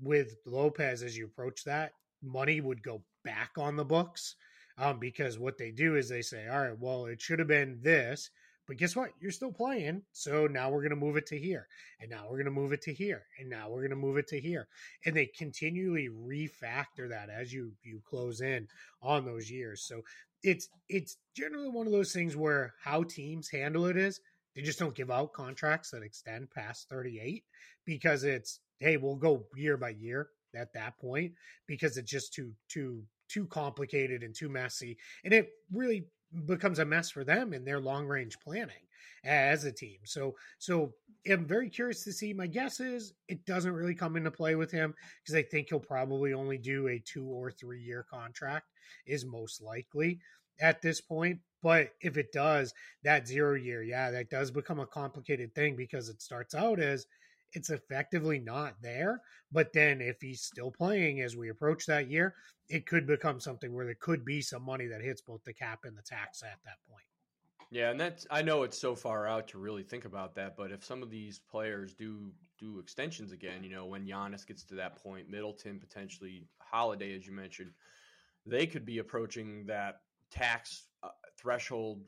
with 0.00 0.36
Lopez, 0.46 1.02
as 1.02 1.16
you 1.16 1.26
approach 1.26 1.64
that, 1.64 1.92
money 2.22 2.60
would 2.60 2.82
go 2.82 3.02
back 3.24 3.50
on 3.58 3.76
the 3.76 3.84
books. 3.84 4.36
Um, 4.78 4.98
because 4.98 5.38
what 5.38 5.58
they 5.58 5.70
do 5.70 5.96
is 5.96 6.08
they 6.08 6.22
say, 6.22 6.48
all 6.48 6.60
right, 6.60 6.78
well, 6.78 7.04
it 7.04 7.20
should 7.20 7.38
have 7.38 7.48
been 7.48 7.80
this, 7.82 8.30
but 8.70 8.76
guess 8.76 8.94
what? 8.94 9.10
You're 9.18 9.32
still 9.32 9.50
playing. 9.50 10.02
So 10.12 10.46
now 10.46 10.70
we're 10.70 10.82
going 10.82 10.90
to 10.90 10.96
move 10.96 11.16
it 11.16 11.26
to 11.26 11.36
here. 11.36 11.66
And 12.00 12.08
now 12.08 12.26
we're 12.30 12.36
going 12.36 12.44
to 12.44 12.52
move 12.52 12.70
it 12.70 12.80
to 12.82 12.94
here. 12.94 13.24
And 13.40 13.50
now 13.50 13.68
we're 13.68 13.80
going 13.80 13.90
to 13.90 13.96
move 13.96 14.16
it 14.16 14.28
to 14.28 14.40
here. 14.40 14.68
And 15.04 15.16
they 15.16 15.26
continually 15.26 16.08
refactor 16.08 17.08
that 17.08 17.30
as 17.30 17.52
you 17.52 17.72
you 17.82 18.00
close 18.08 18.42
in 18.42 18.68
on 19.02 19.24
those 19.24 19.50
years. 19.50 19.82
So 19.82 20.02
it's 20.44 20.68
it's 20.88 21.16
generally 21.34 21.68
one 21.68 21.88
of 21.88 21.92
those 21.92 22.12
things 22.12 22.36
where 22.36 22.74
how 22.80 23.02
teams 23.02 23.50
handle 23.50 23.86
it 23.86 23.96
is 23.96 24.20
they 24.54 24.62
just 24.62 24.78
don't 24.78 24.94
give 24.94 25.10
out 25.10 25.32
contracts 25.32 25.90
that 25.90 26.04
extend 26.04 26.52
past 26.52 26.88
38 26.88 27.42
because 27.84 28.22
it's 28.22 28.60
hey, 28.78 28.96
we'll 28.98 29.16
go 29.16 29.46
year 29.56 29.78
by 29.78 29.88
year 29.88 30.28
at 30.54 30.72
that 30.74 30.96
point 31.00 31.32
because 31.66 31.96
it's 31.96 32.08
just 32.08 32.32
too 32.32 32.52
too 32.68 33.02
too 33.28 33.46
complicated 33.46 34.22
and 34.22 34.32
too 34.32 34.48
messy 34.48 34.96
and 35.24 35.34
it 35.34 35.50
really 35.72 36.04
becomes 36.46 36.78
a 36.78 36.84
mess 36.84 37.10
for 37.10 37.24
them 37.24 37.52
in 37.52 37.64
their 37.64 37.80
long 37.80 38.06
range 38.06 38.38
planning 38.40 38.86
as 39.24 39.64
a 39.64 39.72
team. 39.72 39.98
So 40.04 40.34
so 40.58 40.94
i'm 41.28 41.46
very 41.46 41.68
curious 41.68 42.02
to 42.02 42.12
see 42.12 42.32
my 42.32 42.46
guess 42.46 42.80
is 42.80 43.12
it 43.28 43.44
doesn't 43.44 43.74
really 43.74 43.94
come 43.94 44.16
into 44.16 44.30
play 44.30 44.54
with 44.54 44.70
him 44.70 44.94
because 45.22 45.34
i 45.34 45.42
think 45.42 45.68
he'll 45.68 45.78
probably 45.78 46.32
only 46.32 46.56
do 46.56 46.88
a 46.88 46.98
two 47.00 47.26
or 47.26 47.50
three 47.50 47.82
year 47.82 48.06
contract 48.10 48.66
is 49.06 49.24
most 49.24 49.60
likely 49.62 50.18
at 50.60 50.82
this 50.82 51.00
point. 51.00 51.38
But 51.62 51.90
if 52.00 52.16
it 52.16 52.32
does 52.32 52.72
that 53.04 53.28
zero 53.28 53.54
year 53.54 53.82
yeah 53.82 54.10
that 54.10 54.30
does 54.30 54.50
become 54.50 54.80
a 54.80 54.86
complicated 54.86 55.54
thing 55.54 55.76
because 55.76 56.08
it 56.08 56.22
starts 56.22 56.54
out 56.54 56.80
as 56.80 57.06
it's 57.52 57.70
effectively 57.70 58.38
not 58.38 58.74
there. 58.82 59.20
But 59.52 59.72
then 59.72 60.00
if 60.00 60.20
he's 60.20 60.42
still 60.42 60.70
playing 60.70 61.20
as 61.20 61.36
we 61.36 61.48
approach 61.48 61.86
that 61.86 62.10
year, 62.10 62.34
it 62.68 62.86
could 62.86 63.06
become 63.06 63.40
something 63.40 63.74
where 63.74 63.84
there 63.84 63.96
could 63.98 64.24
be 64.24 64.40
some 64.40 64.62
money 64.62 64.86
that 64.86 65.02
hits 65.02 65.20
both 65.20 65.42
the 65.44 65.52
cap 65.52 65.80
and 65.84 65.96
the 65.96 66.02
tax 66.02 66.42
at 66.42 66.58
that 66.64 66.78
point. 66.88 67.04
Yeah, 67.72 67.90
and 67.90 68.00
that's 68.00 68.26
I 68.30 68.42
know 68.42 68.64
it's 68.64 68.78
so 68.78 68.96
far 68.96 69.28
out 69.28 69.46
to 69.48 69.58
really 69.58 69.84
think 69.84 70.04
about 70.04 70.34
that, 70.34 70.56
but 70.56 70.72
if 70.72 70.84
some 70.84 71.02
of 71.02 71.10
these 71.10 71.38
players 71.38 71.94
do 71.94 72.32
do 72.58 72.78
extensions 72.78 73.32
again, 73.32 73.62
you 73.62 73.70
know, 73.70 73.86
when 73.86 74.06
Giannis 74.06 74.46
gets 74.46 74.64
to 74.64 74.74
that 74.74 74.96
point, 75.02 75.30
Middleton 75.30 75.78
potentially 75.78 76.48
Holiday, 76.58 77.16
as 77.16 77.26
you 77.26 77.32
mentioned, 77.32 77.70
they 78.44 78.66
could 78.66 78.84
be 78.84 78.98
approaching 78.98 79.64
that 79.66 80.00
tax 80.30 80.86
uh, 81.02 81.08
threshold 81.38 82.02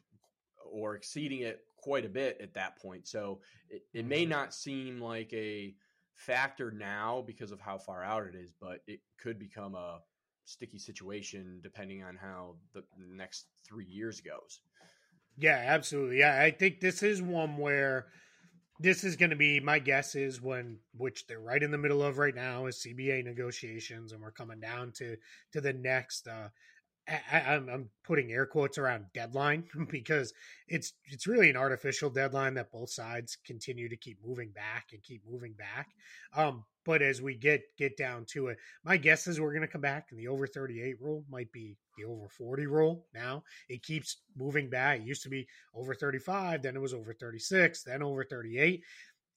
or 0.70 0.94
exceeding 0.94 1.40
it 1.40 1.60
quite 1.82 2.04
a 2.04 2.08
bit 2.08 2.38
at 2.40 2.54
that 2.54 2.76
point. 2.76 3.06
So 3.06 3.40
it, 3.68 3.82
it 3.92 4.06
may 4.06 4.22
mm-hmm. 4.22 4.30
not 4.30 4.54
seem 4.54 5.00
like 5.00 5.32
a 5.32 5.74
factor 6.14 6.70
now 6.70 7.22
because 7.26 7.52
of 7.52 7.60
how 7.60 7.78
far 7.78 8.02
out 8.02 8.26
it 8.26 8.34
is, 8.34 8.52
but 8.60 8.78
it 8.86 9.00
could 9.20 9.38
become 9.38 9.74
a 9.74 9.98
sticky 10.44 10.78
situation 10.78 11.60
depending 11.62 12.02
on 12.02 12.16
how 12.16 12.56
the 12.74 12.82
next 12.98 13.46
three 13.66 13.86
years 13.86 14.20
goes. 14.20 14.60
Yeah, 15.36 15.62
absolutely. 15.66 16.18
Yeah, 16.18 16.40
I 16.40 16.50
think 16.50 16.80
this 16.80 17.02
is 17.02 17.22
one 17.22 17.56
where 17.56 18.06
this 18.78 19.04
is 19.04 19.16
going 19.16 19.30
to 19.30 19.36
be 19.36 19.60
my 19.60 19.78
guess 19.78 20.14
is 20.14 20.40
when 20.40 20.78
which 20.96 21.26
they're 21.26 21.40
right 21.40 21.62
in 21.62 21.70
the 21.70 21.78
middle 21.78 22.02
of 22.02 22.18
right 22.18 22.34
now 22.34 22.66
is 22.66 22.84
CBA 22.84 23.24
negotiations, 23.24 24.12
and 24.12 24.20
we're 24.20 24.30
coming 24.30 24.60
down 24.60 24.92
to 24.96 25.16
to 25.52 25.60
the 25.60 25.72
next 25.72 26.26
uh, 26.28 26.48
I, 27.08 27.54
am 27.54 27.90
putting 28.04 28.30
air 28.30 28.46
quotes 28.46 28.78
around 28.78 29.06
deadline 29.12 29.64
because 29.90 30.32
it's 30.68 30.92
it's 31.04 31.26
really 31.26 31.50
an 31.50 31.56
artificial 31.56 32.10
deadline 32.10 32.54
that 32.54 32.70
both 32.70 32.90
sides 32.90 33.38
continue 33.44 33.88
to 33.88 33.96
keep 33.96 34.18
moving 34.24 34.50
back 34.50 34.88
and 34.92 35.02
keep 35.02 35.22
moving 35.28 35.54
back. 35.54 35.88
Um, 36.34 36.64
but 36.84 37.02
as 37.02 37.20
we 37.20 37.34
get 37.34 37.62
get 37.76 37.96
down 37.96 38.24
to 38.32 38.48
it, 38.48 38.58
my 38.84 38.96
guess 38.96 39.26
is 39.26 39.40
we're 39.40 39.52
going 39.52 39.62
to 39.62 39.68
come 39.68 39.80
back, 39.80 40.08
and 40.10 40.18
the 40.18 40.28
over 40.28 40.46
38 40.46 41.00
rule 41.00 41.24
might 41.30 41.50
be 41.52 41.76
the 41.98 42.04
over 42.04 42.28
40 42.28 42.66
rule. 42.66 43.06
Now 43.14 43.42
it 43.68 43.82
keeps 43.82 44.18
moving 44.36 44.70
back. 44.70 45.00
It 45.00 45.06
used 45.06 45.22
to 45.24 45.28
be 45.28 45.46
over 45.74 45.94
35, 45.94 46.62
then 46.62 46.76
it 46.76 46.82
was 46.82 46.94
over 46.94 47.12
36, 47.12 47.82
then 47.82 48.02
over 48.02 48.24
38. 48.24 48.82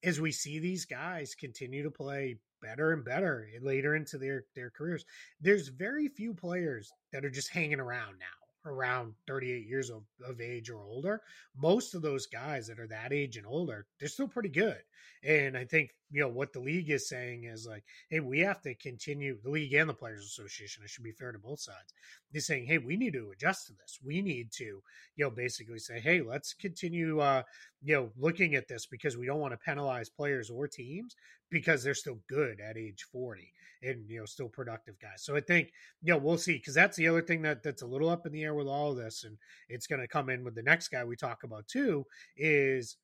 As 0.03 0.21
we 0.21 0.31
see 0.31 0.59
these 0.59 0.85
guys 0.85 1.33
continue 1.33 1.81
to 1.81 1.89
play 1.89 2.37
better 2.65 2.91
and 2.91 3.05
better 3.05 3.47
eh, 3.53 3.59
later 3.61 3.95
into 3.95 4.17
their 4.17 4.45
their 4.55 4.69
careers. 4.69 5.05
There's 5.39 5.67
very 5.67 6.07
few 6.07 6.33
players 6.33 6.91
that 7.13 7.23
are 7.23 7.29
just 7.29 7.49
hanging 7.49 7.79
around 7.79 8.17
now, 8.19 8.44
around 8.65 9.13
38 9.27 9.67
years 9.67 9.89
of, 9.89 10.03
of 10.27 10.41
age 10.41 10.69
or 10.69 10.83
older. 10.83 11.21
Most 11.55 11.93
of 11.95 12.01
those 12.01 12.25
guys 12.27 12.67
that 12.67 12.79
are 12.79 12.87
that 12.87 13.13
age 13.13 13.37
and 13.37 13.45
older, 13.45 13.85
they're 13.99 14.09
still 14.09 14.27
pretty 14.27 14.49
good. 14.49 14.81
And 15.23 15.57
I 15.57 15.65
think 15.65 15.91
you 16.11 16.21
know 16.21 16.29
what 16.29 16.53
the 16.53 16.59
league 16.59 16.89
is 16.89 17.09
saying 17.09 17.45
is 17.45 17.65
like, 17.67 17.83
hey, 18.09 18.19
we 18.19 18.39
have 18.39 18.61
to 18.61 18.75
continue 18.75 19.37
the 19.43 19.49
league 19.49 19.73
and 19.73 19.89
the 19.89 19.93
players 19.93 20.23
association. 20.23 20.83
It 20.83 20.89
should 20.89 21.03
be 21.03 21.11
fair 21.11 21.31
to 21.31 21.39
both 21.39 21.59
sides. 21.59 21.93
They're 22.31 22.41
saying, 22.41 22.67
hey, 22.67 22.77
we 22.77 22.95
need 22.95 23.13
to 23.13 23.31
adjust 23.31 23.67
to 23.67 23.73
this. 23.73 23.99
We 24.03 24.21
need 24.21 24.51
to, 24.53 24.63
you 24.63 25.25
know, 25.25 25.31
basically 25.31 25.79
say, 25.79 25.99
hey, 25.99 26.21
let's 26.21 26.53
continue, 26.53 27.19
uh, 27.19 27.43
you 27.83 27.95
know, 27.95 28.11
looking 28.17 28.55
at 28.55 28.67
this 28.67 28.85
because 28.85 29.17
we 29.17 29.25
don't 29.25 29.39
want 29.39 29.53
to 29.53 29.57
penalize 29.57 30.09
players 30.09 30.49
or 30.49 30.67
teams 30.67 31.15
because 31.49 31.83
they're 31.83 31.95
still 31.95 32.19
good 32.29 32.59
at 32.59 32.77
age 32.77 33.05
40 33.11 33.51
and 33.85 34.09
you 34.09 34.19
know 34.19 34.25
still 34.25 34.49
productive 34.49 34.99
guys. 34.99 35.23
So 35.23 35.35
I 35.35 35.41
think 35.41 35.71
you 36.01 36.13
know 36.13 36.19
we'll 36.19 36.37
see 36.37 36.57
because 36.57 36.73
that's 36.73 36.97
the 36.97 37.07
other 37.07 37.21
thing 37.21 37.41
that 37.43 37.63
that's 37.63 37.81
a 37.81 37.87
little 37.87 38.09
up 38.09 38.25
in 38.25 38.31
the 38.31 38.43
air 38.43 38.53
with 38.53 38.67
all 38.67 38.91
of 38.91 38.97
this, 38.97 39.23
and 39.23 39.37
it's 39.69 39.87
going 39.87 40.01
to 40.01 40.07
come 40.07 40.29
in 40.29 40.43
with 40.43 40.55
the 40.55 40.63
next 40.63 40.89
guy 40.89 41.03
we 41.03 41.15
talk 41.15 41.43
about 41.43 41.67
too. 41.67 42.05
Is 42.37 42.97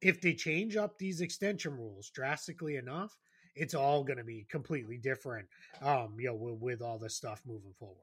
if 0.00 0.20
they 0.20 0.34
change 0.34 0.76
up 0.76 0.98
these 0.98 1.20
extension 1.20 1.74
rules 1.74 2.10
drastically 2.10 2.76
enough, 2.76 3.16
it's 3.54 3.74
all 3.74 4.04
going 4.04 4.18
to 4.18 4.24
be 4.24 4.46
completely 4.50 4.98
different. 4.98 5.46
Um, 5.82 6.16
you 6.18 6.28
know, 6.28 6.34
with, 6.34 6.60
with 6.60 6.82
all 6.82 6.98
this 6.98 7.16
stuff 7.16 7.40
moving 7.46 7.72
forward. 7.78 7.96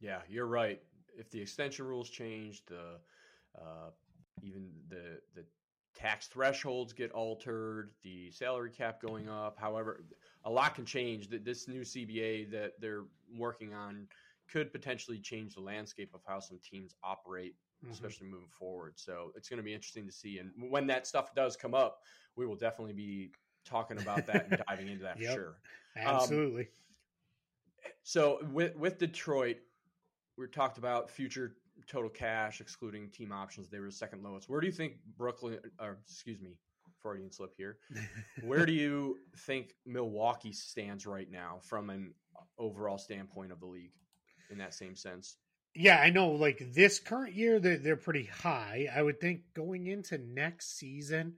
Yeah, 0.00 0.20
you're 0.28 0.46
right. 0.46 0.80
If 1.16 1.30
the 1.30 1.40
extension 1.40 1.86
rules 1.86 2.10
change, 2.10 2.64
the 2.66 2.98
uh, 3.56 3.90
even 4.42 4.68
the 4.88 5.20
the 5.34 5.44
tax 5.94 6.26
thresholds 6.26 6.92
get 6.92 7.10
altered, 7.12 7.90
the 8.02 8.30
salary 8.30 8.70
cap 8.70 9.00
going 9.00 9.28
up. 9.28 9.58
However, 9.58 10.04
a 10.44 10.50
lot 10.50 10.74
can 10.74 10.84
change. 10.84 11.28
This 11.28 11.68
new 11.68 11.82
CBA 11.82 12.50
that 12.50 12.72
they're 12.80 13.04
working 13.36 13.74
on 13.74 14.08
could 14.50 14.72
potentially 14.72 15.18
change 15.18 15.54
the 15.54 15.60
landscape 15.60 16.10
of 16.14 16.20
how 16.26 16.40
some 16.40 16.58
teams 16.62 16.94
operate, 17.02 17.54
mm-hmm. 17.82 17.92
especially 17.92 18.26
moving 18.26 18.48
forward. 18.58 18.94
So 18.96 19.32
it's 19.36 19.48
going 19.48 19.58
to 19.58 19.62
be 19.62 19.74
interesting 19.74 20.06
to 20.06 20.12
see. 20.12 20.38
And 20.38 20.50
when 20.70 20.86
that 20.88 21.06
stuff 21.06 21.34
does 21.34 21.56
come 21.56 21.74
up, 21.74 22.00
we 22.36 22.46
will 22.46 22.56
definitely 22.56 22.94
be 22.94 23.30
talking 23.64 23.98
about 23.98 24.26
that 24.26 24.46
and 24.50 24.62
diving 24.68 24.88
into 24.88 25.04
that 25.04 25.20
yep, 25.20 25.30
for 25.30 25.34
sure. 25.34 25.54
Absolutely. 25.96 26.62
Um, 26.62 26.68
so 28.02 28.38
with 28.52 28.76
with 28.76 28.98
Detroit, 28.98 29.58
we 30.36 30.46
talked 30.48 30.78
about 30.78 31.10
future 31.10 31.56
total 31.88 32.10
cash, 32.10 32.60
excluding 32.60 33.10
team 33.10 33.32
options. 33.32 33.68
They 33.68 33.78
were 33.78 33.86
the 33.86 33.92
second 33.92 34.22
lowest. 34.22 34.48
Where 34.48 34.60
do 34.60 34.66
you 34.66 34.72
think 34.72 34.94
Brooklyn, 35.16 35.58
or 35.80 35.98
excuse 36.04 36.40
me, 36.40 36.56
Freudian 37.02 37.30
slip 37.32 37.54
here. 37.56 37.78
Where 38.42 38.64
do 38.64 38.72
you 38.72 39.18
think 39.38 39.74
Milwaukee 39.84 40.52
stands 40.52 41.06
right 41.06 41.30
now 41.30 41.58
from 41.62 41.90
an 41.90 42.14
overall 42.58 42.98
standpoint 42.98 43.52
of 43.52 43.60
the 43.60 43.66
league 43.66 43.92
in 44.50 44.58
that 44.58 44.74
same 44.74 44.96
sense? 44.96 45.36
Yeah, 45.74 45.98
I 45.98 46.10
know. 46.10 46.30
Like 46.30 46.62
this 46.74 47.00
current 47.00 47.34
year, 47.34 47.58
they're, 47.58 47.78
they're 47.78 47.96
pretty 47.96 48.26
high. 48.26 48.88
I 48.94 49.02
would 49.02 49.20
think 49.20 49.40
going 49.54 49.86
into 49.86 50.18
next 50.18 50.78
season, 50.78 51.34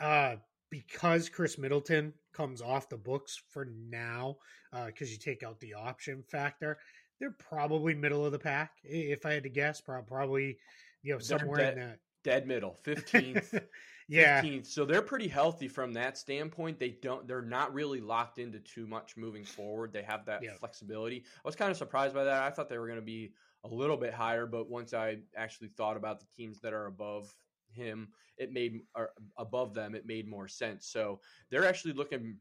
uh, 0.00 0.36
because 0.70 1.28
Khris 1.28 1.58
Middleton 1.58 2.12
comes 2.32 2.60
off 2.60 2.88
the 2.88 2.96
books 2.96 3.40
for 3.50 3.68
now, 3.88 4.36
because 4.72 5.08
uh, 5.08 5.12
you 5.12 5.18
take 5.18 5.42
out 5.42 5.60
the 5.60 5.74
option 5.74 6.24
factor, 6.28 6.78
they're 7.20 7.36
probably 7.38 7.94
middle 7.94 8.24
of 8.24 8.32
the 8.32 8.38
pack. 8.38 8.72
If 8.84 9.26
I 9.26 9.32
had 9.32 9.42
to 9.44 9.48
guess, 9.48 9.80
probably 9.80 10.58
you 11.02 11.12
know 11.12 11.18
somewhere 11.18 11.58
dead, 11.58 11.72
in 11.74 11.80
that 11.80 11.98
dead 12.24 12.46
middle, 12.46 12.74
fifteenth. 12.82 13.54
yeah. 14.08 14.42
15th. 14.42 14.66
So 14.66 14.84
they're 14.84 15.02
pretty 15.02 15.28
healthy 15.28 15.68
from 15.68 15.92
that 15.94 16.18
standpoint. 16.18 16.78
They 16.78 16.96
don't. 17.02 17.26
They're 17.26 17.42
not 17.42 17.74
really 17.74 18.00
locked 18.00 18.38
into 18.38 18.58
too 18.60 18.86
much 18.86 19.16
moving 19.16 19.44
forward. 19.44 19.92
They 19.92 20.02
have 20.02 20.26
that 20.26 20.42
flexibility. 20.58 21.24
I 21.26 21.48
was 21.48 21.56
kind 21.56 21.70
of 21.70 21.76
surprised 21.76 22.14
by 22.14 22.24
that. 22.24 22.42
I 22.42 22.50
thought 22.50 22.68
they 22.68 22.78
were 22.78 22.86
going 22.86 23.00
to 23.00 23.04
be 23.04 23.32
a 23.64 23.68
little 23.68 23.96
bit 23.96 24.14
higher, 24.14 24.46
but 24.46 24.70
once 24.70 24.94
I 24.94 25.18
actually 25.36 25.68
thought 25.68 25.96
about 25.96 26.20
the 26.20 26.26
teams 26.36 26.60
that 26.60 26.72
are 26.72 26.86
above 26.86 27.34
him, 27.72 28.08
it 28.38 28.52
made 28.52 28.80
or 28.94 29.10
above 29.36 29.74
them, 29.74 29.94
it 29.94 30.06
made 30.06 30.28
more 30.28 30.48
sense. 30.48 30.86
So 30.86 31.20
they're 31.50 31.66
actually 31.66 31.94
looking 31.94 32.36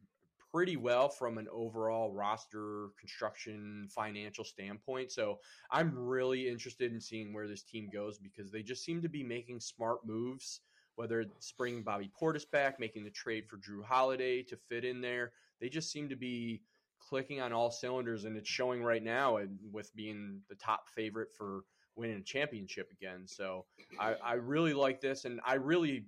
pretty 0.55 0.77
well 0.77 1.09
from 1.09 1.37
an 1.37 1.49
overall 1.51 2.13
roster 2.13 2.87
construction 2.97 3.85
financial 3.93 4.45
standpoint. 4.45 5.11
So 5.11 5.39
I'm 5.69 5.93
really 5.93 6.47
interested 6.47 6.93
in 6.93 7.01
seeing 7.01 7.33
where 7.33 7.45
this 7.45 7.61
team 7.61 7.89
goes 7.91 8.17
because 8.17 8.51
they 8.51 8.63
just 8.63 8.85
seem 8.85 9.01
to 9.01 9.09
be 9.09 9.21
making 9.21 9.59
smart 9.59 10.05
moves. 10.05 10.61
Whether 10.95 11.19
it's 11.19 11.51
bringing 11.51 11.83
Bobby 11.83 12.09
Portis 12.17 12.49
back, 12.49 12.79
making 12.79 13.03
the 13.03 13.09
trade 13.09 13.49
for 13.49 13.57
Jrue 13.57 13.83
Holiday 13.83 14.43
to 14.43 14.55
fit 14.55 14.85
in 14.85 15.01
there, 15.01 15.33
they 15.59 15.67
just 15.67 15.91
seem 15.91 16.07
to 16.07 16.15
be 16.15 16.61
clicking 16.99 17.41
on 17.41 17.51
all 17.51 17.69
cylinders, 17.69 18.23
and 18.23 18.37
it's 18.37 18.47
showing 18.47 18.81
right 18.81 19.03
now. 19.03 19.35
And 19.35 19.59
with 19.73 19.93
being 19.93 20.39
the 20.47 20.55
top 20.55 20.87
favorite 20.87 21.33
for 21.37 21.63
winning 21.97 22.19
a 22.19 22.23
championship 22.23 22.93
again, 22.93 23.27
so 23.27 23.65
I, 23.99 24.13
I 24.23 24.33
really 24.35 24.73
like 24.73 25.01
this, 25.01 25.25
and 25.25 25.41
I 25.45 25.55
really, 25.55 26.05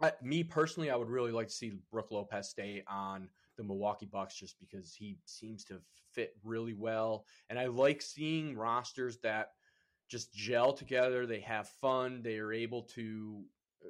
I, 0.00 0.12
me 0.22 0.44
personally, 0.44 0.90
I 0.90 0.96
would 0.96 1.10
really 1.10 1.32
like 1.32 1.48
to 1.48 1.52
see 1.52 1.72
Brook 1.90 2.12
Lopez 2.12 2.50
stay 2.50 2.84
on 2.86 3.28
the 3.56 3.64
Milwaukee 3.64 4.06
Bucks 4.06 4.34
just 4.34 4.58
because 4.58 4.94
he 4.94 5.18
seems 5.24 5.64
to 5.64 5.80
fit 6.12 6.34
really 6.44 6.74
well. 6.74 7.26
And 7.48 7.58
I 7.58 7.66
like 7.66 8.02
seeing 8.02 8.56
rosters 8.56 9.18
that 9.18 9.52
just 10.08 10.32
gel 10.32 10.72
together. 10.72 11.26
They 11.26 11.40
have 11.40 11.68
fun. 11.80 12.22
They 12.22 12.38
are 12.38 12.52
able 12.52 12.82
to 12.94 13.42
uh, 13.84 13.88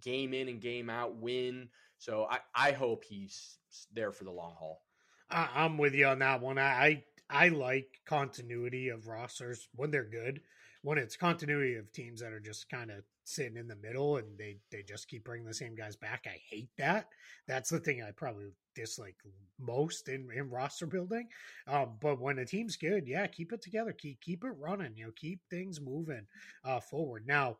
game 0.00 0.34
in 0.34 0.48
and 0.48 0.60
game 0.60 0.90
out 0.90 1.16
win. 1.16 1.68
So 1.98 2.26
I, 2.30 2.38
I 2.54 2.72
hope 2.72 3.04
he's 3.04 3.58
there 3.92 4.12
for 4.12 4.24
the 4.24 4.30
long 4.30 4.54
haul. 4.58 4.82
I'm 5.30 5.78
with 5.78 5.94
you 5.94 6.06
on 6.06 6.18
that 6.20 6.40
one. 6.40 6.58
I 6.58 7.04
I 7.30 7.48
like 7.48 8.00
continuity 8.06 8.90
of 8.90 9.08
rosters 9.08 9.68
when 9.74 9.90
they're 9.90 10.04
good. 10.04 10.42
When 10.82 10.98
it's 10.98 11.16
continuity 11.16 11.76
of 11.76 11.90
teams 11.92 12.20
that 12.20 12.32
are 12.32 12.40
just 12.40 12.68
kind 12.68 12.90
of 12.90 13.04
sitting 13.24 13.56
in 13.56 13.66
the 13.66 13.76
middle 13.76 14.18
and 14.18 14.38
they 14.38 14.58
they 14.70 14.82
just 14.82 15.08
keep 15.08 15.24
bringing 15.24 15.46
the 15.46 15.54
same 15.54 15.74
guys 15.74 15.96
back. 15.96 16.26
I 16.26 16.38
hate 16.48 16.70
that. 16.78 17.06
That's 17.48 17.70
the 17.70 17.80
thing 17.80 18.02
I 18.02 18.10
probably 18.12 18.46
dislike 18.74 19.16
most 19.58 20.08
in, 20.08 20.28
in 20.34 20.50
roster 20.50 20.86
building. 20.86 21.28
Um, 21.66 21.94
but 22.00 22.20
when 22.20 22.38
a 22.38 22.44
team's 22.44 22.76
good, 22.76 23.06
yeah, 23.06 23.26
keep 23.26 23.52
it 23.52 23.62
together, 23.62 23.92
keep 23.92 24.20
keep 24.20 24.44
it 24.44 24.54
running. 24.58 24.96
You 24.96 25.06
know, 25.06 25.12
keep 25.16 25.40
things 25.50 25.80
moving 25.80 26.26
uh, 26.64 26.80
forward. 26.80 27.26
Now, 27.26 27.56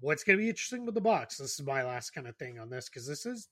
what's 0.00 0.24
going 0.24 0.38
to 0.38 0.42
be 0.42 0.50
interesting 0.50 0.84
with 0.84 0.94
the 0.94 1.00
Bucks? 1.00 1.36
This 1.36 1.58
is 1.58 1.66
my 1.66 1.84
last 1.84 2.10
kind 2.10 2.26
of 2.26 2.36
thing 2.36 2.58
on 2.58 2.70
this 2.70 2.88
because 2.88 3.06
this 3.06 3.26
is 3.26 3.48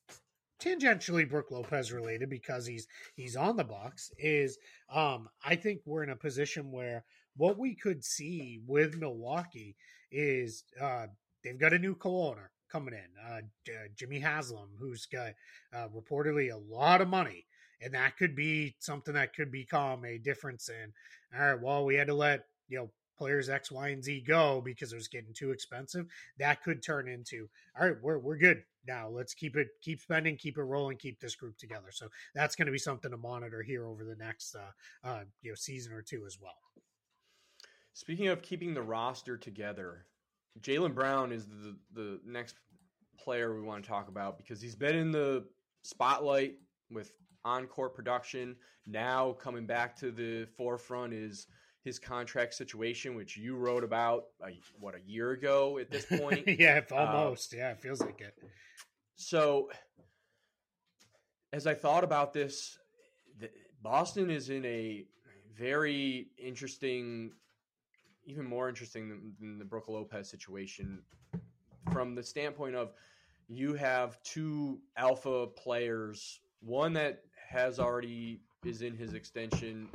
tangentially 0.60 1.28
Brook 1.28 1.50
Lopez 1.50 1.92
related 1.92 2.28
because 2.28 2.66
he's 2.66 2.86
he's 3.14 3.36
on 3.36 3.56
the 3.56 3.64
Bucks. 3.64 4.12
Is 4.18 4.58
um, 4.92 5.28
I 5.44 5.56
think 5.56 5.80
we're 5.84 6.04
in 6.04 6.10
a 6.10 6.16
position 6.16 6.70
where 6.70 7.04
what 7.36 7.58
we 7.58 7.74
could 7.74 8.04
see 8.04 8.60
with 8.66 8.98
Milwaukee 8.98 9.76
is 10.10 10.64
uh, 10.80 11.06
they've 11.42 11.60
got 11.60 11.72
a 11.72 11.78
new 11.78 11.94
co-owner 11.94 12.50
coming 12.70 12.94
in, 12.94 13.34
uh, 13.34 13.40
Jimmy 13.96 14.20
Haslam, 14.20 14.68
who's 14.78 15.06
got 15.06 15.32
uh, 15.74 15.88
reportedly 15.88 16.52
a 16.52 16.74
lot 16.74 17.00
of 17.00 17.08
money, 17.08 17.46
and 17.80 17.94
that 17.94 18.16
could 18.16 18.36
be 18.36 18.74
something 18.78 19.14
that 19.14 19.34
could 19.34 19.50
become 19.50 20.04
a 20.04 20.18
difference 20.18 20.68
in. 20.68 20.92
All 21.36 21.52
right, 21.52 21.60
well, 21.60 21.84
we 21.84 21.96
had 21.96 22.06
to 22.06 22.14
let 22.14 22.44
you 22.68 22.78
know 22.78 22.90
players 23.20 23.50
X, 23.50 23.70
Y, 23.70 23.88
and 23.88 24.02
Z 24.02 24.24
go 24.26 24.62
because 24.64 24.92
it 24.92 24.96
was 24.96 25.08
getting 25.08 25.34
too 25.34 25.50
expensive. 25.50 26.06
That 26.38 26.62
could 26.62 26.82
turn 26.82 27.06
into 27.06 27.48
all 27.78 27.86
right, 27.86 27.96
we're 28.00 28.18
we're 28.18 28.38
good 28.38 28.62
now. 28.86 29.08
Let's 29.08 29.34
keep 29.34 29.56
it 29.56 29.68
keep 29.82 30.00
spending, 30.00 30.36
keep 30.36 30.56
it 30.56 30.62
rolling, 30.62 30.96
keep 30.96 31.20
this 31.20 31.36
group 31.36 31.58
together. 31.58 31.90
So 31.90 32.08
that's 32.34 32.56
going 32.56 32.66
to 32.66 32.72
be 32.72 32.78
something 32.78 33.10
to 33.10 33.16
monitor 33.16 33.62
here 33.62 33.86
over 33.86 34.04
the 34.04 34.16
next 34.16 34.54
uh, 34.54 35.08
uh, 35.08 35.24
you 35.42 35.50
know 35.50 35.56
season 35.56 35.92
or 35.92 36.02
two 36.02 36.24
as 36.26 36.38
well. 36.40 36.56
Speaking 37.92 38.28
of 38.28 38.40
keeping 38.40 38.72
the 38.72 38.82
roster 38.82 39.36
together, 39.36 40.06
Jaylen 40.60 40.94
Brown 40.94 41.32
is 41.32 41.46
the 41.46 41.76
the 41.92 42.20
next 42.26 42.56
player 43.18 43.54
we 43.54 43.62
want 43.62 43.84
to 43.84 43.88
talk 43.88 44.08
about 44.08 44.38
because 44.38 44.60
he's 44.60 44.74
been 44.74 44.96
in 44.96 45.12
the 45.12 45.44
spotlight 45.82 46.54
with 46.90 47.12
on 47.44 47.66
court 47.66 47.94
production. 47.94 48.56
Now 48.86 49.32
coming 49.32 49.66
back 49.66 49.96
to 49.96 50.10
the 50.10 50.46
forefront 50.56 51.12
is 51.12 51.46
his 51.84 51.98
contract 51.98 52.54
situation, 52.54 53.14
which 53.14 53.36
you 53.36 53.56
wrote 53.56 53.84
about 53.84 54.24
a, 54.44 54.50
what 54.78 54.94
a 54.94 55.00
year 55.06 55.30
ago 55.30 55.78
at 55.78 55.90
this 55.90 56.04
point. 56.18 56.46
yeah, 56.46 56.80
almost. 56.92 57.54
Uh, 57.54 57.58
yeah, 57.58 57.70
it 57.70 57.80
feels 57.80 58.00
like 58.00 58.20
it. 58.20 58.34
So, 59.16 59.70
as 61.52 61.66
I 61.66 61.74
thought 61.74 62.04
about 62.04 62.32
this, 62.32 62.78
Boston 63.82 64.30
is 64.30 64.50
in 64.50 64.64
a 64.64 65.04
very 65.58 66.28
interesting 66.38 67.32
even 68.24 68.44
more 68.44 68.68
interesting 68.68 69.08
than, 69.08 69.32
than 69.40 69.58
the 69.58 69.64
Brook 69.64 69.88
Lopez 69.88 70.28
situation 70.28 71.02
from 71.92 72.14
the 72.14 72.22
standpoint 72.22 72.74
of 72.74 72.92
you 73.48 73.74
have 73.74 74.22
two 74.22 74.80
alpha 74.96 75.46
players, 75.48 76.40
one 76.60 76.92
that 76.92 77.24
has 77.48 77.80
already 77.80 78.40
is 78.64 78.82
in 78.82 78.96
his 78.96 79.14
extension. 79.14 79.88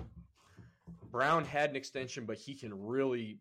Brown 1.12 1.46
had 1.46 1.70
an 1.70 1.76
extension, 1.76 2.26
but 2.26 2.38
he 2.38 2.54
can 2.54 2.86
really 2.86 3.40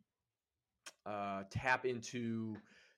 uh, 1.05 1.43
tap 1.51 1.85
into 1.85 2.57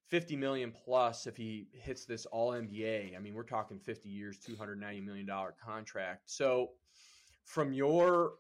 50 0.09 0.37
million 0.37 0.73
plus 0.73 1.27
if 1.27 1.37
he 1.37 1.69
hits 1.73 2.05
this 2.05 2.27
all 2.27 2.53
NBA. 2.53 3.17
I 3.17 3.19
mean, 3.19 3.35
we're 3.35 3.43
talking 3.43 3.79
50 3.79 4.09
years, 4.09 4.39
290 4.39 5.01
million 5.01 5.27
dollar 5.27 5.55
contract. 5.65 6.23
So 6.27 6.71
from 7.45 7.73
your 7.73 8.35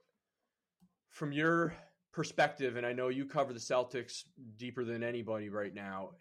from 1.09 1.32
your 1.32 1.74
perspective, 2.16 2.76
and 2.76 2.86
I 2.86 2.94
know 2.94 3.08
you 3.08 3.26
cover 3.26 3.52
the 3.52 3.60
Celtics 3.60 4.24
deeper 4.56 4.84
than 4.84 5.04
anybody 5.04 5.50
right 5.50 5.74
now. 5.74 6.12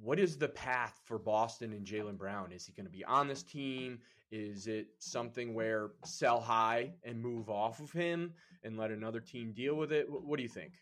What 0.00 0.20
is 0.20 0.38
the 0.38 0.48
path 0.48 1.00
for 1.04 1.18
Boston 1.18 1.72
and 1.72 1.84
Jaylen 1.84 2.16
Brown? 2.16 2.52
Is 2.52 2.64
he 2.64 2.72
going 2.72 2.86
to 2.86 2.92
be 2.92 3.04
on 3.04 3.26
this 3.26 3.42
team? 3.42 3.98
Is 4.30 4.68
it 4.68 4.86
something 5.00 5.52
where 5.52 5.90
sell 6.04 6.40
high 6.40 6.92
and 7.04 7.20
move 7.20 7.50
off 7.50 7.80
of 7.80 7.90
him 7.90 8.32
and 8.62 8.78
let 8.78 8.92
another 8.92 9.18
team 9.18 9.52
deal 9.52 9.74
with 9.74 9.90
it? 9.90 10.06
What 10.08 10.36
do 10.36 10.44
you 10.44 10.48
think? 10.48 10.74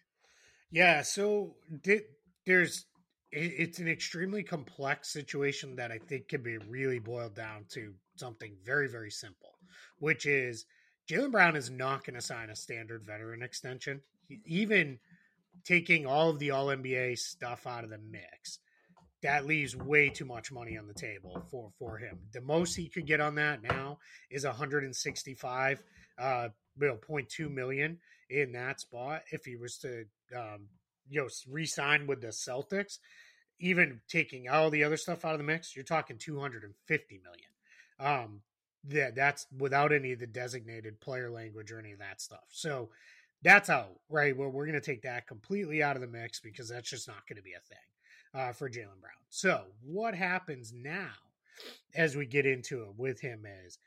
Yeah, 0.70 1.00
so 1.00 1.56
there's 2.44 2.84
it's 3.32 3.78
an 3.78 3.88
extremely 3.88 4.42
complex 4.42 5.10
situation 5.10 5.76
that 5.76 5.90
I 5.90 5.98
think 5.98 6.28
can 6.28 6.42
be 6.42 6.58
really 6.58 6.98
boiled 6.98 7.34
down 7.34 7.64
to 7.70 7.94
something 8.16 8.56
very, 8.62 8.88
very 8.88 9.10
simple, 9.10 9.54
which 10.00 10.26
is 10.26 10.66
Jaylen 11.10 11.32
Brown 11.32 11.56
is 11.56 11.70
not 11.70 12.04
going 12.04 12.14
to 12.14 12.20
sign 12.20 12.50
a 12.50 12.56
standard 12.56 13.02
veteran 13.04 13.42
extension. 13.42 14.00
even 14.46 15.00
taking 15.64 16.06
all 16.06 16.30
of 16.30 16.38
the 16.38 16.52
All 16.52 16.66
NBA 16.66 17.18
stuff 17.18 17.66
out 17.66 17.82
of 17.82 17.90
the 17.90 17.98
mix, 17.98 18.60
that 19.22 19.44
leaves 19.44 19.74
way 19.74 20.08
too 20.08 20.24
much 20.24 20.52
money 20.52 20.78
on 20.78 20.86
the 20.86 20.94
table 20.94 21.42
for 21.50 21.72
for 21.78 21.98
him. 21.98 22.20
The 22.32 22.40
most 22.40 22.76
he 22.76 22.88
could 22.88 23.06
get 23.06 23.20
on 23.20 23.34
that 23.34 23.60
now 23.60 23.98
is 24.30 24.44
165 24.44 25.82
uh 26.18 26.48
you 26.80 26.86
know, 26.86 26.96
0.2 26.96 27.52
million 27.52 27.98
in 28.30 28.52
that 28.52 28.80
spot 28.80 29.22
if 29.32 29.44
he 29.44 29.56
was 29.56 29.78
to 29.78 30.04
um 30.34 30.68
you 31.08 31.20
know 31.20 31.28
re-sign 31.48 32.06
with 32.06 32.20
the 32.20 32.28
Celtics. 32.28 32.98
Even 33.58 34.00
taking 34.08 34.48
all 34.48 34.70
the 34.70 34.84
other 34.84 34.96
stuff 34.96 35.24
out 35.24 35.32
of 35.32 35.38
the 35.38 35.44
mix, 35.44 35.74
you're 35.74 35.84
talking 35.84 36.16
250 36.16 37.20
million. 37.22 37.50
Um 37.98 38.42
that 38.84 39.14
that's 39.14 39.46
without 39.56 39.92
any 39.92 40.12
of 40.12 40.18
the 40.18 40.26
designated 40.26 41.00
player 41.00 41.30
language 41.30 41.70
or 41.70 41.78
any 41.78 41.92
of 41.92 41.98
that 41.98 42.20
stuff. 42.20 42.44
So 42.50 42.88
that's 43.42 43.70
out, 43.70 43.98
right? 44.08 44.36
Well, 44.36 44.50
we're 44.50 44.66
going 44.66 44.80
to 44.80 44.84
take 44.84 45.02
that 45.02 45.26
completely 45.26 45.82
out 45.82 45.96
of 45.96 46.02
the 46.02 46.08
mix 46.08 46.40
because 46.40 46.68
that's 46.68 46.90
just 46.90 47.08
not 47.08 47.26
going 47.28 47.36
to 47.36 47.42
be 47.42 47.52
a 47.52 47.60
thing 47.60 47.78
uh, 48.42 48.52
for 48.52 48.68
Jaylen 48.68 49.00
Brown. 49.00 49.12
So, 49.28 49.64
what 49.82 50.14
happens 50.14 50.72
now 50.72 51.12
as 51.94 52.16
we 52.16 52.26
get 52.26 52.46
into 52.46 52.82
it 52.82 52.94
with 52.96 53.20
him 53.20 53.46
is 53.66 53.78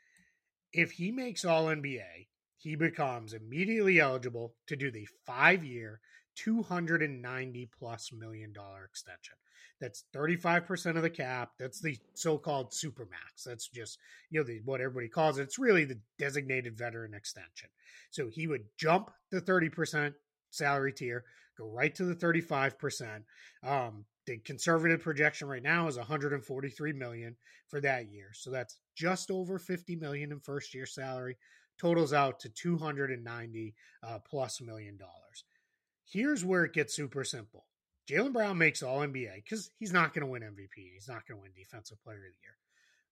if 0.72 0.92
he 0.92 1.10
makes 1.10 1.44
All 1.44 1.66
NBA, 1.66 2.26
he 2.56 2.76
becomes 2.76 3.32
immediately 3.32 4.00
eligible 4.00 4.54
to 4.66 4.76
do 4.76 4.90
the 4.90 5.08
five 5.26 5.64
year, 5.64 6.00
290 6.36 7.68
plus 7.78 8.12
million 8.12 8.52
dollar 8.52 8.84
extension. 8.84 9.34
That's 9.80 10.04
35% 10.14 10.96
of 10.96 11.02
the 11.02 11.10
cap. 11.10 11.52
That's 11.58 11.80
the 11.80 11.98
so 12.14 12.38
called 12.38 12.70
supermax. 12.70 13.42
That's 13.44 13.68
just, 13.68 13.98
you 14.30 14.40
know, 14.40 14.46
the, 14.46 14.60
what 14.64 14.80
everybody 14.80 15.08
calls 15.08 15.38
it. 15.38 15.42
It's 15.42 15.58
really 15.58 15.84
the 15.84 16.00
designated 16.18 16.78
veteran 16.78 17.14
extension. 17.14 17.68
So 18.10 18.28
he 18.28 18.46
would 18.46 18.64
jump 18.78 19.10
the 19.30 19.40
30% 19.40 20.14
salary 20.50 20.92
tier, 20.92 21.24
go 21.58 21.68
right 21.68 21.94
to 21.96 22.04
the 22.04 22.14
35%. 22.14 23.22
Um, 23.64 24.04
the 24.26 24.38
conservative 24.38 25.02
projection 25.02 25.48
right 25.48 25.62
now 25.62 25.88
is 25.88 25.98
143 25.98 26.92
million 26.92 27.36
for 27.68 27.80
that 27.80 28.10
year. 28.10 28.30
So 28.32 28.50
that's 28.50 28.78
just 28.94 29.30
over 29.30 29.58
50 29.58 29.96
million 29.96 30.32
in 30.32 30.40
first 30.40 30.74
year 30.74 30.86
salary, 30.86 31.36
totals 31.78 32.12
out 32.12 32.40
to 32.40 32.48
290 32.48 33.74
uh, 34.02 34.18
plus 34.20 34.60
million 34.60 34.96
dollars. 34.96 35.44
Here's 36.10 36.44
where 36.44 36.64
it 36.64 36.72
gets 36.72 36.94
super 36.94 37.24
simple. 37.24 37.64
Jaylen 38.08 38.32
Brown 38.32 38.58
makes 38.58 38.82
all 38.82 38.98
NBA 38.98 39.36
because 39.36 39.70
he's 39.78 39.92
not 39.92 40.12
going 40.12 40.26
to 40.26 40.30
win 40.30 40.42
MVP. 40.42 40.92
He's 40.92 41.08
not 41.08 41.26
going 41.26 41.38
to 41.38 41.42
win 41.42 41.52
Defensive 41.56 42.02
Player 42.02 42.18
of 42.18 42.22
the 42.22 42.42
Year, 42.42 42.56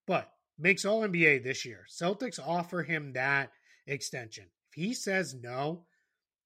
but 0.05 0.31
makes 0.59 0.85
all 0.85 1.01
NBA 1.01 1.43
this 1.43 1.65
year. 1.65 1.85
Celtics 1.89 2.39
offer 2.39 2.83
him 2.83 3.13
that 3.13 3.51
extension. 3.87 4.45
If 4.69 4.75
he 4.75 4.93
says 4.93 5.33
no, 5.33 5.85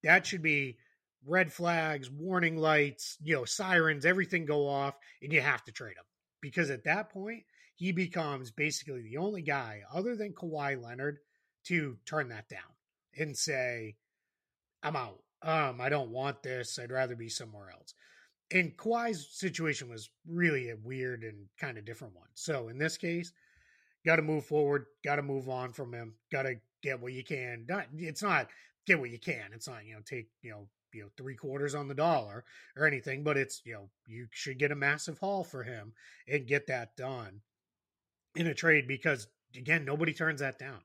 that 0.04 0.26
should 0.26 0.42
be 0.42 0.78
red 1.26 1.52
flags, 1.52 2.10
warning 2.10 2.58
lights, 2.58 3.18
you 3.22 3.36
know, 3.36 3.46
sirens, 3.46 4.06
everything 4.06 4.46
go 4.46 4.68
off, 4.68 4.96
and 5.22 5.34
you 5.34 5.42
have 5.42 5.64
to 5.66 5.72
trade 5.72 5.98
him. 5.98 6.06
Because 6.42 6.70
at 6.70 6.86
that 6.86 7.10
point, 7.10 7.44
he 7.76 7.92
becomes 7.92 8.52
basically 8.52 9.02
the 9.02 9.18
only 9.18 9.42
guy 9.42 9.82
other 9.94 10.16
than 10.16 10.34
Kawhi 10.34 10.82
Leonard 10.82 11.18
to 11.66 11.98
turn 12.06 12.30
that 12.30 12.48
down 12.48 12.62
and 13.18 13.38
say, 13.38 13.96
I'm 14.82 14.96
out. 14.96 15.20
Um, 15.42 15.80
I 15.80 15.90
don't 15.90 16.10
want 16.10 16.44
this. 16.44 16.80
I'd 16.80 16.92
rather 16.92 17.16
be 17.16 17.30
somewhere 17.30 17.70
else. 17.72 17.94
And 18.52 18.78
Kawhi's 18.78 19.28
situation 19.32 19.90
was 19.90 20.10
really 20.28 20.70
a 20.70 20.78
weird 20.82 21.24
and 21.24 21.48
kind 21.60 21.78
of 21.78 21.86
different 21.86 22.16
one. 22.16 22.30
So 22.34 22.70
in 22.70 22.78
this 22.78 22.98
case, 22.98 23.34
got 24.06 24.16
to 24.16 24.22
move 24.22 24.46
forward, 24.46 24.86
got 25.04 25.18
to 25.18 25.22
move 25.22 25.50
on 25.50 25.74
from 25.74 25.94
him, 25.94 26.14
got 26.32 26.44
to 26.44 26.56
get 26.82 27.02
what 27.02 27.14
you 27.14 27.24
can. 27.24 27.66
Not, 27.68 27.88
it's 27.98 28.24
not 28.24 28.48
get 28.86 29.00
what 29.00 29.10
you 29.10 29.20
can. 29.20 29.52
It's 29.54 29.68
not, 29.68 29.86
you 29.86 29.96
know, 29.96 30.02
take, 30.06 30.30
you 30.42 30.52
know, 30.52 30.68
you 30.94 31.04
know 31.04 31.10
three 31.18 31.36
quarters 31.36 31.76
on 31.76 31.88
the 31.88 31.94
dollar 31.94 32.44
or 32.76 32.86
anything, 32.86 33.24
but 33.24 33.38
it's 33.38 33.62
you 33.66 33.74
know 33.74 33.90
you 34.06 34.28
should 34.32 34.60
get 34.60 34.72
a 34.72 34.76
massive 34.76 35.20
haul 35.20 35.44
for 35.44 35.64
him 35.64 35.94
and 36.28 36.48
get 36.48 36.68
that 36.68 36.96
done 36.96 37.42
in 38.36 38.48
a 38.48 38.54
trade 38.54 38.88
because 38.88 39.28
again 39.56 39.86
nobody 39.86 40.14
turns 40.14 40.40
that 40.42 40.60
down. 40.60 40.80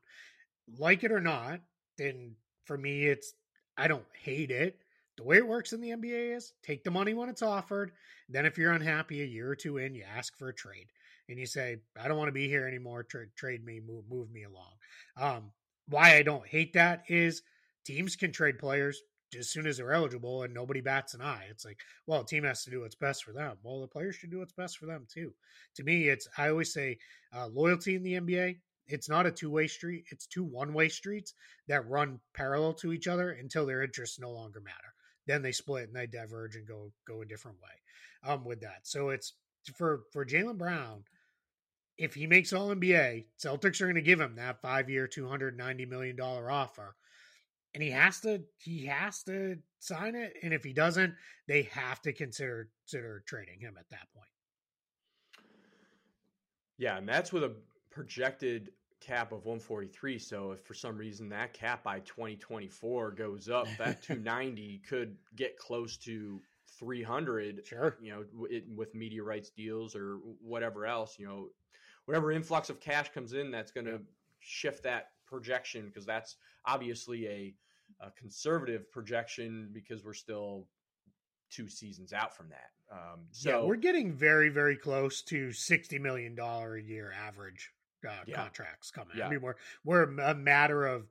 Like 0.77 1.03
it 1.03 1.11
or 1.11 1.21
not, 1.21 1.61
then 1.97 2.35
for 2.65 2.77
me 2.77 3.05
it's 3.05 3.33
I 3.77 3.87
don't 3.87 4.05
hate 4.21 4.51
it. 4.51 4.79
The 5.17 5.23
way 5.23 5.37
it 5.37 5.47
works 5.47 5.73
in 5.73 5.81
the 5.81 5.91
NBA 5.91 6.35
is 6.35 6.53
take 6.63 6.83
the 6.83 6.91
money 6.91 7.13
when 7.13 7.29
it's 7.29 7.43
offered. 7.43 7.91
Then 8.29 8.45
if 8.45 8.57
you're 8.57 8.71
unhappy 8.71 9.21
a 9.21 9.25
year 9.25 9.49
or 9.51 9.55
two 9.55 9.77
in, 9.77 9.93
you 9.93 10.03
ask 10.03 10.37
for 10.37 10.49
a 10.49 10.53
trade 10.53 10.87
and 11.29 11.39
you 11.39 11.45
say 11.45 11.77
I 11.99 12.07
don't 12.07 12.17
want 12.17 12.29
to 12.29 12.33
be 12.33 12.47
here 12.47 12.67
anymore. 12.67 13.03
Tra- 13.03 13.27
trade 13.35 13.63
me, 13.63 13.79
move 13.79 14.05
move 14.09 14.31
me 14.31 14.43
along. 14.43 14.73
Um, 15.17 15.51
why 15.87 16.15
I 16.15 16.23
don't 16.23 16.47
hate 16.47 16.73
that 16.73 17.03
is 17.07 17.43
teams 17.85 18.15
can 18.15 18.31
trade 18.31 18.57
players 18.57 19.01
as 19.37 19.49
soon 19.49 19.65
as 19.65 19.77
they're 19.77 19.93
eligible 19.93 20.43
and 20.43 20.53
nobody 20.53 20.81
bats 20.81 21.13
an 21.13 21.21
eye. 21.21 21.45
It's 21.49 21.65
like, 21.65 21.79
well, 22.05 22.21
a 22.21 22.25
team 22.25 22.43
has 22.43 22.63
to 22.63 22.69
do 22.69 22.81
what's 22.81 22.95
best 22.95 23.23
for 23.23 23.33
them. 23.33 23.57
Well, 23.63 23.81
the 23.81 23.87
players 23.87 24.15
should 24.15 24.31
do 24.31 24.39
what's 24.39 24.53
best 24.53 24.77
for 24.77 24.85
them 24.85 25.07
too. 25.11 25.33
To 25.75 25.83
me, 25.83 26.09
it's 26.09 26.27
I 26.37 26.49
always 26.49 26.73
say 26.73 26.97
uh, 27.35 27.47
loyalty 27.47 27.95
in 27.95 28.03
the 28.03 28.13
NBA. 28.13 28.57
It's 28.87 29.09
not 29.09 29.25
a 29.25 29.31
two 29.31 29.49
way 29.49 29.67
street. 29.67 30.05
It's 30.11 30.25
two 30.25 30.43
one 30.43 30.73
way 30.73 30.89
streets 30.89 31.33
that 31.67 31.87
run 31.89 32.19
parallel 32.33 32.73
to 32.75 32.93
each 32.93 33.07
other 33.07 33.31
until 33.31 33.65
their 33.65 33.83
interests 33.83 34.19
no 34.19 34.31
longer 34.31 34.59
matter. 34.59 34.93
Then 35.25 35.41
they 35.41 35.51
split 35.51 35.87
and 35.87 35.95
they 35.95 36.07
diverge 36.07 36.55
and 36.55 36.67
go 36.67 36.91
go 37.07 37.21
a 37.21 37.25
different 37.25 37.57
way. 37.61 38.31
Um, 38.31 38.45
with 38.45 38.61
that, 38.61 38.81
so 38.83 39.09
it's 39.09 39.33
for 39.75 40.03
for 40.11 40.25
jaylen 40.25 40.57
Brown. 40.57 41.03
If 41.97 42.15
he 42.15 42.25
makes 42.25 42.53
All 42.53 42.73
NBA, 42.75 43.25
Celtics 43.39 43.79
are 43.79 43.85
going 43.85 43.95
to 43.95 44.01
give 44.01 44.19
him 44.19 44.35
that 44.37 44.61
five 44.61 44.89
year, 44.89 45.07
two 45.07 45.27
hundred 45.27 45.57
ninety 45.57 45.85
million 45.85 46.15
dollar 46.15 46.49
offer 46.49 46.95
and 47.73 47.83
he 47.83 47.91
has 47.91 48.19
to 48.21 48.41
he 48.57 48.85
has 48.85 49.23
to 49.23 49.57
sign 49.79 50.15
it 50.15 50.33
and 50.41 50.53
if 50.53 50.63
he 50.63 50.73
doesn't 50.73 51.15
they 51.47 51.63
have 51.63 52.01
to 52.01 52.13
consider 52.13 52.69
consider 52.87 53.23
trading 53.25 53.59
him 53.59 53.75
at 53.79 53.89
that 53.89 54.07
point 54.15 54.27
yeah 56.77 56.97
and 56.97 57.07
that's 57.07 57.33
with 57.33 57.43
a 57.43 57.53
projected 57.93 58.71
cap 58.99 59.33
of 59.33 59.45
143 59.45 60.17
so 60.17 60.51
if 60.51 60.61
for 60.61 60.73
some 60.73 60.97
reason 60.97 61.27
that 61.27 61.53
cap 61.53 61.83
by 61.83 61.99
2024 61.99 63.11
goes 63.11 63.49
up 63.49 63.67
that 63.77 64.01
290 64.01 64.81
could 64.87 65.17
get 65.35 65.57
close 65.57 65.97
to 65.97 66.39
300 66.79 67.67
sure 67.67 67.97
you 68.01 68.11
know 68.11 68.23
it, 68.49 68.63
with 68.75 68.95
media 68.95 69.21
rights 69.21 69.49
deals 69.49 69.93
or 69.93 70.19
whatever 70.41 70.85
else 70.85 71.17
you 71.19 71.27
know 71.27 71.49
whatever 72.05 72.31
influx 72.31 72.69
of 72.69 72.79
cash 72.79 73.11
comes 73.13 73.33
in 73.33 73.51
that's 73.51 73.71
going 73.71 73.85
to 73.85 73.99
shift 74.39 74.83
that 74.83 75.09
projection 75.25 75.87
because 75.87 76.05
that's 76.05 76.35
obviously 76.65 77.27
a, 77.27 77.53
a, 78.01 78.11
conservative 78.11 78.91
projection 78.91 79.69
because 79.73 80.03
we're 80.03 80.13
still 80.13 80.67
two 81.49 81.67
seasons 81.67 82.13
out 82.13 82.35
from 82.35 82.49
that. 82.49 82.71
Um, 82.91 83.21
so 83.31 83.49
yeah, 83.49 83.65
we're 83.65 83.75
getting 83.75 84.13
very, 84.13 84.49
very 84.49 84.75
close 84.75 85.21
to 85.23 85.51
sixty 85.51 85.97
million 85.97 86.35
dollar 86.35 86.75
a 86.75 86.81
year 86.81 87.13
average 87.25 87.71
uh, 88.05 88.11
yeah. 88.25 88.35
contracts 88.35 88.91
coming. 88.91 89.17
Yeah. 89.17 89.27
I 89.27 89.29
mean, 89.29 89.41
we're 89.41 89.55
we're 89.83 90.03
a 90.03 90.35
matter 90.35 90.85
of 90.85 91.07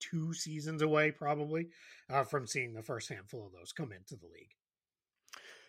two 0.00 0.32
seasons 0.32 0.82
away 0.82 1.10
probably 1.10 1.68
uh, 2.10 2.24
from 2.24 2.46
seeing 2.46 2.72
the 2.72 2.82
first 2.82 3.08
handful 3.08 3.46
of 3.46 3.52
those 3.52 3.72
come 3.72 3.92
into 3.92 4.16
the 4.16 4.26
league. 4.26 4.54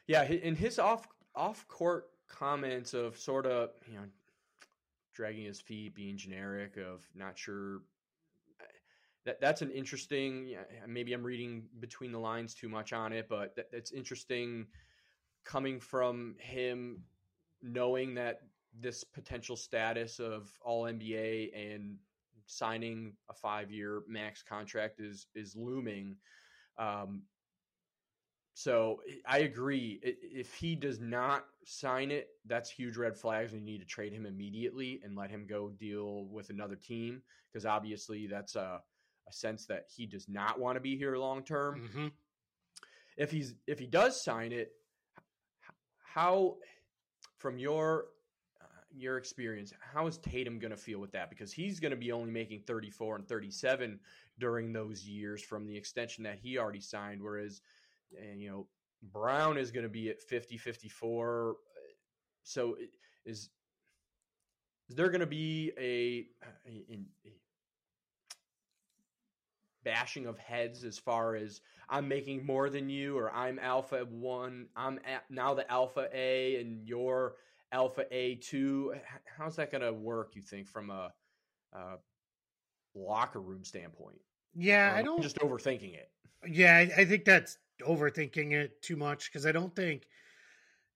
Yeah, 0.08 0.24
in 0.24 0.56
his 0.56 0.80
off 0.80 1.08
off 1.36 1.68
court 1.68 2.08
comments 2.28 2.94
of 2.94 3.18
sort 3.18 3.46
of 3.46 3.70
you 3.88 3.96
know 3.96 4.06
dragging 5.14 5.46
his 5.46 5.60
feet, 5.60 5.94
being 5.96 6.18
generic, 6.18 6.78
of 6.78 7.08
not 7.14 7.38
sure. 7.38 7.82
That 9.26 9.42
that's 9.42 9.62
an 9.62 9.70
interesting. 9.72 10.56
Maybe 10.88 11.14
I'm 11.14 11.24
reading 11.24 11.64
between 11.80 12.12
the 12.12 12.20
lines 12.20 12.54
too 12.54 12.70
much 12.70 12.94
on 12.94 13.12
it, 13.12 13.28
but 13.28 13.56
that, 13.56 13.72
that's 13.72 13.92
interesting 13.92 14.66
coming 15.44 15.80
from 15.80 16.36
him, 16.40 17.04
knowing 17.62 18.16
that 18.16 18.42
this 18.78 19.04
potential 19.04 19.56
status 19.56 20.20
of 20.20 20.50
All 20.62 20.84
NBA 20.84 21.50
and 21.56 21.98
signing 22.46 23.14
a 23.30 23.34
five 23.34 23.72
year 23.72 24.02
max 24.08 24.44
contract 24.44 25.00
is 25.00 25.28
is 25.36 25.56
looming. 25.56 26.16
Um, 26.78 27.24
so 28.54 29.02
I 29.26 29.40
agree. 29.40 30.02
If 30.04 30.54
he 30.54 30.76
does 30.76 31.00
not 31.00 31.46
sign 31.64 32.12
it, 32.12 32.28
that's 32.46 32.70
huge 32.70 32.98
red 32.98 33.16
flags. 33.16 33.54
and 33.54 33.66
you 33.66 33.74
need 33.74 33.80
to 33.80 33.86
trade 33.86 34.12
him 34.12 34.26
immediately 34.26 35.00
and 35.04 35.16
let 35.16 35.30
him 35.30 35.48
go 35.50 35.70
deal 35.70 36.26
with 36.26 36.50
another 36.50 36.76
team 36.76 37.22
because 37.52 37.66
obviously 37.66 38.28
that's 38.28 38.58
a, 38.58 38.82
a, 39.30 39.32
sense 39.32 39.66
that 39.68 39.86
he 39.96 40.06
does 40.06 40.28
not 40.28 40.60
want 40.60 40.76
to 40.76 40.82
be 40.82 40.98
here 40.98 41.16
long 41.16 41.42
term. 41.42 41.88
Mm-hmm. 41.88 42.08
If 43.16 43.32
he's 43.32 43.56
if 43.66 43.80
he 43.80 43.88
does 43.88 44.22
sign 44.22 44.52
it, 44.52 44.74
how 46.04 46.56
from 47.38 47.60
your 47.60 48.08
your 48.96 49.18
experience, 49.18 49.74
how 49.80 50.08
is 50.08 50.18
Tatum 50.18 50.60
going 50.60 50.72
to 50.72 50.78
feel 50.78 51.00
with 51.00 51.12
that? 51.12 51.30
Because 51.30 51.52
he's 51.52 51.80
going 51.80 51.92
to 51.92 51.98
be 51.98 52.12
only 52.12 52.32
making 52.32 52.62
34 52.62 53.18
and 53.18 53.28
37 53.28 54.00
during 54.40 54.74
those 54.74 55.06
years 55.06 55.42
from 55.42 55.66
the 55.66 55.76
extension 55.76 56.24
that 56.24 56.40
he 56.42 56.58
already 56.58 56.80
signed, 56.80 57.22
whereas 57.22 57.62
and 58.18 58.42
you 58.42 58.50
know 58.50 58.68
Brown 59.12 59.58
is 59.58 59.72
going 59.72 59.84
to 59.84 59.90
be 59.90 60.10
at 60.10 60.22
50 60.22 60.58
54. 60.58 61.52
Eh, 61.52 61.94
so 62.44 62.76
is 63.26 63.50
is 64.90 64.96
there 64.96 65.10
going 65.10 65.20
to 65.20 65.28
be 65.28 65.72
a, 65.78 66.26
a, 66.68 66.84
a, 66.92 67.00
bashing 69.84 70.26
of 70.26 70.38
heads 70.38 70.84
as 70.84 70.98
far 70.98 71.36
as 71.36 71.62
I'm 71.90 72.08
making 72.08 72.46
more 72.46 72.70
than 72.70 72.90
you 72.90 73.18
or 73.18 73.32
I'm 73.32 73.60
alpha 73.60 74.06
1, 74.10 74.68
I'm 74.76 75.00
now 75.30 75.54
the 75.54 75.70
alpha 75.72 76.10
A 76.14 76.60
and 76.60 76.86
you're 76.88 77.36
alpha 77.72 78.06
A2? 78.12 79.00
How's 79.38 79.56
that 79.58 79.72
going 79.72 79.84
to 79.84 79.94
work 79.94 80.36
you 80.36 80.42
think 80.42 80.68
from 80.68 80.90
a, 80.90 81.12
a 81.74 81.98
locker 82.96 83.42
room 83.42 83.64
standpoint? 83.64 84.20
Yeah, 84.56 84.94
I 84.96 85.02
don't 85.02 85.22
just 85.22 85.40
overthinking 85.40 85.94
it. 85.94 86.10
Yeah, 86.48 86.76
I, 86.76 87.02
I 87.02 87.06
think 87.06 87.26
that's 87.26 87.58
overthinking 87.82 88.52
it 88.54 88.82
too 88.82 88.96
much 88.96 89.32
because 89.32 89.46
I 89.46 89.52
don't 89.52 89.76
think 89.76 90.04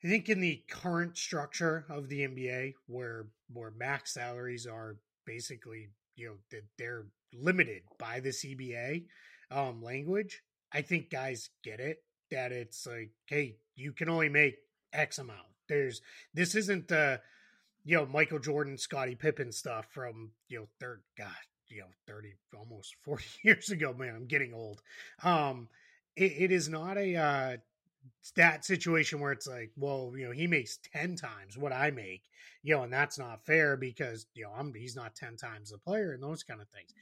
I 0.04 0.08
think 0.08 0.28
in 0.28 0.42
the 0.42 0.64
current 0.70 1.18
structure 1.18 1.86
of 1.90 2.10
the 2.10 2.28
NBA 2.28 2.74
where 2.88 3.28
where 3.52 3.72
max 3.72 4.14
salaries 4.14 4.66
are 4.66 4.98
basically 5.26 5.90
you 6.16 6.28
know 6.28 6.36
that 6.52 6.64
they're 6.78 7.06
limited 7.34 7.84
by 7.98 8.20
the 8.20 8.30
CBA 8.30 9.06
um, 9.52 9.82
language, 9.82 10.42
I 10.72 10.82
think 10.82 11.10
guys 11.10 11.50
get 11.64 11.80
it 11.80 12.04
that 12.32 12.52
it's 12.52 12.86
like, 12.88 13.12
hey, 13.28 13.58
you 13.76 13.94
can 13.94 14.10
only 14.10 14.30
make 14.30 14.58
X 14.92 15.20
amount. 15.20 15.53
There's 15.68 16.02
this 16.34 16.56
isn't 16.56 16.88
the 16.88 17.22
you 17.86 17.98
know 17.98 18.06
Michael 18.06 18.40
Jordan, 18.40 18.78
Scottie 18.78 19.16
Pippen 19.16 19.52
stuff 19.52 19.88
from 19.92 20.32
you 20.48 20.60
know 20.60 20.68
third 20.80 21.02
God 21.18 21.30
you 21.74 21.82
know 21.82 21.88
30 22.08 22.34
almost 22.58 22.96
40 23.04 23.24
years 23.44 23.70
ago 23.70 23.94
man 23.98 24.16
i'm 24.16 24.28
getting 24.28 24.54
old. 24.54 24.82
Um 25.24 25.70
it, 26.16 26.34
it 26.38 26.52
is 26.52 26.70
not 26.70 26.98
a 26.98 27.16
uh 27.16 27.58
that 28.36 28.66
situation 28.66 29.20
where 29.20 29.32
it's 29.32 29.48
like 29.48 29.72
well 29.78 30.14
you 30.16 30.26
know 30.26 30.32
he 30.32 30.46
makes 30.46 30.78
10 30.94 31.16
times 31.16 31.58
what 31.58 31.72
i 31.72 31.90
make 31.90 32.24
you 32.62 32.76
know 32.76 32.84
and 32.84 32.92
that's 32.92 33.18
not 33.18 33.46
fair 33.46 33.78
because 33.78 34.26
you 34.34 34.44
know 34.44 34.52
i'm 34.56 34.74
he's 34.74 34.96
not 34.96 35.16
10 35.16 35.38
times 35.38 35.72
the 35.72 35.78
player 35.78 36.12
and 36.12 36.22
those 36.22 36.44
kind 36.44 36.62
of 36.62 36.68
things. 36.70 36.94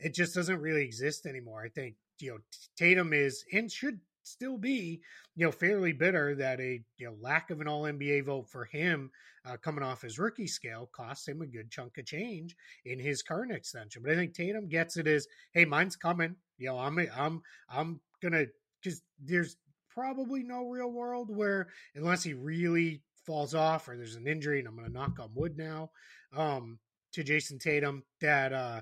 It 0.00 0.14
just 0.14 0.34
doesn't 0.34 0.60
really 0.60 0.84
exist 0.84 1.26
anymore. 1.26 1.62
I 1.64 1.68
think 1.68 1.96
you 2.20 2.30
know 2.32 2.38
tatum 2.76 3.12
is 3.12 3.44
and 3.52 3.70
should 3.70 4.00
still 4.28 4.58
be, 4.58 5.00
you 5.34 5.46
know, 5.46 5.52
fairly 5.52 5.92
bitter 5.92 6.34
that 6.36 6.60
a 6.60 6.80
you 6.96 7.06
know 7.06 7.16
lack 7.20 7.50
of 7.50 7.60
an 7.60 7.68
All 7.68 7.82
NBA 7.82 8.24
vote 8.24 8.48
for 8.48 8.64
him 8.64 9.10
uh, 9.44 9.56
coming 9.56 9.84
off 9.84 10.02
his 10.02 10.18
rookie 10.18 10.46
scale 10.46 10.88
costs 10.92 11.26
him 11.28 11.42
a 11.42 11.46
good 11.46 11.70
chunk 11.70 11.98
of 11.98 12.06
change 12.06 12.56
in 12.84 12.98
his 12.98 13.22
current 13.22 13.52
extension. 13.52 14.02
But 14.02 14.12
I 14.12 14.16
think 14.16 14.34
Tatum 14.34 14.68
gets 14.68 14.96
it 14.96 15.06
as, 15.06 15.26
hey, 15.52 15.64
mine's 15.64 15.96
coming. 15.96 16.36
You 16.58 16.68
know, 16.68 16.78
I'm 16.78 16.98
I'm 17.16 17.42
I'm 17.68 18.00
gonna 18.22 18.46
because 18.82 19.02
there's 19.22 19.56
probably 19.88 20.42
no 20.42 20.68
real 20.68 20.90
world 20.90 21.34
where 21.34 21.68
unless 21.94 22.22
he 22.22 22.34
really 22.34 23.02
falls 23.26 23.54
off 23.54 23.88
or 23.88 23.96
there's 23.96 24.16
an 24.16 24.26
injury, 24.26 24.58
and 24.58 24.68
I'm 24.68 24.76
gonna 24.76 24.88
knock 24.88 25.18
on 25.20 25.30
wood 25.34 25.56
now. 25.56 25.90
Um, 26.36 26.78
to 27.12 27.24
Jayson 27.24 27.58
Tatum 27.58 28.04
that 28.20 28.52
uh, 28.52 28.80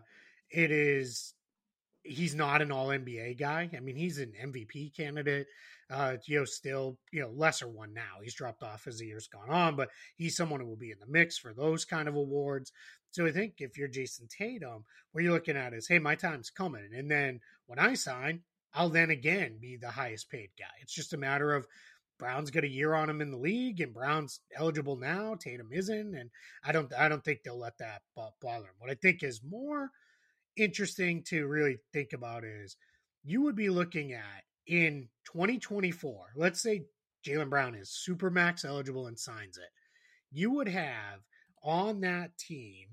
it 0.51 0.71
is 0.71 1.35
he's 2.07 2.35
not 2.35 2.63
an 2.63 2.73
all 2.73 2.89
NBA 2.89 3.39
guy. 3.39 3.69
I 3.75 3.81
mean, 3.81 3.97
he's 3.97 4.19
an 4.19 4.33
MVP 4.41 4.97
candidate. 4.97 5.47
Uh, 5.89 6.17
you 6.27 6.39
know, 6.39 6.45
still, 6.45 6.99
you 7.13 7.21
know, 7.21 7.31
lesser 7.31 7.69
one 7.69 7.95
now. 7.95 8.21
He's 8.23 8.35
dropped 8.35 8.63
off 8.63 8.87
as 8.87 8.99
the 8.99 9.07
years 9.07 9.29
gone 9.29 9.51
on, 9.51 9.77
but 9.77 9.91
he's 10.17 10.37
someone 10.37 10.61
who 10.61 10.67
will 10.67 10.77
be 10.77 10.91
in 10.91 10.99
the 10.99 11.07
mix 11.07 11.39
for 11.39 11.53
those 11.53 11.85
kind 11.85 12.09
of 12.09 12.17
awards. 12.17 12.73
So 13.13 13.25
I 13.25 13.31
think 13.31 13.55
if 13.59 13.79
you're 13.79 13.89
Jayson 13.89 14.29
Tatum, 14.29 14.85
what 15.13 15.23
you're 15.23 15.33
looking 15.33 15.57
at 15.57 15.75
is, 15.75 15.87
hey, 15.87 16.01
my 16.01 16.17
time's 16.17 16.51
coming. 16.51 16.89
And 16.95 17.11
then 17.11 17.41
when 17.67 17.79
I 17.79 17.95
sign, 17.95 18.43
I'll 18.75 18.91
then 18.91 19.11
again 19.11 19.59
be 19.61 19.77
the 19.77 19.91
highest 19.91 20.29
paid 20.29 20.51
guy. 20.59 20.65
It's 20.83 20.95
just 20.95 21.15
a 21.15 21.19
matter 21.19 21.55
of 21.55 21.67
Brown's 22.19 22.51
got 22.51 22.65
a 22.65 22.69
year 22.69 22.95
on 22.95 23.11
him 23.11 23.21
in 23.21 23.31
the 23.31 23.37
league, 23.37 23.81
and 23.81 23.93
Brown's 23.93 24.41
eligible 24.55 24.97
now. 24.97 25.35
Tatum 25.35 25.69
isn't, 25.71 26.15
and 26.15 26.31
I 26.65 26.73
don't. 26.73 26.93
I 26.95 27.09
don't 27.09 27.23
think 27.23 27.43
they'll 27.43 27.59
let 27.59 27.79
that 27.79 28.03
bother 28.15 28.65
him. 28.65 28.75
What 28.79 28.91
I 28.91 28.95
think 28.95 29.23
is 29.23 29.41
more 29.43 29.91
interesting 30.57 31.23
to 31.25 31.47
really 31.47 31.79
think 31.93 32.13
about 32.13 32.45
is 32.45 32.77
you 33.25 33.43
would 33.43 33.57
be 33.57 33.71
looking 33.71 34.13
at 34.13 34.45
in 34.67 35.09
2024, 35.33 36.33
let's 36.37 36.61
say 36.61 36.85
Jaylen 37.25 37.51
Brown 37.51 37.75
is 37.75 37.91
super 37.91 38.31
max 38.31 38.65
eligible 38.65 39.07
and 39.07 39.19
signs 39.19 39.59
it. 39.59 39.71
You 40.33 40.51
would 40.53 40.69
have 40.69 41.21
on 41.63 42.01
that 42.01 42.37
team, 42.39 42.87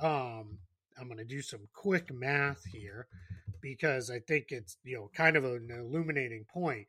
um, 0.00 0.58
I'm 0.98 1.06
going 1.06 1.18
to 1.18 1.24
do 1.24 1.42
some 1.42 1.68
quick 1.74 2.12
math 2.12 2.64
here 2.64 3.06
because 3.60 4.10
I 4.10 4.20
think 4.20 4.46
it's, 4.50 4.76
you 4.84 4.96
know, 4.96 5.10
kind 5.14 5.36
of 5.36 5.44
an 5.44 5.68
illuminating 5.70 6.44
point. 6.52 6.86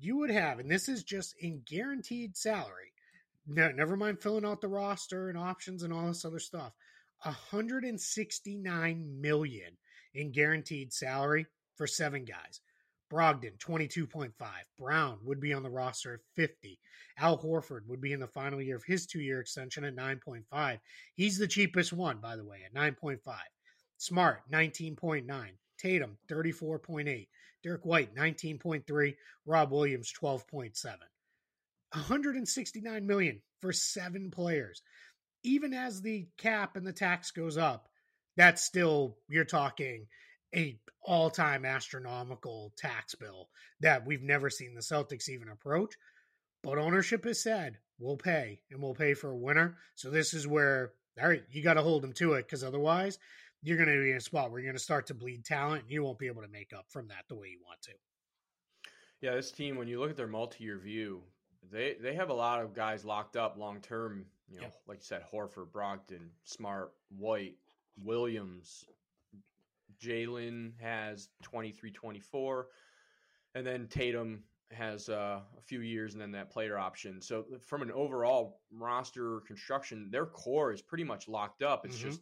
You 0.00 0.16
would 0.18 0.30
have, 0.30 0.58
and 0.58 0.70
this 0.70 0.88
is 0.88 1.02
just 1.02 1.34
in 1.40 1.62
guaranteed 1.66 2.36
salary, 2.36 2.92
no, 3.46 3.70
never 3.70 3.96
mind 3.96 4.20
filling 4.20 4.44
out 4.44 4.60
the 4.60 4.68
roster 4.68 5.28
and 5.28 5.38
options 5.38 5.82
and 5.82 5.92
all 5.92 6.06
this 6.06 6.24
other 6.24 6.38
stuff. 6.38 6.72
169 7.22 9.20
million 9.20 9.76
in 10.14 10.32
guaranteed 10.32 10.92
salary 10.92 11.46
for 11.76 11.86
seven 11.86 12.24
guys. 12.24 12.60
Brogdon, 13.10 13.56
22.5. 13.58 14.32
Brown 14.78 15.18
would 15.24 15.40
be 15.40 15.54
on 15.54 15.62
the 15.62 15.70
roster 15.70 16.14
at 16.14 16.20
50. 16.34 16.78
Al 17.16 17.38
Horford 17.38 17.86
would 17.86 18.00
be 18.00 18.12
in 18.12 18.20
the 18.20 18.26
final 18.26 18.60
year 18.60 18.76
of 18.76 18.84
his 18.84 19.06
two 19.06 19.20
year 19.20 19.40
extension 19.40 19.84
at 19.84 19.96
9.5. 19.96 20.78
He's 21.14 21.38
the 21.38 21.48
cheapest 21.48 21.92
one, 21.92 22.18
by 22.18 22.36
the 22.36 22.44
way, 22.44 22.58
at 22.66 22.74
9.5. 22.74 23.18
Smart, 23.96 24.42
19.9. 24.52 25.50
Tatum, 25.78 26.18
34.8. 26.30 27.28
Derrick 27.62 27.84
White, 27.84 28.14
19.3. 28.14 29.16
Rob 29.46 29.72
Williams, 29.72 30.12
12.7. 30.20 30.96
169 31.92 33.06
million 33.06 33.40
for 33.60 33.72
seven 33.72 34.30
players 34.30 34.82
even 35.42 35.72
as 35.74 36.00
the 36.00 36.26
cap 36.36 36.76
and 36.76 36.86
the 36.86 36.92
tax 36.92 37.30
goes 37.30 37.56
up, 37.56 37.88
that's 38.36 38.62
still 38.62 39.16
you're 39.28 39.44
talking 39.44 40.06
a 40.54 40.78
all-time 41.02 41.64
astronomical 41.64 42.72
tax 42.76 43.14
bill 43.14 43.48
that 43.80 44.06
we've 44.06 44.22
never 44.22 44.50
seen 44.50 44.74
the 44.74 44.80
Celtics 44.80 45.28
even 45.28 45.48
approach. 45.48 45.94
But 46.62 46.78
ownership 46.78 47.24
has 47.24 47.42
said 47.42 47.78
we'll 47.98 48.16
pay 48.16 48.60
and 48.70 48.82
we'll 48.82 48.94
pay 48.94 49.14
for 49.14 49.30
a 49.30 49.36
winner. 49.36 49.76
So 49.94 50.10
this 50.10 50.34
is 50.34 50.46
where 50.46 50.92
all 51.20 51.28
right, 51.28 51.42
you 51.50 51.62
got 51.62 51.74
to 51.74 51.82
hold 51.82 52.02
them 52.02 52.12
to 52.14 52.34
it 52.34 52.46
because 52.46 52.62
otherwise 52.62 53.18
you're 53.62 53.76
going 53.76 53.88
to 53.88 54.02
be 54.02 54.10
in 54.10 54.16
a 54.16 54.20
spot 54.20 54.50
where 54.50 54.60
you're 54.60 54.70
going 54.70 54.78
to 54.78 54.82
start 54.82 55.06
to 55.08 55.14
bleed 55.14 55.44
talent 55.44 55.82
and 55.82 55.90
you 55.90 56.02
won't 56.04 56.18
be 56.18 56.28
able 56.28 56.42
to 56.42 56.48
make 56.48 56.72
up 56.72 56.86
from 56.88 57.08
that 57.08 57.24
the 57.28 57.34
way 57.34 57.48
you 57.48 57.58
want 57.66 57.82
to. 57.82 57.92
Yeah, 59.20 59.34
this 59.34 59.50
team, 59.50 59.76
when 59.76 59.88
you 59.88 59.98
look 59.98 60.10
at 60.10 60.16
their 60.16 60.28
multi-year 60.28 60.78
view, 60.78 61.22
they 61.70 61.96
they 62.00 62.14
have 62.14 62.30
a 62.30 62.34
lot 62.34 62.62
of 62.62 62.72
guys 62.72 63.04
locked 63.04 63.36
up 63.36 63.56
long 63.58 63.80
term. 63.80 64.26
You 64.50 64.58
know, 64.58 64.62
yep. 64.64 64.74
like 64.86 64.98
you 64.98 65.04
said, 65.04 65.22
Horford, 65.32 65.70
Brogdon, 65.70 66.28
Smart, 66.44 66.92
White, 67.16 67.56
Williams, 68.02 68.86
Jaylen 70.02 70.72
has 70.80 71.28
23, 71.42 71.90
24, 71.90 72.68
and 73.54 73.66
then 73.66 73.86
Tatum 73.88 74.42
has 74.70 75.08
uh, 75.08 75.40
a 75.56 75.60
few 75.62 75.80
years 75.80 76.12
and 76.12 76.20
then 76.20 76.32
that 76.32 76.50
player 76.50 76.78
option. 76.78 77.20
So 77.20 77.44
from 77.66 77.82
an 77.82 77.90
overall 77.90 78.60
roster 78.70 79.40
construction, 79.46 80.08
their 80.10 80.26
core 80.26 80.72
is 80.72 80.82
pretty 80.82 81.04
much 81.04 81.28
locked 81.28 81.62
up. 81.62 81.84
It's 81.84 81.96
mm-hmm. 81.96 82.08
just 82.08 82.20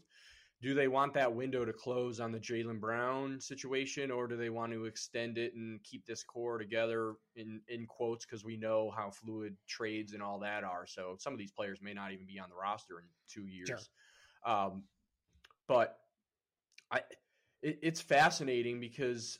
do 0.62 0.74
they 0.74 0.88
want 0.88 1.12
that 1.14 1.34
window 1.34 1.64
to 1.64 1.72
close 1.72 2.18
on 2.18 2.32
the 2.32 2.38
Jaylen 2.38 2.80
Brown 2.80 3.40
situation, 3.40 4.10
or 4.10 4.26
do 4.26 4.36
they 4.36 4.48
want 4.48 4.72
to 4.72 4.86
extend 4.86 5.36
it 5.36 5.54
and 5.54 5.82
keep 5.82 6.06
this 6.06 6.22
core 6.22 6.58
together 6.58 7.14
in 7.34 7.60
in 7.68 7.86
quotes 7.86 8.24
because 8.24 8.44
we 8.44 8.56
know 8.56 8.90
how 8.96 9.10
fluid 9.10 9.54
trades 9.68 10.14
and 10.14 10.22
all 10.22 10.38
that 10.40 10.64
are. 10.64 10.86
So 10.86 11.16
some 11.18 11.32
of 11.32 11.38
these 11.38 11.52
players 11.52 11.80
may 11.82 11.92
not 11.92 12.12
even 12.12 12.26
be 12.26 12.38
on 12.38 12.48
the 12.48 12.56
roster 12.56 13.00
in 13.00 13.06
two 13.28 13.46
years. 13.46 13.68
Sure. 13.68 14.52
Um, 14.52 14.84
but 15.68 15.98
I, 16.90 17.00
it, 17.62 17.78
it's 17.82 18.00
fascinating 18.00 18.80
because 18.80 19.38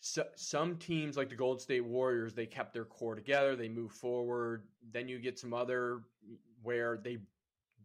so, 0.00 0.24
some 0.36 0.78
teams 0.78 1.16
like 1.16 1.28
the 1.28 1.36
Golden 1.36 1.60
State 1.60 1.84
Warriors, 1.84 2.34
they 2.34 2.46
kept 2.46 2.72
their 2.72 2.84
core 2.84 3.14
together, 3.14 3.56
they 3.56 3.68
move 3.68 3.92
forward. 3.92 4.64
Then 4.90 5.06
you 5.06 5.18
get 5.18 5.38
some 5.38 5.52
other 5.52 6.00
where 6.62 6.98
they 7.02 7.18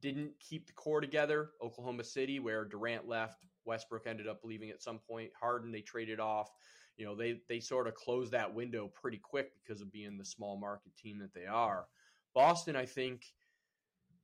didn't 0.02 0.32
keep 0.39 0.68
the 0.68 0.74
core 0.74 1.02
together. 1.02 1.52
Oklahoma 1.62 2.04
City, 2.04 2.39
where 2.39 2.66
Durant 2.66 3.08
left, 3.08 3.45
Westbrook 3.66 4.08
ended 4.08 4.28
up 4.28 4.41
leaving 4.43 4.70
at 4.70 4.82
some 4.82 5.00
point. 5.00 5.32
Harden, 5.39 5.72
they 5.72 5.82
traded 5.82 6.20
off. 6.20 6.50
You 6.98 7.06
know, 7.06 7.16
they 7.16 7.41
they 7.48 7.60
sort 7.60 7.88
of 7.88 7.93
closed 7.95 8.32
that 8.32 8.54
window 8.54 8.88
pretty 8.88 9.18
quick 9.18 9.52
because 9.62 9.82
of 9.82 9.91
being 9.91 10.18
the 10.18 10.26
small 10.26 10.58
market 10.58 10.95
team 10.95 11.20
that 11.20 11.34
they 11.34 11.45
are. 11.45 11.86
Boston, 12.34 12.76
I 12.76 12.86
think 12.86 13.26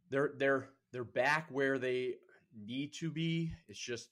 they're 0.09 0.33
they're 0.37 0.69
they're 0.91 1.03
back 1.03 1.47
where 1.51 1.77
they 1.77 2.15
need 2.55 2.93
to 2.93 3.11
be. 3.11 3.53
It's 3.67 3.79
just 3.79 4.09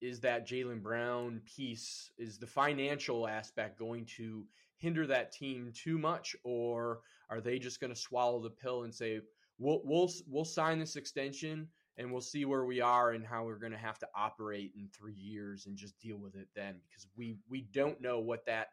is 0.00 0.20
that 0.20 0.48
Jaylen 0.48 0.82
Brown 0.82 1.42
piece 1.44 2.10
is 2.16 2.38
the 2.38 2.46
financial 2.46 3.28
aspect 3.28 3.78
going 3.78 4.06
to 4.16 4.46
hinder 4.76 5.06
that 5.06 5.30
team 5.30 5.72
too 5.74 5.98
much, 5.98 6.34
or 6.42 7.00
are 7.28 7.40
they 7.40 7.58
just 7.58 7.80
going 7.80 7.92
to 7.92 8.00
swallow 8.00 8.40
the 8.40 8.50
pill 8.50 8.84
and 8.84 8.94
say, 8.94 9.20
we'll 9.60 9.80
we'll 9.84 10.10
we'll 10.26 10.44
sign 10.44 10.80
this 10.80 10.96
extension 10.96 11.68
and 11.96 12.10
we'll 12.10 12.20
see 12.20 12.44
where 12.44 12.64
we 12.64 12.80
are 12.80 13.10
and 13.12 13.24
how 13.24 13.44
we're 13.44 13.58
going 13.58 13.72
to 13.72 13.78
have 13.78 13.98
to 13.98 14.08
operate 14.16 14.72
in 14.74 14.88
three 14.88 15.14
years 15.14 15.66
and 15.66 15.76
just 15.76 16.00
deal 16.00 16.16
with 16.16 16.34
it 16.34 16.48
then 16.56 16.76
because 16.88 17.06
we 17.16 17.36
we 17.48 17.68
don't 17.72 18.00
know 18.00 18.18
what 18.18 18.46
that 18.46 18.68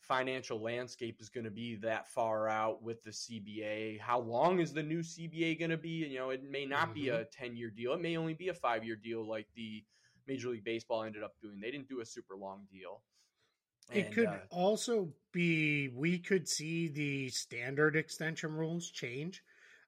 financial 0.00 0.60
landscape 0.60 1.20
is 1.20 1.28
going 1.28 1.44
to 1.44 1.50
be 1.50 1.76
that 1.76 2.08
far 2.08 2.48
out 2.48 2.82
with 2.82 3.02
the 3.04 3.10
CBA. 3.10 4.00
How 4.00 4.20
long 4.20 4.58
is 4.58 4.72
the 4.72 4.82
new 4.82 5.00
CBA 5.00 5.58
going 5.58 5.70
to 5.70 5.76
be? 5.76 6.06
You 6.06 6.18
know, 6.18 6.30
it 6.30 6.42
may 6.48 6.64
not 6.64 6.86
mm-hmm. 6.86 6.94
be 6.94 7.08
a 7.10 7.24
10 7.24 7.56
year 7.56 7.70
deal. 7.70 7.92
It 7.92 8.00
may 8.00 8.16
only 8.16 8.34
be 8.34 8.48
a 8.48 8.54
five 8.54 8.84
year 8.84 8.96
deal 8.96 9.28
like 9.28 9.46
the 9.54 9.84
Major 10.26 10.48
League 10.48 10.64
Baseball 10.64 11.04
ended 11.04 11.22
up 11.22 11.34
doing. 11.40 11.60
They 11.60 11.70
didn't 11.70 11.88
do 11.88 12.00
a 12.00 12.06
super 12.06 12.36
long 12.36 12.66
deal. 12.70 13.02
And, 13.90 14.00
it 14.00 14.12
could 14.12 14.26
uh, 14.26 14.36
also 14.50 15.10
be 15.32 15.88
we 15.88 16.18
could 16.18 16.48
see 16.48 16.88
the 16.88 17.30
standard 17.30 17.96
extension 17.96 18.52
rules 18.52 18.90
change 18.90 19.42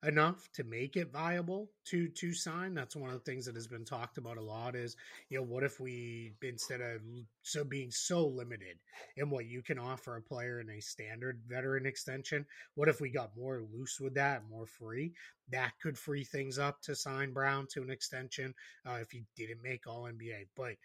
enough 0.06 0.48
to 0.54 0.64
make 0.64 0.96
it 0.96 1.12
viable 1.12 1.70
to 1.84 2.08
to 2.08 2.32
sign. 2.32 2.74
That's 2.74 2.96
one 2.96 3.10
of 3.10 3.22
the 3.22 3.30
things 3.30 3.44
that 3.46 3.54
has 3.54 3.66
been 3.66 3.84
talked 3.84 4.16
about 4.16 4.38
a 4.38 4.42
lot. 4.42 4.74
Is 4.74 4.96
you 5.28 5.38
know 5.38 5.44
what 5.44 5.62
if 5.62 5.78
we 5.78 6.32
instead 6.42 6.80
of 6.80 7.02
so 7.42 7.64
being 7.64 7.90
so 7.90 8.26
limited 8.26 8.78
in 9.16 9.28
what 9.28 9.46
you 9.46 9.62
can 9.62 9.78
offer 9.78 10.16
a 10.16 10.22
player 10.22 10.60
in 10.60 10.70
a 10.70 10.80
standard 10.80 11.42
veteran 11.46 11.86
extension, 11.86 12.46
what 12.74 12.88
if 12.88 13.00
we 13.00 13.10
got 13.10 13.36
more 13.36 13.62
loose 13.72 14.00
with 14.00 14.14
that, 14.14 14.42
more 14.48 14.66
free? 14.66 15.12
That 15.50 15.72
could 15.82 15.98
free 15.98 16.24
things 16.24 16.58
up 16.58 16.80
to 16.82 16.94
sign 16.94 17.32
Brown 17.32 17.66
to 17.72 17.82
an 17.82 17.90
extension 17.90 18.54
uh, 18.86 18.98
if 19.00 19.10
he 19.10 19.24
didn't 19.36 19.62
make 19.62 19.86
All 19.86 20.04
NBA. 20.04 20.46
But 20.56 20.76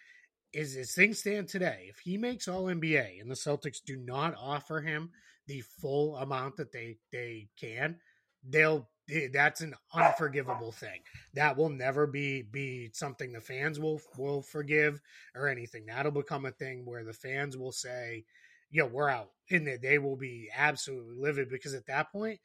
is 0.51 0.76
as 0.76 0.93
things 0.93 1.20
stand 1.20 1.47
today, 1.47 1.88
if 1.89 1.99
he 1.99 2.18
makes 2.18 2.47
All 2.47 2.66
NBA 2.66 3.22
and 3.22 3.32
the 3.32 3.36
Celtics 3.36 3.84
do 3.86 3.95
not 3.95 4.36
offer 4.38 4.82
him 4.82 5.11
the 5.47 5.61
full 5.61 6.18
amount 6.18 6.57
that 6.57 6.72
they 6.74 6.97
they 7.11 7.47
can, 7.57 7.97
they'll 8.43 8.89
that's 9.32 9.62
an 9.62 9.76
unforgivable 9.93 10.72
thing. 10.72 11.01
That 11.34 11.58
will 11.58 11.70
never 11.70 12.08
be 12.08 12.41
be 12.41 12.89
something 12.93 13.32
the 13.32 13.41
fans 13.41 13.80
will 13.80 14.01
will 14.18 14.41
forgive 14.41 15.01
or 15.36 15.47
anything. 15.47 15.86
That'll 15.86 16.12
become 16.12 16.45
a 16.45 16.51
thing 16.51 16.86
where 16.86 17.03
the 17.03 17.14
fans 17.14 17.58
will 17.58 17.72
say, 17.72 18.26
"Yo, 18.72 18.86
we're 18.86 19.10
out," 19.10 19.32
and 19.49 19.68
they 19.68 19.99
will 19.99 20.16
be 20.16 20.49
absolutely 20.56 21.16
livid 21.18 21.49
because 21.49 21.74
at 21.74 21.86
that 21.88 22.12
point, 22.12 22.39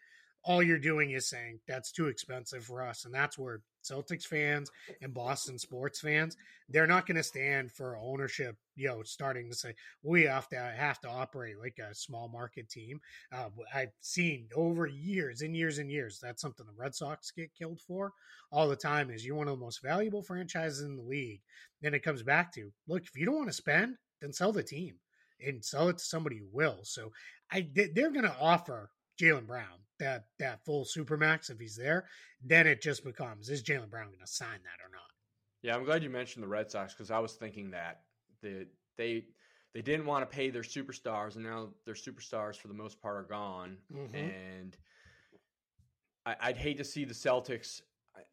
all 0.44 0.62
you're 0.62 0.78
doing 0.78 1.10
is 1.10 1.28
saying 1.28 1.60
that's 1.68 1.92
too 1.92 2.06
expensive 2.06 2.64
for 2.64 2.82
us, 2.82 3.04
and 3.04 3.14
that's 3.14 3.38
where 3.38 3.60
Celtics 3.82 4.24
fans 4.24 4.70
and 5.00 5.14
Boston 5.14 5.58
sports 5.58 6.00
fans, 6.00 6.36
they're 6.68 6.86
not 6.86 7.06
going 7.06 7.16
to 7.16 7.22
stand 7.22 7.72
for 7.72 7.96
ownership, 7.96 8.56
you 8.76 8.88
know, 8.88 9.02
starting 9.02 9.48
to 9.50 9.56
say 9.56 9.74
we 10.02 10.24
have 10.24 10.48
to 10.48 10.56
have 10.56 11.00
to 11.00 11.08
operate 11.08 11.58
like 11.58 11.78
a 11.78 11.94
small 11.94 12.28
market 12.28 12.68
team. 12.68 13.00
Uh, 13.32 13.48
I've 13.74 13.92
seen 14.00 14.48
over 14.54 14.86
years 14.86 15.42
and 15.42 15.56
years 15.56 15.78
and 15.78 15.90
years 15.90 16.18
that's 16.22 16.42
something 16.42 16.66
the 16.66 16.72
Red 16.76 16.94
Sox 16.94 17.30
get 17.30 17.54
killed 17.54 17.80
for 17.80 18.12
all 18.52 18.68
the 18.68 18.76
time. 18.76 19.10
Is 19.10 19.24
you're 19.24 19.36
one 19.36 19.48
of 19.48 19.58
the 19.58 19.64
most 19.64 19.82
valuable 19.82 20.22
franchises 20.22 20.82
in 20.82 20.96
the 20.96 21.02
league. 21.02 21.40
Then 21.82 21.94
it 21.94 22.02
comes 22.02 22.22
back 22.22 22.52
to 22.54 22.72
look 22.86 23.04
if 23.04 23.16
you 23.16 23.26
don't 23.26 23.36
want 23.36 23.48
to 23.48 23.54
spend, 23.54 23.96
then 24.20 24.32
sell 24.32 24.52
the 24.52 24.62
team 24.62 24.96
and 25.44 25.64
sell 25.64 25.88
it 25.88 25.98
to 25.98 26.04
somebody 26.04 26.38
who 26.38 26.48
will. 26.52 26.80
So 26.82 27.12
I 27.50 27.68
they're 27.74 28.12
going 28.12 28.24
to 28.24 28.36
offer 28.40 28.90
Jaylen 29.20 29.46
Brown 29.46 29.80
that 30.00 30.24
that 30.38 30.64
full 30.64 30.84
supermax 30.84 31.50
if 31.50 31.58
he's 31.58 31.76
there, 31.76 32.06
then 32.44 32.66
it 32.66 32.82
just 32.82 33.04
becomes 33.04 33.48
is 33.48 33.62
Jaylen 33.62 33.90
Brown 33.90 34.06
going 34.06 34.18
to 34.20 34.26
sign 34.26 34.58
that 34.64 34.84
or 34.84 34.90
not? 34.92 35.02
Yeah, 35.62 35.76
I'm 35.76 35.84
glad 35.84 36.02
you 36.02 36.10
mentioned 36.10 36.42
the 36.42 36.48
Red 36.48 36.70
Sox 36.70 36.92
because 36.92 37.10
I 37.10 37.18
was 37.18 37.34
thinking 37.34 37.70
that 37.70 38.00
the 38.42 38.66
they 38.96 39.24
they 39.72 39.82
didn't 39.82 40.06
want 40.06 40.28
to 40.28 40.36
pay 40.36 40.50
their 40.50 40.62
superstars, 40.62 41.36
and 41.36 41.44
now 41.44 41.68
their 41.84 41.94
superstars 41.94 42.56
for 42.56 42.68
the 42.68 42.74
most 42.74 43.00
part 43.00 43.16
are 43.16 43.22
gone. 43.22 43.76
Mm-hmm. 43.92 44.16
And 44.16 44.76
I, 46.26 46.48
would 46.48 46.56
hate 46.56 46.78
to 46.78 46.84
see 46.84 47.04
the 47.04 47.14
Celtics 47.14 47.80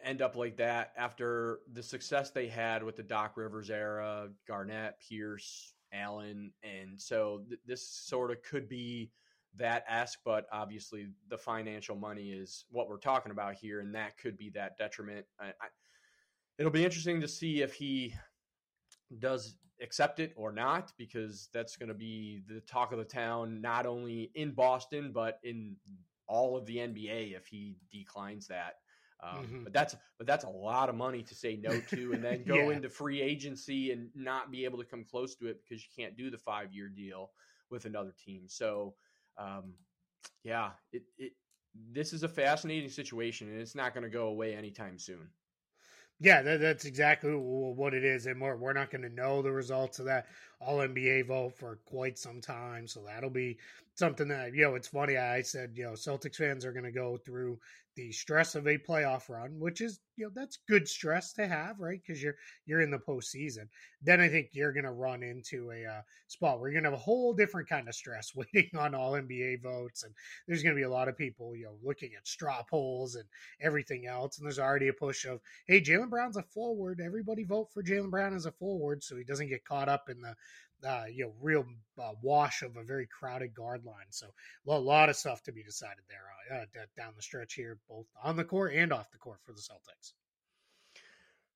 end 0.03 0.21
up 0.21 0.35
like 0.35 0.57
that 0.57 0.93
after 0.97 1.59
the 1.71 1.83
success 1.83 2.31
they 2.31 2.47
had 2.47 2.83
with 2.83 2.95
the 2.95 3.03
Doc 3.03 3.37
Rivers 3.37 3.69
era, 3.69 4.29
Garnett, 4.47 4.99
Pierce, 4.99 5.73
Allen, 5.93 6.51
and 6.63 6.99
so 6.99 7.43
th- 7.47 7.61
this 7.65 7.87
sort 7.87 8.31
of 8.31 8.41
could 8.41 8.67
be 8.67 9.11
that 9.57 9.83
ask, 9.87 10.19
but 10.23 10.45
obviously 10.51 11.07
the 11.29 11.37
financial 11.37 11.95
money 11.95 12.31
is 12.31 12.65
what 12.69 12.89
we're 12.89 12.97
talking 12.97 13.31
about 13.31 13.55
here, 13.55 13.79
and 13.79 13.93
that 13.95 14.17
could 14.17 14.37
be 14.37 14.49
that 14.51 14.77
detriment. 14.77 15.25
I, 15.39 15.47
I, 15.47 15.67
it'll 16.57 16.71
be 16.71 16.85
interesting 16.85 17.21
to 17.21 17.27
see 17.27 17.61
if 17.61 17.73
he 17.73 18.13
does 19.19 19.55
accept 19.81 20.19
it 20.19 20.33
or 20.35 20.51
not, 20.51 20.91
because 20.97 21.49
that's 21.53 21.75
going 21.75 21.89
to 21.89 21.95
be 21.95 22.41
the 22.47 22.61
talk 22.61 22.91
of 22.91 22.97
the 22.97 23.05
town, 23.05 23.61
not 23.61 23.85
only 23.85 24.31
in 24.35 24.51
Boston 24.51 25.11
but 25.13 25.39
in 25.43 25.75
all 26.27 26.57
of 26.57 26.65
the 26.65 26.77
NBA 26.77 27.35
if 27.35 27.47
he 27.47 27.77
declines 27.91 28.47
that. 28.47 28.75
Um, 29.23 29.43
mm-hmm. 29.43 29.63
But 29.63 29.73
that's 29.73 29.95
but 30.17 30.27
that's 30.27 30.43
a 30.43 30.49
lot 30.49 30.89
of 30.89 30.95
money 30.95 31.23
to 31.23 31.35
say 31.35 31.55
no 31.55 31.79
to, 31.79 32.13
and 32.13 32.23
then 32.23 32.43
go 32.47 32.55
yeah. 32.55 32.75
into 32.75 32.89
free 32.89 33.21
agency 33.21 33.91
and 33.91 34.09
not 34.13 34.51
be 34.51 34.65
able 34.65 34.77
to 34.77 34.85
come 34.85 35.03
close 35.03 35.35
to 35.35 35.47
it 35.47 35.59
because 35.63 35.83
you 35.83 35.89
can't 35.95 36.15
do 36.15 36.29
the 36.29 36.37
five 36.37 36.71
year 36.71 36.87
deal 36.87 37.31
with 37.69 37.85
another 37.85 38.13
team. 38.23 38.43
So 38.47 38.93
um, 39.37 39.73
yeah, 40.43 40.71
it, 40.91 41.03
it 41.17 41.33
this 41.91 42.13
is 42.13 42.23
a 42.23 42.27
fascinating 42.29 42.89
situation, 42.89 43.49
and 43.49 43.59
it's 43.59 43.75
not 43.75 43.93
going 43.93 44.03
to 44.03 44.09
go 44.09 44.27
away 44.27 44.55
anytime 44.55 44.97
soon. 44.97 45.29
Yeah, 46.19 46.41
that, 46.41 46.59
that's 46.59 46.85
exactly 46.85 47.31
what 47.31 47.93
it 47.93 48.03
is, 48.03 48.25
and 48.25 48.41
we're 48.41 48.55
we're 48.55 48.73
not 48.73 48.89
going 48.89 49.03
to 49.03 49.09
know 49.09 49.41
the 49.41 49.51
results 49.51 49.99
of 49.99 50.05
that 50.05 50.27
All 50.59 50.77
NBA 50.79 51.27
vote 51.27 51.53
for 51.55 51.79
quite 51.85 52.17
some 52.17 52.41
time, 52.41 52.87
so 52.87 53.03
that'll 53.05 53.29
be 53.29 53.59
something 53.97 54.27
that 54.27 54.53
you 54.53 54.63
know. 54.63 54.75
It's 54.75 54.87
funny. 54.87 55.17
I 55.17 55.41
said 55.41 55.71
you 55.75 55.83
know 55.83 55.91
Celtics 55.91 56.35
fans 56.35 56.65
are 56.65 56.73
going 56.73 56.85
to 56.85 56.91
go 56.91 57.17
through 57.17 57.59
the 57.97 58.11
stress 58.11 58.53
of 58.53 58.67
a 58.67 58.77
playoff 58.77 59.27
run, 59.27 59.59
which 59.59 59.81
is 59.81 59.99
you 60.15 60.25
know 60.25 60.31
that's 60.33 60.59
good 60.67 60.87
stress 60.87 61.33
to 61.33 61.47
have, 61.47 61.79
right? 61.79 61.99
Because 62.05 62.21
you're 62.21 62.35
you're 62.67 62.81
in 62.81 62.91
the 62.91 62.99
postseason. 62.99 63.67
Then 64.03 64.21
I 64.21 64.29
think 64.29 64.49
you're 64.53 64.71
going 64.71 64.85
to 64.85 64.91
run 64.91 65.23
into 65.23 65.71
a 65.71 65.83
uh, 65.83 66.01
spot 66.27 66.59
where 66.59 66.69
you're 66.69 66.79
going 66.79 66.91
to 66.91 66.95
have 66.95 66.99
a 66.99 67.03
whole 67.03 67.33
different 67.33 67.67
kind 67.67 67.87
of 67.87 67.95
stress 67.95 68.33
waiting 68.53 68.77
on 68.77 68.93
all 68.93 69.13
NBA 69.13 69.63
votes, 69.63 70.03
and 70.03 70.13
there's 70.47 70.61
going 70.61 70.75
to 70.75 70.79
be 70.79 70.85
a 70.85 70.89
lot 70.89 71.07
of 71.07 71.17
people 71.17 71.55
you 71.55 71.65
know 71.65 71.77
looking 71.83 72.11
at 72.15 72.27
straw 72.27 72.61
polls 72.69 73.15
and 73.15 73.25
everything 73.61 74.05
else. 74.05 74.37
And 74.37 74.45
there's 74.45 74.59
already 74.59 74.89
a 74.89 74.93
push 74.93 75.25
of 75.25 75.41
hey, 75.67 75.81
jaylen 75.81 76.09
Brown's 76.09 76.37
a 76.37 76.43
forward. 76.43 77.01
Everybody 77.03 77.43
vote 77.43 77.69
for 77.73 77.83
jaylen 77.83 78.11
Brown 78.11 78.35
as 78.35 78.45
a 78.45 78.51
forward, 78.51 79.03
so 79.03 79.17
he 79.17 79.23
doesn't 79.23 79.49
get 79.49 79.65
caught 79.65 79.89
up 79.89 80.07
in 80.07 80.21
the 80.21 80.35
uh, 80.85 81.03
you 81.11 81.25
know, 81.25 81.33
real 81.41 81.65
uh, 82.01 82.11
wash 82.21 82.61
of 82.61 82.77
a 82.77 82.83
very 82.83 83.07
crowded 83.07 83.53
guard 83.53 83.83
line. 83.85 84.05
So 84.09 84.27
a 84.67 84.77
lot 84.77 85.09
of 85.09 85.15
stuff 85.15 85.41
to 85.43 85.51
be 85.51 85.63
decided 85.63 86.03
there 86.09 86.59
uh, 86.59 86.65
down 86.97 87.13
the 87.15 87.21
stretch 87.21 87.53
here, 87.53 87.77
both 87.89 88.05
on 88.23 88.35
the 88.35 88.43
court 88.43 88.73
and 88.73 88.93
off 88.93 89.11
the 89.11 89.17
court 89.17 89.39
for 89.43 89.53
the 89.53 89.61
Celtics. 89.61 90.13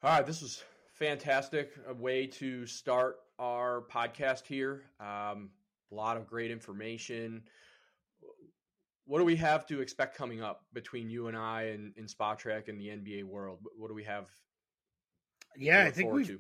All 0.04 0.12
right, 0.12 0.26
this 0.26 0.42
was 0.42 0.64
fantastic. 0.94 1.72
A 1.88 1.94
way 1.94 2.26
to 2.28 2.66
start 2.66 3.18
our 3.38 3.84
podcast 3.92 4.48
here. 4.48 4.84
Um, 5.00 5.52
a 5.92 5.96
lot 5.96 6.18
of 6.18 6.28
great 6.28 6.52
information. 6.52 7.44
What 9.06 9.20
do 9.20 9.26
we 9.26 9.36
have 9.36 9.66
to 9.68 9.82
expect 9.82 10.18
coming 10.18 10.42
up 10.42 10.66
between 10.74 11.10
you 11.10 11.28
and 11.28 11.38
I 11.38 11.64
and 11.64 11.94
in 11.98 12.06
Spotrac 12.06 12.70
and 12.70 12.80
the 12.80 12.88
NBA 12.88 13.24
world? 13.26 13.60
What 13.78 13.90
do 13.90 13.94
we 13.94 14.04
have? 14.06 14.26
Yeah, 15.58 15.84
I 15.84 15.92
think 15.92 16.12
we 16.12 16.26
to? 16.26 16.40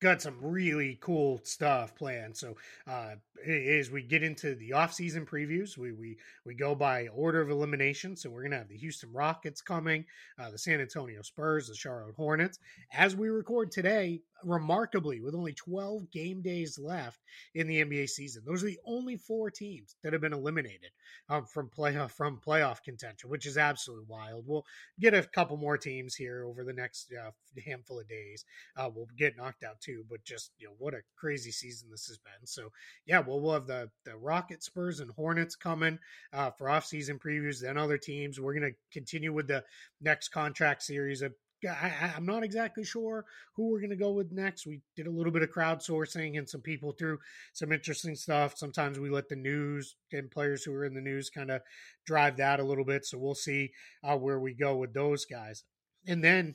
Got 0.00 0.22
some 0.22 0.36
really 0.40 0.98
cool 1.00 1.40
stuff 1.44 1.94
planned. 1.94 2.36
So 2.36 2.56
uh, 2.86 3.16
as 3.46 3.90
we 3.90 4.02
get 4.02 4.22
into 4.22 4.54
the 4.54 4.72
off-season 4.72 5.26
previews, 5.26 5.76
we 5.76 5.92
we 5.92 6.16
we 6.44 6.54
go 6.54 6.74
by 6.74 7.08
order 7.08 7.40
of 7.40 7.50
elimination. 7.50 8.16
So 8.16 8.30
we're 8.30 8.42
gonna 8.42 8.58
have 8.58 8.68
the 8.68 8.76
Houston 8.76 9.12
Rockets 9.12 9.60
coming, 9.60 10.04
uh, 10.38 10.50
the 10.50 10.58
San 10.58 10.80
Antonio 10.80 11.22
Spurs, 11.22 11.68
the 11.68 11.74
Charlotte 11.74 12.14
Hornets. 12.16 12.58
As 12.92 13.16
we 13.16 13.28
record 13.28 13.70
today, 13.70 14.22
remarkably, 14.44 15.20
with 15.20 15.34
only 15.34 15.52
12 15.52 16.10
game 16.10 16.42
days 16.42 16.78
left 16.78 17.20
in 17.54 17.66
the 17.66 17.84
NBA 17.84 18.08
season, 18.08 18.42
those 18.46 18.62
are 18.62 18.66
the 18.66 18.78
only 18.86 19.16
four 19.16 19.50
teams 19.50 19.96
that 20.02 20.12
have 20.12 20.22
been 20.22 20.32
eliminated 20.32 20.90
um, 21.28 21.44
from 21.46 21.68
playoff 21.68 22.12
from 22.12 22.40
playoff 22.44 22.82
contention, 22.82 23.30
which 23.30 23.46
is 23.46 23.58
absolutely 23.58 24.06
wild. 24.08 24.44
We'll 24.46 24.64
get 25.00 25.14
a 25.14 25.22
couple 25.22 25.56
more 25.56 25.78
teams 25.78 26.14
here 26.14 26.44
over 26.44 26.64
the 26.64 26.72
next 26.72 27.12
uh, 27.12 27.30
handful 27.64 28.00
of 28.00 28.08
days. 28.08 28.44
Uh, 28.76 28.90
we'll 28.94 29.08
get 29.16 29.36
knocked 29.36 29.64
out 29.64 29.80
too, 29.80 30.04
but 30.08 30.24
just 30.24 30.52
you 30.58 30.68
know 30.68 30.74
what 30.78 30.94
a 30.94 31.00
crazy 31.16 31.50
season 31.50 31.88
this 31.90 32.06
has 32.06 32.18
been. 32.18 32.46
So 32.46 32.70
yeah, 33.06 33.20
well 33.26 33.40
we'll 33.40 33.54
have 33.54 33.66
the 33.66 33.90
the 34.04 34.16
Rocket, 34.16 34.62
Spurs, 34.62 35.00
and 35.00 35.10
Hornets 35.12 35.56
coming 35.56 35.98
uh, 36.32 36.50
for 36.50 36.68
off 36.68 36.86
season 36.86 37.18
previews. 37.18 37.60
Then 37.60 37.78
other 37.78 37.98
teams. 37.98 38.40
We're 38.40 38.54
gonna 38.54 38.72
continue 38.92 39.32
with 39.32 39.48
the 39.48 39.64
next 40.00 40.28
contract 40.28 40.82
series 40.82 41.22
of 41.22 41.32
I, 41.64 42.12
am 42.16 42.26
not 42.26 42.44
exactly 42.44 42.84
sure 42.84 43.24
who 43.54 43.70
we're 43.70 43.80
going 43.80 43.90
to 43.90 43.96
go 43.96 44.12
with 44.12 44.32
next. 44.32 44.66
We 44.66 44.82
did 44.94 45.06
a 45.06 45.10
little 45.10 45.32
bit 45.32 45.42
of 45.42 45.50
crowdsourcing 45.50 46.38
and 46.38 46.48
some 46.48 46.60
people 46.60 46.92
threw 46.92 47.18
some 47.52 47.72
interesting 47.72 48.14
stuff. 48.14 48.56
Sometimes 48.56 48.98
we 48.98 49.10
let 49.10 49.28
the 49.28 49.36
news 49.36 49.96
and 50.12 50.30
players 50.30 50.64
who 50.64 50.72
are 50.74 50.84
in 50.84 50.94
the 50.94 51.00
news 51.00 51.30
kind 51.30 51.50
of 51.50 51.62
drive 52.06 52.36
that 52.36 52.60
a 52.60 52.64
little 52.64 52.84
bit. 52.84 53.06
So 53.06 53.18
we'll 53.18 53.34
see 53.34 53.72
uh, 54.04 54.16
where 54.16 54.38
we 54.38 54.54
go 54.54 54.76
with 54.76 54.92
those 54.92 55.24
guys. 55.24 55.64
And 56.06 56.22
then 56.22 56.54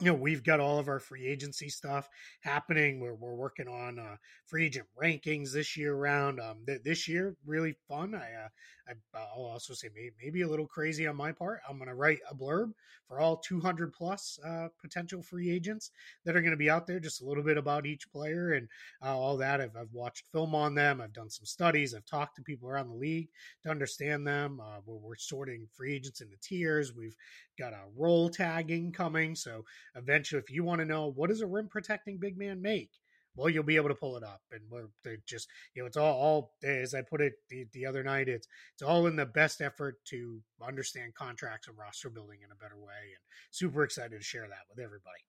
you 0.00 0.06
know 0.06 0.14
we've 0.14 0.44
got 0.44 0.60
all 0.60 0.78
of 0.78 0.88
our 0.88 0.98
free 1.00 1.26
agency 1.26 1.68
stuff 1.68 2.08
happening 2.42 3.00
we're, 3.00 3.14
we're 3.14 3.34
working 3.34 3.68
on 3.68 3.98
uh, 3.98 4.16
free 4.46 4.66
agent 4.66 4.86
rankings 5.00 5.52
this 5.52 5.76
year 5.76 5.94
around 5.94 6.40
um, 6.40 6.58
th- 6.66 6.82
this 6.82 7.08
year 7.08 7.36
really 7.46 7.74
fun 7.88 8.14
i 8.14 8.44
uh, 8.44 8.48
I, 8.88 8.94
will 9.36 9.46
also 9.46 9.74
say 9.74 9.88
maybe, 9.94 10.12
maybe, 10.22 10.42
a 10.42 10.48
little 10.48 10.66
crazy 10.66 11.06
on 11.06 11.16
my 11.16 11.32
part. 11.32 11.60
I'm 11.68 11.76
going 11.76 11.88
to 11.88 11.94
write 11.94 12.20
a 12.30 12.34
blurb 12.34 12.72
for 13.08 13.20
all 13.20 13.36
200 13.36 13.92
plus 13.92 14.38
uh, 14.44 14.68
potential 14.80 15.22
free 15.22 15.50
agents 15.50 15.90
that 16.24 16.36
are 16.36 16.40
going 16.40 16.52
to 16.52 16.56
be 16.56 16.70
out 16.70 16.86
there, 16.86 17.00
just 17.00 17.20
a 17.20 17.24
little 17.24 17.42
bit 17.42 17.56
about 17.56 17.86
each 17.86 18.10
player 18.10 18.52
and 18.52 18.68
uh, 19.02 19.16
all 19.16 19.36
that. 19.38 19.60
I've, 19.60 19.76
I've, 19.76 19.92
watched 19.92 20.26
film 20.32 20.54
on 20.54 20.74
them. 20.74 21.00
I've 21.00 21.12
done 21.12 21.30
some 21.30 21.46
studies. 21.46 21.94
I've 21.94 22.04
talked 22.04 22.36
to 22.36 22.42
people 22.42 22.68
around 22.68 22.88
the 22.88 22.94
league 22.94 23.28
to 23.62 23.70
understand 23.70 24.26
them. 24.26 24.60
Uh, 24.60 24.80
we're, 24.84 24.96
we're 24.96 25.16
sorting 25.16 25.66
free 25.72 25.94
agents 25.94 26.20
into 26.20 26.36
tiers. 26.42 26.94
We've 26.94 27.16
got 27.58 27.72
a 27.72 27.84
role 27.96 28.28
tagging 28.28 28.92
coming. 28.92 29.34
So 29.34 29.64
eventually, 29.94 30.40
if 30.40 30.50
you 30.50 30.64
want 30.64 30.80
to 30.80 30.84
know 30.84 31.12
what 31.12 31.30
does 31.30 31.40
a 31.40 31.46
rim 31.46 31.68
protecting 31.68 32.18
big 32.18 32.36
man 32.36 32.60
make, 32.60 32.90
well, 33.36 33.50
you'll 33.50 33.62
be 33.62 33.76
able 33.76 33.88
to 33.88 33.94
pull 33.94 34.16
it 34.16 34.22
up, 34.22 34.40
and 34.50 34.62
we're 34.70 34.88
just 35.26 35.48
you 35.74 35.82
know 35.82 35.86
it's 35.86 35.96
all 35.96 36.14
all 36.14 36.52
as 36.64 36.94
I 36.94 37.02
put 37.02 37.20
it 37.20 37.34
the, 37.48 37.66
the 37.72 37.86
other 37.86 38.02
night. 38.02 38.28
It's 38.28 38.48
it's 38.74 38.82
all 38.82 39.06
in 39.06 39.16
the 39.16 39.26
best 39.26 39.60
effort 39.60 39.96
to 40.06 40.40
understand 40.66 41.14
contracts 41.14 41.68
and 41.68 41.78
roster 41.78 42.10
building 42.10 42.38
in 42.44 42.50
a 42.50 42.56
better 42.56 42.78
way, 42.78 43.12
and 43.14 43.22
super 43.50 43.84
excited 43.84 44.18
to 44.18 44.24
share 44.24 44.48
that 44.48 44.64
with 44.68 44.78
everybody. 44.78 45.20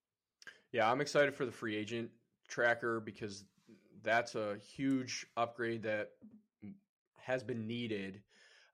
Yeah, 0.72 0.92
I'm 0.92 1.02
excited 1.02 1.36
for 1.36 1.46
the 1.46 1.52
free 1.52 1.76
agent 1.76 2.10
tracker 2.48 3.00
because 3.00 3.44
that's 4.04 4.36
a 4.36 4.58
huge 4.58 5.26
upgrade 5.36 5.84
that 5.84 6.12
has 7.18 7.44
been 7.44 7.68
needed. 7.68 8.22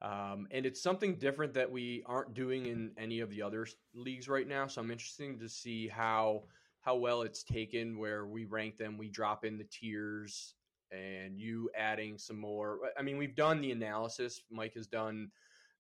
Um, 0.01 0.47
and 0.51 0.65
it's 0.65 0.81
something 0.81 1.15
different 1.15 1.53
that 1.53 1.71
we 1.71 2.03
aren't 2.05 2.34
doing 2.34 2.65
in 2.65 2.91
any 2.97 3.21
of 3.21 3.29
the 3.29 3.41
other 3.41 3.65
leagues 3.95 4.27
right 4.27 4.47
now. 4.47 4.67
So 4.67 4.81
I'm 4.81 4.91
interested 4.91 5.39
to 5.39 5.49
see 5.49 5.88
how 5.88 6.43
how 6.84 6.95
well 6.95 7.21
it's 7.21 7.43
taken 7.43 7.97
where 7.97 8.25
we 8.25 8.45
rank 8.45 8.77
them, 8.77 8.97
we 8.97 9.07
drop 9.07 9.45
in 9.45 9.57
the 9.57 9.63
tiers 9.63 10.55
and 10.91 11.39
you 11.39 11.69
adding 11.75 12.17
some 12.17 12.38
more. 12.38 12.79
I 12.97 13.01
mean, 13.01 13.17
we've 13.17 13.36
done 13.36 13.61
the 13.61 13.71
analysis. 13.71 14.43
Mike 14.51 14.73
has 14.75 14.86
done 14.86 15.29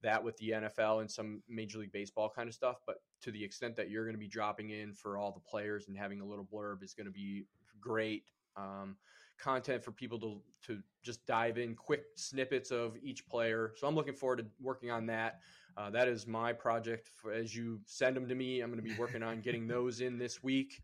that 0.01 0.23
with 0.23 0.35
the 0.37 0.51
NFL 0.51 1.01
and 1.01 1.11
some 1.11 1.43
Major 1.47 1.77
League 1.77 1.91
Baseball 1.91 2.31
kind 2.33 2.47
of 2.47 2.55
stuff, 2.55 2.77
but 2.87 2.97
to 3.21 3.31
the 3.31 3.43
extent 3.43 3.75
that 3.75 3.89
you're 3.89 4.05
going 4.05 4.15
to 4.15 4.19
be 4.19 4.27
dropping 4.27 4.71
in 4.71 4.93
for 4.93 5.17
all 5.17 5.31
the 5.31 5.39
players 5.39 5.87
and 5.87 5.97
having 5.97 6.21
a 6.21 6.25
little 6.25 6.45
blurb 6.45 6.83
is 6.83 6.93
going 6.93 7.05
to 7.05 7.11
be 7.11 7.45
great 7.79 8.23
um, 8.55 8.95
content 9.39 9.83
for 9.83 9.91
people 9.91 10.19
to 10.19 10.41
to 10.65 10.81
just 11.03 11.25
dive 11.25 11.57
in 11.57 11.75
quick 11.75 12.03
snippets 12.15 12.71
of 12.71 12.95
each 13.03 13.27
player. 13.27 13.73
So 13.75 13.87
I'm 13.87 13.95
looking 13.95 14.13
forward 14.13 14.37
to 14.37 14.45
working 14.61 14.89
on 14.89 15.05
that. 15.07 15.39
Uh, 15.75 15.89
that 15.89 16.07
is 16.07 16.27
my 16.27 16.53
project. 16.53 17.09
For, 17.15 17.33
as 17.33 17.55
you 17.55 17.81
send 17.85 18.15
them 18.15 18.27
to 18.29 18.35
me, 18.35 18.61
I'm 18.61 18.71
going 18.71 18.81
to 18.81 18.87
be 18.87 18.97
working 18.97 19.23
on 19.23 19.41
getting 19.41 19.67
those 19.73 20.01
in 20.01 20.17
this 20.17 20.41
week. 20.43 20.81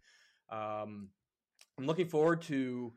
Um, 0.51 1.09
I'm 1.77 1.85
looking 1.85 2.07
forward 2.07 2.41
to 2.43 2.93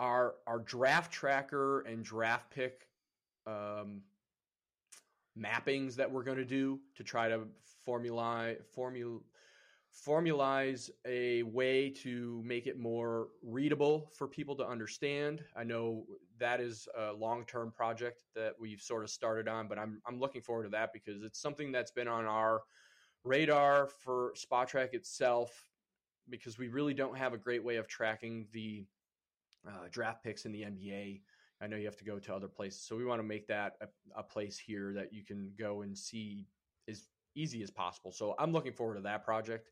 our 0.00 0.34
our 0.46 0.58
draft 0.58 1.12
tracker 1.12 1.80
and 1.82 2.04
draft 2.04 2.50
pick 2.50 2.88
um, 3.46 4.02
mappings 5.38 5.94
that 5.96 6.10
we're 6.10 6.24
going 6.24 6.38
to 6.38 6.44
do 6.44 6.80
to 6.96 7.04
try 7.04 7.28
to 7.28 7.42
formulate 7.84 8.64
formula 8.66 9.18
formalize 10.06 10.90
a 11.06 11.44
way 11.44 11.88
to 11.88 12.42
make 12.44 12.66
it 12.66 12.76
more 12.76 13.28
readable 13.42 14.10
for 14.12 14.26
people 14.26 14.56
to 14.56 14.66
understand. 14.66 15.44
I 15.56 15.62
know 15.62 16.04
that 16.38 16.60
is 16.60 16.88
a 16.98 17.12
long-term 17.12 17.70
project 17.70 18.18
that 18.34 18.54
we've 18.58 18.80
sort 18.80 19.04
of 19.04 19.10
started 19.10 19.46
on, 19.46 19.68
but 19.68 19.78
I'm 19.78 20.02
I'm 20.06 20.18
looking 20.18 20.42
forward 20.42 20.64
to 20.64 20.68
that 20.70 20.92
because 20.92 21.22
it's 21.22 21.40
something 21.40 21.70
that's 21.70 21.92
been 21.92 22.08
on 22.08 22.24
our 22.26 22.62
radar 23.24 23.86
for 23.86 24.34
Spotrac 24.36 24.94
itself 24.94 25.70
because 26.28 26.58
we 26.58 26.68
really 26.68 26.94
don't 26.94 27.16
have 27.16 27.32
a 27.32 27.38
great 27.38 27.62
way 27.62 27.76
of 27.76 27.86
tracking 27.86 28.46
the 28.52 28.84
uh, 29.66 29.88
draft 29.90 30.22
picks 30.22 30.44
in 30.44 30.52
the 30.52 30.62
NBA. 30.62 31.20
I 31.60 31.66
know 31.66 31.76
you 31.76 31.86
have 31.86 31.96
to 31.96 32.04
go 32.04 32.18
to 32.18 32.34
other 32.34 32.48
places, 32.48 32.82
so 32.82 32.96
we 32.96 33.04
want 33.04 33.20
to 33.20 33.26
make 33.26 33.46
that 33.48 33.76
a, 33.80 33.86
a 34.18 34.22
place 34.22 34.58
here 34.58 34.92
that 34.94 35.12
you 35.12 35.24
can 35.24 35.52
go 35.58 35.82
and 35.82 35.96
see 35.96 36.46
as 36.88 37.08
easy 37.34 37.62
as 37.62 37.70
possible. 37.70 38.12
So 38.12 38.34
I'm 38.38 38.52
looking 38.52 38.72
forward 38.72 38.96
to 38.96 39.00
that 39.02 39.24
project. 39.24 39.70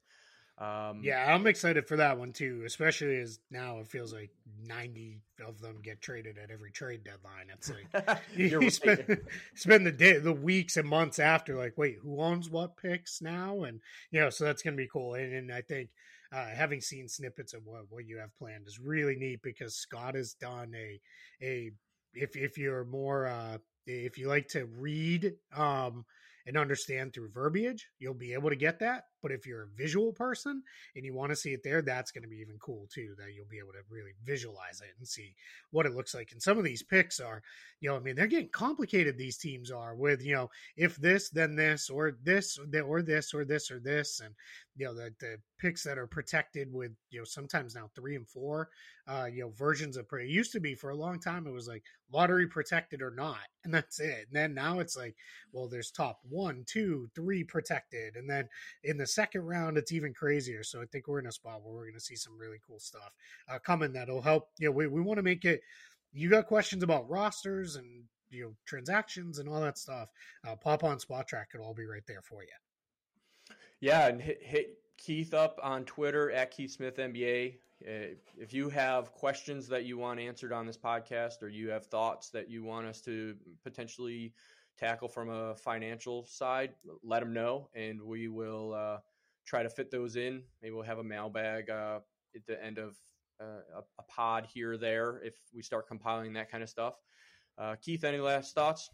Um, 0.58 1.00
yeah, 1.02 1.34
I'm 1.34 1.46
excited 1.46 1.88
for 1.88 1.96
that 1.96 2.18
one 2.18 2.32
too, 2.32 2.62
especially 2.66 3.16
as 3.20 3.40
now 3.50 3.78
it 3.78 3.88
feels 3.88 4.12
like 4.12 4.30
90 4.66 5.20
of 5.44 5.60
them 5.60 5.80
get 5.82 6.00
traded 6.02 6.38
at 6.38 6.50
every 6.50 6.70
trade 6.70 7.02
deadline. 7.04 7.46
It's 7.52 7.70
like 7.70 8.20
you 8.36 8.60
right. 8.60 8.72
spend, 8.72 9.20
spend 9.54 9.86
the 9.86 9.92
day, 9.92 10.18
the 10.18 10.32
weeks 10.32 10.76
and 10.76 10.88
months 10.88 11.18
after, 11.18 11.56
like, 11.56 11.76
wait, 11.76 11.96
who 12.02 12.20
owns 12.20 12.50
what 12.50 12.76
picks 12.76 13.22
now? 13.22 13.62
And 13.62 13.80
you 14.10 14.20
know, 14.20 14.30
so 14.30 14.44
that's 14.44 14.62
gonna 14.62 14.76
be 14.76 14.88
cool. 14.92 15.14
And, 15.14 15.32
and 15.32 15.52
I 15.52 15.62
think 15.62 15.88
uh, 16.32 16.46
having 16.46 16.80
seen 16.80 17.08
snippets 17.08 17.54
of 17.54 17.62
what 17.64 17.84
what 17.90 18.06
you 18.06 18.18
have 18.18 18.36
planned 18.36 18.66
is 18.66 18.78
really 18.78 19.16
neat 19.16 19.40
because 19.42 19.74
Scott 19.74 20.14
has 20.14 20.34
done 20.34 20.72
a 20.76 21.00
a 21.42 21.70
if 22.14 22.36
if 22.36 22.58
you're 22.58 22.84
more 22.84 23.26
uh, 23.26 23.58
if 23.86 24.18
you 24.18 24.28
like 24.28 24.48
to 24.48 24.66
read 24.66 25.32
um 25.56 26.04
and 26.46 26.56
understand 26.56 27.12
through 27.12 27.30
verbiage, 27.30 27.88
you'll 27.98 28.14
be 28.14 28.32
able 28.32 28.50
to 28.50 28.56
get 28.56 28.80
that. 28.80 29.04
But 29.22 29.32
if 29.32 29.46
you're 29.46 29.64
a 29.64 29.76
visual 29.76 30.12
person 30.12 30.62
and 30.96 31.04
you 31.04 31.14
want 31.14 31.30
to 31.30 31.36
see 31.36 31.52
it 31.52 31.62
there, 31.62 31.82
that's 31.82 32.10
going 32.10 32.22
to 32.22 32.28
be 32.28 32.40
even 32.40 32.58
cool 32.58 32.88
too. 32.92 33.14
That 33.18 33.32
you'll 33.34 33.46
be 33.46 33.58
able 33.58 33.72
to 33.72 33.84
really 33.90 34.12
visualize 34.24 34.80
it 34.80 34.94
and 34.98 35.06
see 35.06 35.34
what 35.70 35.86
it 35.86 35.94
looks 35.94 36.14
like. 36.14 36.32
And 36.32 36.42
some 36.42 36.58
of 36.58 36.64
these 36.64 36.82
picks 36.82 37.20
are, 37.20 37.42
you 37.80 37.88
know, 37.88 37.96
I 37.96 38.00
mean, 38.00 38.16
they're 38.16 38.26
getting 38.26 38.50
complicated. 38.50 39.16
These 39.16 39.38
teams 39.38 39.70
are 39.70 39.94
with, 39.94 40.22
you 40.24 40.34
know, 40.34 40.50
if 40.76 40.96
this, 40.96 41.30
then 41.30 41.54
this, 41.56 41.88
or 41.88 42.16
this, 42.22 42.58
or 42.58 43.02
this, 43.02 43.34
or 43.34 43.44
this, 43.44 43.70
or 43.70 43.80
this, 43.80 44.20
and 44.20 44.34
you 44.76 44.86
know, 44.86 44.94
the 44.94 45.12
the 45.20 45.36
picks 45.58 45.82
that 45.84 45.98
are 45.98 46.06
protected 46.06 46.72
with, 46.72 46.92
you 47.10 47.18
know, 47.18 47.24
sometimes 47.24 47.74
now 47.74 47.90
three 47.94 48.16
and 48.16 48.26
four, 48.26 48.70
uh, 49.06 49.26
you 49.32 49.42
know, 49.42 49.50
versions 49.50 49.96
of. 49.96 50.06
It 50.12 50.28
used 50.28 50.52
to 50.52 50.60
be 50.60 50.74
for 50.74 50.90
a 50.90 50.96
long 50.96 51.20
time. 51.20 51.46
It 51.46 51.52
was 51.52 51.68
like 51.68 51.82
lottery 52.10 52.46
protected 52.46 53.02
or 53.02 53.10
not, 53.10 53.40
and 53.64 53.72
that's 53.72 54.00
it. 54.00 54.26
And 54.28 54.32
then 54.32 54.54
now 54.54 54.80
it's 54.80 54.96
like, 54.96 55.14
well, 55.52 55.68
there's 55.68 55.90
top 55.90 56.20
one, 56.28 56.64
two, 56.66 57.08
three 57.14 57.44
protected, 57.44 58.16
and 58.16 58.28
then 58.28 58.48
in 58.84 58.96
the 58.96 59.06
second 59.14 59.42
round, 59.42 59.76
it's 59.76 59.92
even 59.92 60.14
crazier. 60.14 60.62
So 60.62 60.80
I 60.80 60.86
think 60.86 61.08
we're 61.08 61.20
in 61.20 61.26
a 61.26 61.32
spot 61.32 61.62
where 61.62 61.72
we're 61.72 61.84
going 61.84 61.94
to 61.94 62.00
see 62.00 62.16
some 62.16 62.38
really 62.38 62.58
cool 62.66 62.80
stuff 62.80 63.12
uh, 63.48 63.58
coming 63.58 63.92
that'll 63.92 64.22
help. 64.22 64.48
You 64.58 64.66
know, 64.66 64.72
we, 64.72 64.86
we 64.86 65.00
want 65.00 65.18
to 65.18 65.22
make 65.22 65.44
it. 65.44 65.62
You 66.12 66.28
got 66.28 66.46
questions 66.46 66.82
about 66.82 67.08
rosters 67.08 67.76
and 67.76 68.04
you 68.30 68.44
know 68.44 68.54
transactions 68.66 69.38
and 69.38 69.48
all 69.48 69.60
that 69.60 69.78
stuff. 69.78 70.08
Uh, 70.46 70.56
pop 70.56 70.84
on 70.84 70.98
Spotrac; 70.98 71.46
it'll 71.54 71.66
all 71.66 71.74
be 71.74 71.86
right 71.86 72.06
there 72.06 72.22
for 72.22 72.42
you. 72.42 73.56
Yeah, 73.80 74.08
and 74.08 74.20
hit, 74.20 74.38
hit 74.42 74.78
Keith 74.96 75.34
up 75.34 75.58
on 75.62 75.84
Twitter 75.84 76.30
at 76.30 76.50
Keith 76.50 76.70
Smith 76.70 76.96
NBA. 76.96 77.54
Uh, 77.86 78.14
if 78.38 78.52
you 78.52 78.68
have 78.68 79.12
questions 79.12 79.66
that 79.68 79.84
you 79.84 79.98
want 79.98 80.20
answered 80.20 80.52
on 80.52 80.66
this 80.66 80.78
podcast, 80.78 81.42
or 81.42 81.48
you 81.48 81.70
have 81.70 81.86
thoughts 81.86 82.30
that 82.30 82.48
you 82.48 82.62
want 82.62 82.86
us 82.86 83.00
to 83.02 83.34
potentially 83.64 84.32
tackle 84.82 85.08
from 85.08 85.30
a 85.30 85.54
financial 85.54 86.26
side, 86.26 86.72
let 87.04 87.20
them 87.20 87.32
know, 87.32 87.68
and 87.74 88.02
we 88.02 88.26
will 88.28 88.74
uh, 88.74 88.98
try 89.46 89.62
to 89.62 89.70
fit 89.70 89.90
those 89.90 90.16
in. 90.16 90.42
Maybe 90.60 90.74
we'll 90.74 90.82
have 90.82 90.98
a 90.98 91.04
mailbag 91.04 91.70
uh, 91.70 92.00
at 92.34 92.46
the 92.46 92.62
end 92.62 92.78
of 92.78 92.96
uh, 93.40 93.62
a, 93.76 93.82
a, 93.98 94.02
pod 94.08 94.46
here 94.52 94.72
or 94.72 94.76
there 94.76 95.20
if 95.24 95.34
we 95.54 95.62
start 95.62 95.86
compiling 95.86 96.32
that 96.32 96.50
kind 96.50 96.62
of 96.62 96.68
stuff. 96.68 96.94
Uh, 97.58 97.76
Keith, 97.80 98.02
any 98.02 98.18
last 98.18 98.54
thoughts? 98.54 98.90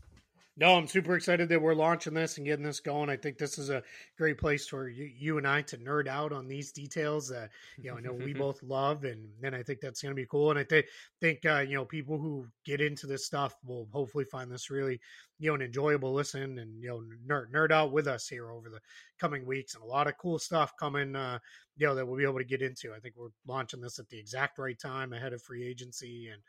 No, 0.61 0.75
I'm 0.75 0.89
super 0.89 1.15
excited 1.15 1.49
that 1.51 1.63
we're 1.63 1.73
launching 1.73 2.15
this 2.15 2.37
and 2.37 2.45
getting 2.45 2.65
this 2.65 2.81
going. 2.81 3.09
I 3.09 3.17
think 3.17 3.39
this 3.39 3.59
is 3.59 3.71
a 3.71 3.85
great 4.17 4.39
place 4.39 4.67
for 4.67 4.89
you, 4.89 5.05
you 5.05 5.39
and 5.39 5.47
I 5.47 5.63
to 5.63 5.77
nerd 5.79 6.09
out 6.09 6.33
on 6.33 6.49
these 6.49 6.73
details 6.73 7.29
that 7.29 7.51
you 7.81 7.93
know 7.93 7.99
I 7.99 8.01
know 8.01 8.13
we 8.13 8.33
both 8.35 8.61
love, 8.65 9.05
and 9.05 9.29
then 9.41 9.55
I 9.55 9.63
think 9.63 9.79
that's 9.81 10.03
going 10.03 10.11
to 10.11 10.21
be 10.21 10.27
cool. 10.27 10.51
And 10.51 10.59
I 10.59 10.65
th- 10.65 10.87
think 11.21 11.47
uh, 11.47 11.61
you 11.61 11.77
know 11.77 11.85
people 11.85 12.19
who 12.19 12.49
get 12.67 12.81
into 12.81 13.07
this 13.07 13.25
stuff 13.25 13.55
will 13.65 13.89
hopefully 13.93 14.25
find 14.25 14.51
this 14.51 14.69
really 14.69 14.99
you 15.39 15.49
know 15.49 15.55
an 15.55 15.63
enjoyable 15.63 16.13
listen 16.13 16.59
and 16.59 16.83
you 16.83 16.89
know 16.89 17.05
nerd 17.25 17.53
nerd 17.55 17.71
out 17.71 17.93
with 17.93 18.09
us 18.09 18.27
here 18.27 18.51
over 18.51 18.69
the 18.69 18.81
coming 19.21 19.47
weeks, 19.47 19.77
and 19.77 19.85
a 19.85 19.87
lot 19.87 20.09
of 20.09 20.19
cool 20.19 20.41
stuff 20.41 20.73
coming. 20.77 21.15
Uh, 21.15 21.39
you 21.77 21.87
know 21.87 21.95
that 21.95 22.05
we'll 22.05 22.19
be 22.19 22.25
able 22.25 22.39
to 22.39 22.45
get 22.45 22.63
into. 22.63 22.93
I 22.93 22.99
think 22.99 23.15
we're 23.17 23.29
launching 23.47 23.81
this 23.81 24.01
at 24.01 24.09
the 24.09 24.19
exact 24.19 24.59
right 24.59 24.77
time 24.77 25.13
ahead 25.13 25.33
of 25.33 25.41
free 25.41 25.65
agency, 25.65 26.31
and 26.33 26.43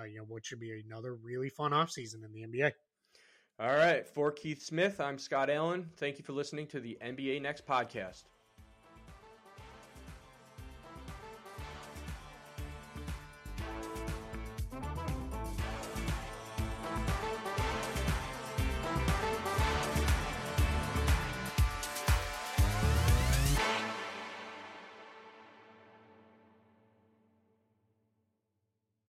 uh, 0.00 0.04
you 0.04 0.18
know 0.18 0.24
what 0.28 0.46
should 0.46 0.60
be 0.60 0.84
another 0.86 1.16
really 1.16 1.48
fun 1.48 1.72
off 1.72 1.90
season 1.90 2.22
in 2.22 2.32
the 2.32 2.46
NBA. 2.46 2.70
All 3.58 3.74
right. 3.74 4.06
For 4.06 4.30
Keith 4.30 4.60
Smith, 4.62 5.00
I'm 5.00 5.18
Scott 5.18 5.48
Allen. 5.48 5.88
Thank 5.96 6.18
you 6.18 6.24
for 6.24 6.34
listening 6.34 6.66
to 6.68 6.80
the 6.80 6.98
NBA 7.02 7.40
Next 7.40 7.66
podcast. 7.66 8.24